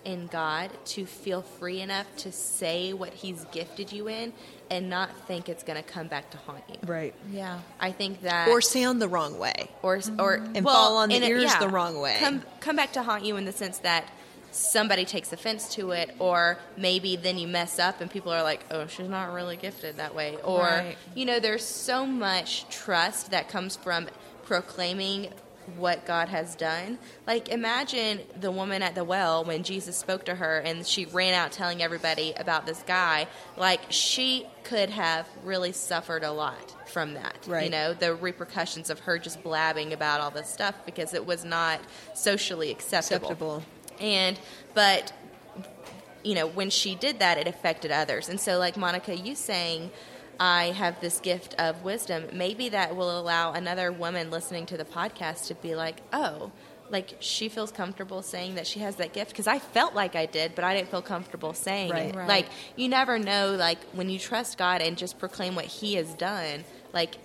in 0.06 0.28
God 0.28 0.71
to 0.86 1.06
feel 1.06 1.41
free 1.41 1.82
enough 1.82 2.08
to 2.17 2.32
say 2.32 2.93
what 2.93 3.13
He's 3.13 3.43
gifted 3.52 3.91
you 3.91 4.08
in 4.08 4.34
and 4.69 4.89
not 4.89 5.10
think 5.27 5.49
it's 5.49 5.63
going 5.63 5.82
to 5.82 5.88
come 5.88 6.08
back 6.08 6.30
to 6.32 6.38
haunt 6.38 6.63
you. 6.69 6.77
Right. 6.86 7.13
yeah 7.32 7.60
I 7.80 7.91
think 7.91 8.21
that. 8.21 8.47
Or 8.49 8.62
sound 8.62 9.01
the 9.01 9.08
wrong 9.08 9.38
way. 9.39 9.69
or 9.82 9.95
or 9.95 9.99
mm-hmm. 10.39 10.56
And 10.56 10.65
well, 10.65 10.75
fall 10.75 10.97
on 10.97 11.10
the 11.10 11.15
in 11.15 11.23
a- 11.23 11.27
ears 11.27 11.53
the 11.60 11.69
wrong 11.69 11.99
way. 11.99 12.17
Come 12.19 12.43
come 12.60 12.75
back 12.75 12.93
to 12.93 13.03
haunt 13.03 13.25
you 13.25 13.38
in 13.38 13.45
the 13.45 13.51
sense 13.51 13.80
that 13.80 14.06
somebody 14.51 15.06
takes 15.06 15.32
offense 15.34 15.69
to 15.75 15.91
it, 15.91 16.15
or 16.19 16.58
maybe 16.77 17.15
then 17.15 17.38
you 17.38 17.47
mess 17.47 17.77
up 17.80 18.01
and 18.01 18.10
people 18.10 18.32
are 18.32 18.41
like, 18.43 18.62
"Oh, 18.71 18.88
she's 18.88 19.08
not 19.10 19.32
really 19.34 19.58
gifted 19.58 19.97
that 19.97 20.15
way," 20.15 20.38
or 20.43 20.62
Right. 20.62 20.97
you 21.13 21.25
know, 21.25 21.39
there's 21.39 21.65
so 21.65 22.06
much 22.06 22.67
trust 22.69 23.32
that 23.32 23.49
comes 23.49 23.75
from 23.75 24.08
proclaiming 24.45 25.32
what 25.75 26.06
God 26.06 26.30
has 26.30 26.56
done. 26.56 26.97
Like 27.25 27.49
imagine 27.49 28.21
the 28.39 28.51
woman 28.51 28.82
at 28.82 28.95
the 28.95 29.03
well 29.03 29.43
when 29.43 29.63
Jesus 29.63 29.97
spoke 29.97 30.25
to 30.25 30.36
her 30.36 30.60
and 30.60 30.86
she 30.86 31.06
ran 31.06 31.34
out 31.34 31.51
telling 31.51 31.82
everybody 31.82 32.34
about 32.38 32.65
this 32.65 32.84
guy. 32.88 33.27
Like 33.58 33.82
she 33.89 34.47
could 34.63 34.89
have 34.89 35.27
really 35.43 35.71
suffered 35.71 36.23
a 36.23 36.32
lot 36.32 36.75
from 36.89 37.13
that. 37.15 37.47
You 37.65 37.69
know, 37.69 37.93
the 37.93 38.15
repercussions 38.15 38.89
of 38.89 38.99
her 39.01 39.19
just 39.19 39.43
blabbing 39.43 39.93
about 39.93 40.21
all 40.21 40.32
this 40.32 40.49
stuff 40.49 40.75
because 40.86 41.13
it 41.13 41.25
was 41.25 41.43
not 41.43 41.80
socially 42.13 42.71
acceptable. 42.71 43.27
Acceptable. 43.27 43.63
And 43.99 44.39
but 44.73 45.12
you 46.23 46.36
know, 46.36 46.47
when 46.47 46.69
she 46.69 46.95
did 46.95 47.19
that, 47.19 47.38
it 47.38 47.47
affected 47.47 47.91
others. 47.91 48.27
And 48.27 48.39
so, 48.39 48.58
like 48.58 48.75
Monica, 48.75 49.15
you 49.15 49.34
saying, 49.34 49.91
I 50.39 50.65
have 50.71 51.00
this 51.02 51.19
gift 51.19 51.56
of 51.60 51.84
wisdom, 51.84 52.26
maybe 52.34 52.69
that 52.69 52.95
will 52.95 53.19
allow 53.19 53.54
another 53.54 53.91
woman 53.91 54.30
listening 54.30 54.65
to 54.67 54.78
the 54.78 54.86
podcast 54.86 55.47
to 55.47 55.56
be 55.56 55.76
like, 55.76 55.97
oh, 56.13 56.52
like 56.89 57.17
she 57.19 57.50
feels 57.50 57.71
comfortable 57.71 58.21
saying 58.21 58.56
that 58.56 58.65
she 58.65 58.80
has 58.80 58.95
that 58.97 59.12
gift 59.13 59.32
because 59.32 59.47
I 59.47 59.60
felt 59.60 59.93
like 59.93 60.15
I 60.15 60.26
did, 60.26 60.56
but 60.56 60.63
I 60.63 60.73
didn't 60.76 60.89
feel 60.89 61.02
comfortable 61.02 61.54
saying 61.54 61.91
Right. 61.91 62.10
it. 62.10 62.15
Right. 62.15 62.28
Like 62.28 62.47
you 62.76 62.88
never 62.88 63.19
know, 63.19 63.56
like 63.56 63.80
when 63.91 64.10
you 64.10 64.19
trust 64.19 64.58
God 64.58 64.82
and 64.82 64.97
just 64.97 65.19
proclaim 65.19 65.56
what 65.56 65.65
He 65.65 65.95
has 65.95 66.13
done, 66.13 66.63
like 66.93 67.15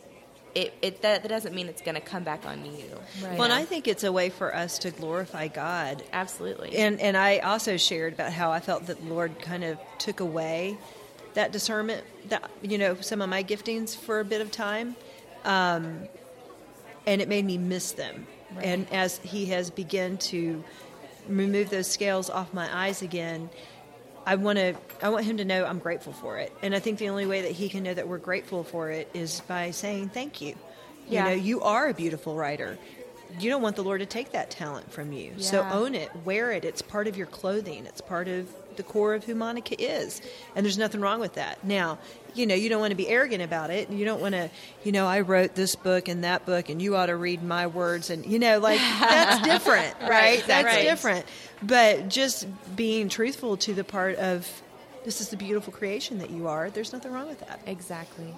it, 0.55 0.75
it 0.83 1.03
that, 1.03 1.23
that 1.23 1.29
doesn't 1.29 1.55
mean 1.55 1.69
it's 1.69 1.81
going 1.81 1.95
to 1.95 2.01
come 2.01 2.25
back 2.25 2.45
on 2.45 2.65
you. 2.67 2.85
Right. 3.23 3.35
Well, 3.39 3.45
and 3.45 3.53
I 3.53 3.65
think 3.65 3.87
it's 3.89 4.05
a 4.05 4.11
way 4.13 4.31
for 4.31 4.55
us 4.55 4.79
to 4.81 4.91
glorify 4.91 5.47
God 5.49 6.03
Absolutely. 6.13 6.77
And 6.77 7.01
and 7.01 7.17
I 7.17 7.39
also 7.39 7.77
shared 7.77 8.15
about 8.15 8.33
how 8.33 8.51
I 8.51 8.59
felt 8.61 8.87
that 8.87 9.01
the 9.01 9.07
Lord 9.15 9.39
kind 9.41 9.63
of 9.65 9.79
took 9.99 10.19
away 10.21 10.77
that 11.35 11.53
discernment 11.53 12.05
that 12.29 12.51
you 12.63 12.79
know 12.79 12.97
some 13.01 13.21
of 13.23 13.29
my 13.29 13.43
giftings 13.43 13.97
for 13.97 14.21
a 14.21 14.25
bit 14.25 14.41
of 14.41 14.51
time, 14.51 14.97
um, 15.45 16.09
and 17.07 17.21
it 17.21 17.29
made 17.29 17.45
me 17.45 17.59
miss 17.59 17.93
them. 17.93 18.27
And 18.61 18.87
as 18.93 19.19
He 19.19 19.47
has 19.47 19.71
begun 19.71 20.19
to 20.19 20.63
remove 21.29 21.71
those 21.71 21.87
scales 21.87 22.29
off 22.29 22.53
my 22.53 22.69
eyes 22.75 23.03
again, 23.03 23.49
I 24.27 24.37
want 24.37 24.59
to 24.59 24.75
I 25.01 25.09
want 25.09 25.25
Him 25.25 25.39
to 25.39 25.45
know 25.45 25.65
I'm 25.65 25.79
grateful 25.79 26.13
for 26.13 26.39
it. 26.39 26.53
And 26.63 26.75
I 26.75 26.79
think 26.79 26.99
the 26.99 27.09
only 27.09 27.27
way 27.27 27.43
that 27.43 27.53
He 27.53 27.69
can 27.69 27.83
know 27.83 27.95
that 27.95 28.09
we're 28.09 28.19
grateful 28.19 28.65
for 28.65 28.91
it 28.91 29.09
is 29.15 29.41
by 29.49 29.71
saying 29.71 30.11
thank 30.11 30.41
you. 30.41 30.55
Yeah. 31.09 31.29
You 31.29 31.31
know, 31.31 31.43
you 31.43 31.63
are 31.63 31.89
a 31.89 31.95
beautiful 31.95 32.37
writer. 32.37 32.79
You 33.39 33.49
don't 33.49 33.63
want 33.63 33.77
the 33.77 33.83
Lord 33.83 34.01
to 34.01 34.07
take 34.07 34.33
that 34.33 34.51
talent 34.51 34.93
from 34.93 35.13
you. 35.13 35.33
So 35.39 35.67
own 35.73 35.95
it, 35.95 36.11
wear 36.25 36.53
it. 36.53 36.67
It's 36.67 36.83
part 36.83 37.07
of 37.07 37.17
your 37.17 37.27
clothing. 37.27 37.87
It's 37.87 38.03
part 38.03 38.29
of 38.29 38.47
the 38.77 38.83
core 38.83 39.15
of 39.15 39.25
who 39.25 39.35
Monica 39.35 39.81
is. 39.81 40.21
And 40.57 40.65
there's 40.65 40.79
nothing 40.79 41.01
wrong 41.01 41.21
with 41.21 41.35
that. 41.35 41.63
Now, 41.65 41.99
you 42.35 42.47
know, 42.47 42.55
you 42.55 42.69
don't 42.69 42.81
want 42.81 42.93
to 42.93 42.97
be 42.97 43.09
arrogant 43.09 43.43
about 43.43 43.71
it. 43.71 43.91
You 43.91 44.05
don't 44.05 44.21
want 44.21 44.35
to, 44.35 44.51
you 44.85 44.93
know, 44.93 45.07
I 45.07 45.21
wrote 45.21 45.55
this 45.55 45.75
book 45.77 46.09
and 46.09 46.25
that 46.25 46.47
book 46.47 46.69
and 46.71 46.81
you 46.81 46.97
ought 46.97 47.07
to 47.07 47.17
read 47.17 47.43
my 47.43 47.67
words 47.67 48.09
and 48.11 48.25
you 48.25 48.39
know, 48.39 48.59
like 48.59 48.79
that's 48.79 49.43
different, 49.47 49.95
right? 50.01 50.09
Right, 50.11 50.45
That's 50.47 50.65
exactly. 50.67 50.83
different. 50.85 51.27
But 51.63 52.09
just 52.09 52.47
being 52.75 53.09
truthful 53.09 53.57
to 53.59 53.75
the 53.75 53.85
part 53.85 54.17
of 54.17 54.49
this 55.05 55.21
is 55.21 55.29
the 55.29 55.37
beautiful 55.37 55.73
creation 55.73 56.19
that 56.19 56.31
you 56.31 56.49
are, 56.49 56.71
there's 56.71 56.93
nothing 56.93 57.13
wrong 57.13 57.27
with 57.29 57.41
that. 57.41 57.61
exactly. 57.67 58.33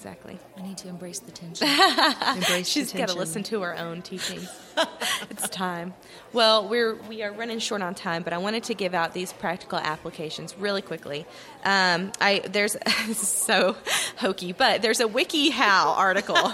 Exactly. 0.00 0.38
I 0.56 0.62
need 0.62 0.78
to 0.78 0.88
embrace 0.88 1.18
the 1.18 1.30
tension 1.30 1.68
Embrace 2.34 2.66
She's 2.66 2.90
got 2.90 3.10
to 3.10 3.18
listen 3.18 3.42
to 3.42 3.60
her 3.60 3.76
own 3.76 4.00
teachings. 4.00 4.48
it's 5.30 5.46
time. 5.50 5.92
Well, 6.32 6.66
we're 6.66 6.94
we 7.02 7.22
are 7.22 7.30
running 7.30 7.58
short 7.58 7.82
on 7.82 7.94
time, 7.94 8.22
but 8.22 8.32
I 8.32 8.38
wanted 8.38 8.62
to 8.64 8.74
give 8.74 8.94
out 8.94 9.12
these 9.12 9.34
practical 9.34 9.78
applications 9.78 10.56
really 10.56 10.80
quickly. 10.80 11.26
Um, 11.64 12.12
I 12.18 12.40
there's 12.50 12.72
this 13.06 13.22
is 13.22 13.28
so 13.28 13.76
hokey, 14.16 14.52
but 14.52 14.80
there's 14.80 15.00
a 15.00 15.06
WikiHow 15.06 15.98
article, 15.98 16.50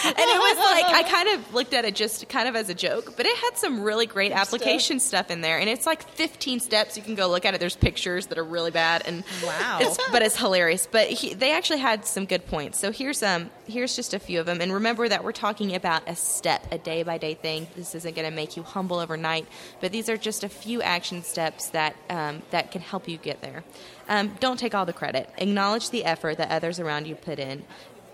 and 0.04 0.14
it 0.16 0.38
was 0.38 0.56
like 0.58 0.84
I 0.86 1.02
kind 1.08 1.28
of 1.38 1.54
looked 1.54 1.74
at 1.74 1.84
it 1.84 1.94
just 1.94 2.28
kind 2.28 2.48
of 2.48 2.56
as 2.56 2.68
a 2.68 2.74
joke, 2.74 3.14
but 3.16 3.26
it 3.26 3.36
had 3.36 3.56
some 3.56 3.82
really 3.82 4.06
great 4.06 4.32
application 4.32 5.00
stuff. 5.00 5.30
in 5.30 5.40
there, 5.40 5.58
and 5.58 5.68
it's 5.68 5.86
like 5.86 6.08
15 6.10 6.60
steps. 6.60 6.96
You 6.96 7.02
can 7.02 7.14
go 7.14 7.28
look 7.28 7.44
at 7.44 7.54
it. 7.54 7.60
There's 7.60 7.76
pictures 7.76 8.26
that 8.28 8.38
are 8.38 8.44
really 8.44 8.70
bad, 8.70 9.02
and 9.06 9.24
Wow. 9.44 9.78
it's, 9.80 9.98
but 10.12 10.22
it's 10.22 10.36
hilarious. 10.36 10.86
But 10.90 11.08
he, 11.08 11.34
they 11.34 11.52
actually 11.52 11.80
had 11.80 12.04
some 12.06 12.24
good 12.26 12.46
points. 12.46 12.78
So 12.78 12.92
here's 12.92 13.22
um 13.22 13.50
here's 13.66 13.94
just 13.96 14.14
a 14.14 14.18
few 14.18 14.40
of 14.40 14.46
them. 14.46 14.60
And 14.60 14.72
remember 14.72 15.08
that 15.08 15.24
we're 15.24 15.32
talking 15.32 15.74
about 15.74 16.02
a 16.08 16.16
step, 16.16 16.66
a 16.72 16.78
day 16.78 17.02
by 17.02 17.18
day 17.18 17.34
thing. 17.34 17.66
This 17.76 17.94
isn't 17.94 18.14
going 18.16 18.28
to 18.28 18.34
make 18.34 18.56
you 18.56 18.62
humble 18.62 18.98
overnight, 18.98 19.46
but 19.80 19.92
these 19.92 20.08
are 20.08 20.16
just 20.16 20.44
a 20.44 20.48
few 20.48 20.80
action 20.82 21.22
steps 21.22 21.68
that 21.70 21.96
um, 22.08 22.42
that 22.50 22.70
can 22.70 22.80
help 22.80 23.08
you 23.08 23.18
get 23.18 23.40
there. 23.42 23.64
Um, 24.08 24.34
don't 24.40 24.58
take 24.58 24.74
all 24.74 24.86
the 24.86 24.92
credit. 24.94 25.28
Acknowledge 25.36 25.90
the 25.90 26.04
effort 26.04 26.38
that 26.38 26.50
others 26.50 26.80
around 26.80 27.06
you 27.06 27.14
put 27.14 27.38
in. 27.38 27.64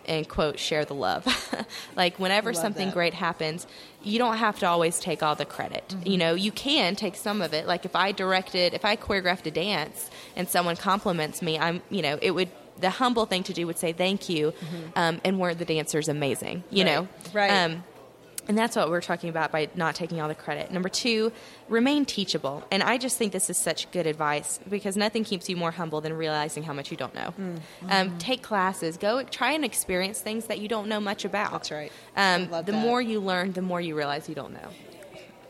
And 0.06 0.28
quote, 0.28 0.58
share 0.58 0.84
the 0.84 0.94
love. 0.94 1.26
like 1.96 2.18
whenever 2.18 2.52
Love 2.52 2.60
something 2.62 2.86
that. 2.88 2.94
great 2.94 3.14
happens, 3.14 3.66
you 4.02 4.18
don't 4.18 4.36
have 4.36 4.58
to 4.60 4.66
always 4.66 4.98
take 5.00 5.22
all 5.22 5.34
the 5.34 5.44
credit. 5.44 5.84
Mm-hmm. 5.88 6.08
You 6.10 6.18
know, 6.18 6.34
you 6.34 6.52
can 6.52 6.94
take 6.96 7.16
some 7.16 7.40
of 7.40 7.52
it. 7.54 7.66
Like 7.66 7.84
if 7.84 7.96
I 7.96 8.12
directed, 8.12 8.74
if 8.74 8.84
I 8.84 8.96
choreographed 8.96 9.46
a 9.46 9.50
dance 9.50 10.10
and 10.36 10.48
someone 10.48 10.76
compliments 10.76 11.40
me, 11.42 11.58
I'm, 11.58 11.82
you 11.90 12.02
know, 12.02 12.18
it 12.20 12.32
would. 12.32 12.50
The 12.80 12.90
humble 12.90 13.24
thing 13.24 13.44
to 13.44 13.52
do 13.52 13.68
would 13.68 13.78
say 13.78 13.92
thank 13.92 14.28
you, 14.28 14.52
um, 14.96 15.20
and 15.24 15.38
where 15.38 15.54
the 15.54 15.64
dancer's 15.64 16.08
amazing. 16.08 16.64
You 16.70 16.84
Mm-hmm. 16.84 16.96
Right. 17.36 17.48
know, 17.52 17.52
Right. 17.54 17.64
Um, 17.64 17.84
and 18.48 18.58
that's 18.58 18.76
what 18.76 18.90
we're 18.90 19.00
talking 19.00 19.30
about 19.30 19.50
by 19.52 19.68
not 19.74 19.94
taking 19.94 20.20
all 20.20 20.28
the 20.28 20.34
credit. 20.34 20.70
Number 20.70 20.88
two, 20.88 21.32
remain 21.68 22.04
teachable. 22.04 22.62
And 22.70 22.82
I 22.82 22.98
just 22.98 23.16
think 23.16 23.32
this 23.32 23.48
is 23.48 23.56
such 23.56 23.90
good 23.90 24.06
advice 24.06 24.60
because 24.68 24.96
nothing 24.96 25.24
keeps 25.24 25.48
you 25.48 25.56
more 25.56 25.70
humble 25.70 26.00
than 26.00 26.12
realizing 26.12 26.62
how 26.62 26.72
much 26.72 26.90
you 26.90 26.96
don't 26.96 27.14
know. 27.14 27.32
Mm-hmm. 27.38 27.90
Um, 27.90 28.18
take 28.18 28.42
classes, 28.42 28.96
go 28.98 29.22
try 29.22 29.52
and 29.52 29.64
experience 29.64 30.20
things 30.20 30.46
that 30.46 30.58
you 30.58 30.68
don't 30.68 30.88
know 30.88 31.00
much 31.00 31.24
about. 31.24 31.52
That's 31.52 31.70
right. 31.70 31.92
Um, 32.16 32.48
I 32.52 32.62
the 32.62 32.72
that. 32.72 32.80
more 32.82 33.00
you 33.00 33.20
learn, 33.20 33.52
the 33.52 33.62
more 33.62 33.80
you 33.80 33.96
realize 33.96 34.28
you 34.28 34.34
don't 34.34 34.52
know. 34.52 34.68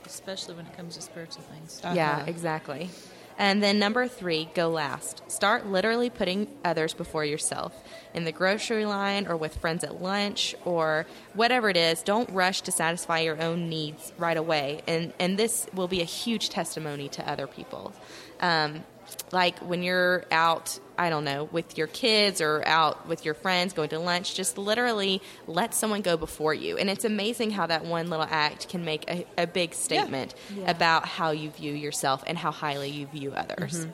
especially 0.06 0.54
when 0.54 0.66
it 0.66 0.76
comes 0.76 0.94
to 0.96 1.02
spiritual 1.02 1.42
things 1.42 1.80
Yeah, 1.82 2.18
Uh-huh. 2.18 2.24
exactly. 2.28 2.90
And 3.36 3.62
then 3.62 3.78
number 3.78 4.06
three, 4.06 4.48
go 4.54 4.68
last. 4.68 5.22
Start 5.30 5.66
literally 5.66 6.08
putting 6.08 6.48
others 6.64 6.94
before 6.94 7.24
yourself 7.24 7.82
in 8.14 8.24
the 8.24 8.32
grocery 8.32 8.86
line 8.86 9.26
or 9.26 9.36
with 9.36 9.56
friends 9.56 9.82
at 9.82 10.00
lunch 10.00 10.54
or 10.64 11.06
whatever 11.32 11.68
it 11.68 11.76
is. 11.76 12.02
Don't 12.02 12.30
rush 12.30 12.60
to 12.62 12.72
satisfy 12.72 13.20
your 13.20 13.40
own 13.42 13.68
needs 13.68 14.12
right 14.18 14.36
away. 14.36 14.82
And, 14.86 15.12
and 15.18 15.36
this 15.36 15.66
will 15.74 15.88
be 15.88 16.00
a 16.00 16.04
huge 16.04 16.48
testimony 16.48 17.08
to 17.10 17.28
other 17.28 17.46
people. 17.46 17.92
Um, 18.40 18.84
like 19.32 19.58
when 19.60 19.82
you're 19.82 20.24
out, 20.30 20.78
I 20.96 21.10
don't 21.10 21.24
know, 21.24 21.44
with 21.50 21.76
your 21.76 21.86
kids 21.88 22.40
or 22.40 22.62
out 22.66 23.08
with 23.08 23.24
your 23.24 23.34
friends 23.34 23.72
going 23.72 23.88
to 23.90 23.98
lunch, 23.98 24.34
just 24.34 24.58
literally 24.58 25.20
let 25.46 25.74
someone 25.74 26.02
go 26.02 26.16
before 26.16 26.54
you. 26.54 26.76
And 26.78 26.88
it's 26.88 27.04
amazing 27.04 27.50
how 27.50 27.66
that 27.66 27.84
one 27.84 28.10
little 28.10 28.26
act 28.28 28.68
can 28.68 28.84
make 28.84 29.10
a, 29.10 29.26
a 29.36 29.46
big 29.46 29.74
statement 29.74 30.34
Yeah. 30.54 30.70
about 30.70 31.06
how 31.06 31.30
you 31.32 31.50
view 31.50 31.72
yourself 31.72 32.22
and 32.26 32.38
how 32.38 32.50
highly 32.52 32.90
you 32.90 33.06
view 33.06 33.32
others. 33.32 33.86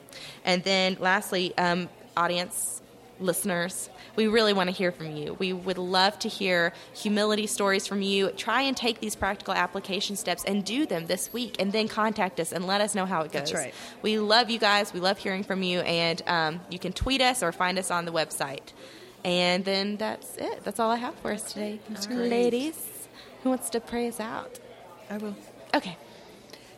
And 0.44 0.62
then 0.64 0.96
lastly, 1.00 1.56
um, 1.56 1.88
audience 2.16 2.79
listeners, 3.20 3.88
we 4.16 4.26
really 4.26 4.52
want 4.52 4.68
to 4.68 4.74
hear 4.74 4.90
from 4.90 5.14
you. 5.14 5.34
We 5.34 5.52
would 5.52 5.78
love 5.78 6.18
to 6.20 6.28
hear 6.28 6.72
humility 6.94 7.46
stories 7.46 7.86
from 7.86 8.02
you. 8.02 8.30
Try 8.30 8.62
and 8.62 8.76
take 8.76 9.00
these 9.00 9.14
practical 9.14 9.54
application 9.54 10.16
steps 10.16 10.44
and 10.44 10.64
do 10.64 10.86
them 10.86 11.06
this 11.06 11.32
week, 11.32 11.56
and 11.58 11.72
then 11.72 11.88
contact 11.88 12.40
us 12.40 12.52
and 12.52 12.66
let 12.66 12.80
us 12.80 12.94
know 12.94 13.06
how 13.06 13.22
it 13.22 13.32
goes. 13.32 13.52
Right. 13.52 13.74
We 14.02 14.18
love 14.18 14.50
you 14.50 14.58
guys. 14.58 14.92
We 14.92 15.00
love 15.00 15.18
hearing 15.18 15.42
from 15.42 15.62
you, 15.62 15.80
and 15.80 16.22
um, 16.26 16.60
you 16.70 16.78
can 16.78 16.92
tweet 16.92 17.20
us 17.20 17.42
or 17.42 17.52
find 17.52 17.78
us 17.78 17.90
on 17.90 18.04
the 18.04 18.12
website. 18.12 18.72
And 19.24 19.64
then 19.64 19.96
that's 19.96 20.36
it. 20.36 20.64
That's 20.64 20.80
all 20.80 20.90
I 20.90 20.96
have 20.96 21.14
for 21.16 21.32
us 21.32 21.52
today. 21.52 21.78
Ladies, 22.08 23.08
who 23.42 23.50
wants 23.50 23.68
to 23.70 23.80
pray 23.80 24.08
us 24.08 24.18
out? 24.18 24.58
I 25.10 25.18
will. 25.18 25.34
Okay. 25.74 25.96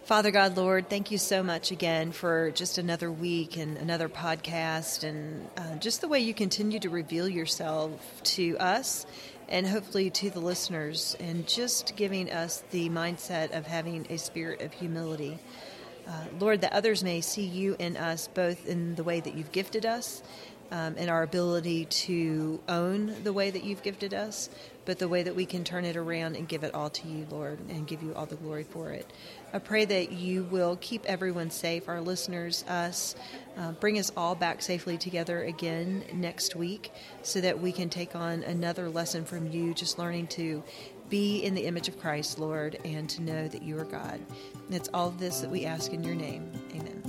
Father 0.05 0.33
God, 0.33 0.57
Lord, 0.57 0.91
thank 0.91 1.13
you 1.13 1.19
so 1.19 1.45
much 1.45 1.71
again 1.71 2.11
for 2.11 2.51
just 2.51 2.77
another 2.77 3.09
week 3.11 3.57
and 3.57 3.79
another 3.79 4.09
podcast 4.09 5.05
and 5.05 5.49
uh, 5.57 5.77
just 5.77 6.01
the 6.01 6.09
way 6.09 6.19
you 6.19 6.35
continue 6.35 6.81
to 6.81 6.91
reveal 6.91 7.29
yourself 7.29 8.21
to 8.25 8.59
us 8.59 9.07
and 9.49 9.65
hopefully 9.65 10.11
to 10.11 10.29
the 10.29 10.41
listeners 10.41 11.17
and 11.21 11.47
just 11.47 11.95
giving 11.95 12.33
us 12.33 12.65
the 12.73 12.89
mindset 12.89 13.57
of 13.57 13.65
having 13.69 14.05
a 14.11 14.19
spirit 14.19 14.61
of 14.61 14.73
humility. 14.73 15.39
Uh, 16.09 16.25
Lord, 16.41 16.63
that 16.63 16.73
others 16.73 17.05
may 17.05 17.21
see 17.21 17.47
you 17.47 17.77
in 17.79 17.97
us 17.97 18.27
both 18.27 18.67
in 18.67 18.97
the 18.97 19.05
way 19.05 19.21
that 19.21 19.35
you've 19.37 19.53
gifted 19.53 19.87
us 19.87 20.21
um, 20.73 20.95
and 20.97 21.11
our 21.11 21.23
ability 21.23 21.85
to 21.85 22.59
own 22.67 23.15
the 23.23 23.33
way 23.33 23.51
that 23.51 23.63
you've 23.63 23.83
gifted 23.83 24.15
us, 24.15 24.49
but 24.87 24.99
the 24.99 25.07
way 25.07 25.23
that 25.23 25.37
we 25.37 25.45
can 25.45 25.65
turn 25.65 25.85
it 25.85 25.97
around 25.97 26.35
and 26.35 26.49
give 26.49 26.65
it 26.65 26.75
all 26.75 26.89
to 26.89 27.07
you, 27.07 27.27
Lord, 27.31 27.59
and 27.69 27.87
give 27.87 28.03
you 28.03 28.15
all 28.15 28.25
the 28.25 28.37
glory 28.37 28.65
for 28.65 28.91
it. 28.91 29.09
I 29.53 29.59
pray 29.59 29.85
that 29.85 30.13
you 30.13 30.45
will 30.45 30.79
keep 30.81 31.05
everyone 31.07 31.51
safe, 31.51 31.89
our 31.89 32.01
listeners, 32.01 32.65
us, 32.69 33.17
uh, 33.59 33.73
bring 33.73 33.99
us 33.99 34.11
all 34.17 34.35
back 34.35 34.63
safely 34.63 34.97
together 34.97 35.43
again 35.43 36.05
next 36.15 36.57
week 36.57 36.93
so 37.23 37.41
that 37.41 37.61
we 37.61 37.73
can 37.73 37.91
take 37.91 38.17
on 38.17 38.43
another 38.45 38.89
lesson 38.89 39.25
from 39.25 39.51
you, 39.51 39.75
just 39.75 39.99
learning 39.99 40.29
to 40.29 40.63
be 41.11 41.45
in 41.45 41.55
the 41.55 41.67
image 41.67 41.89
of 41.89 42.01
Christ, 42.01 42.39
Lord, 42.39 42.79
and 42.87 43.11
to 43.11 43.21
know 43.21 43.47
that 43.47 43.63
you 43.63 43.79
are 43.79 43.85
God. 43.85 44.19
And 44.67 44.75
it's 44.75 44.89
all 44.95 45.11
this 45.11 45.41
that 45.41 45.51
we 45.51 45.67
ask 45.67 45.93
in 45.93 46.03
your 46.03 46.15
name. 46.15 46.51
Amen. 46.75 47.03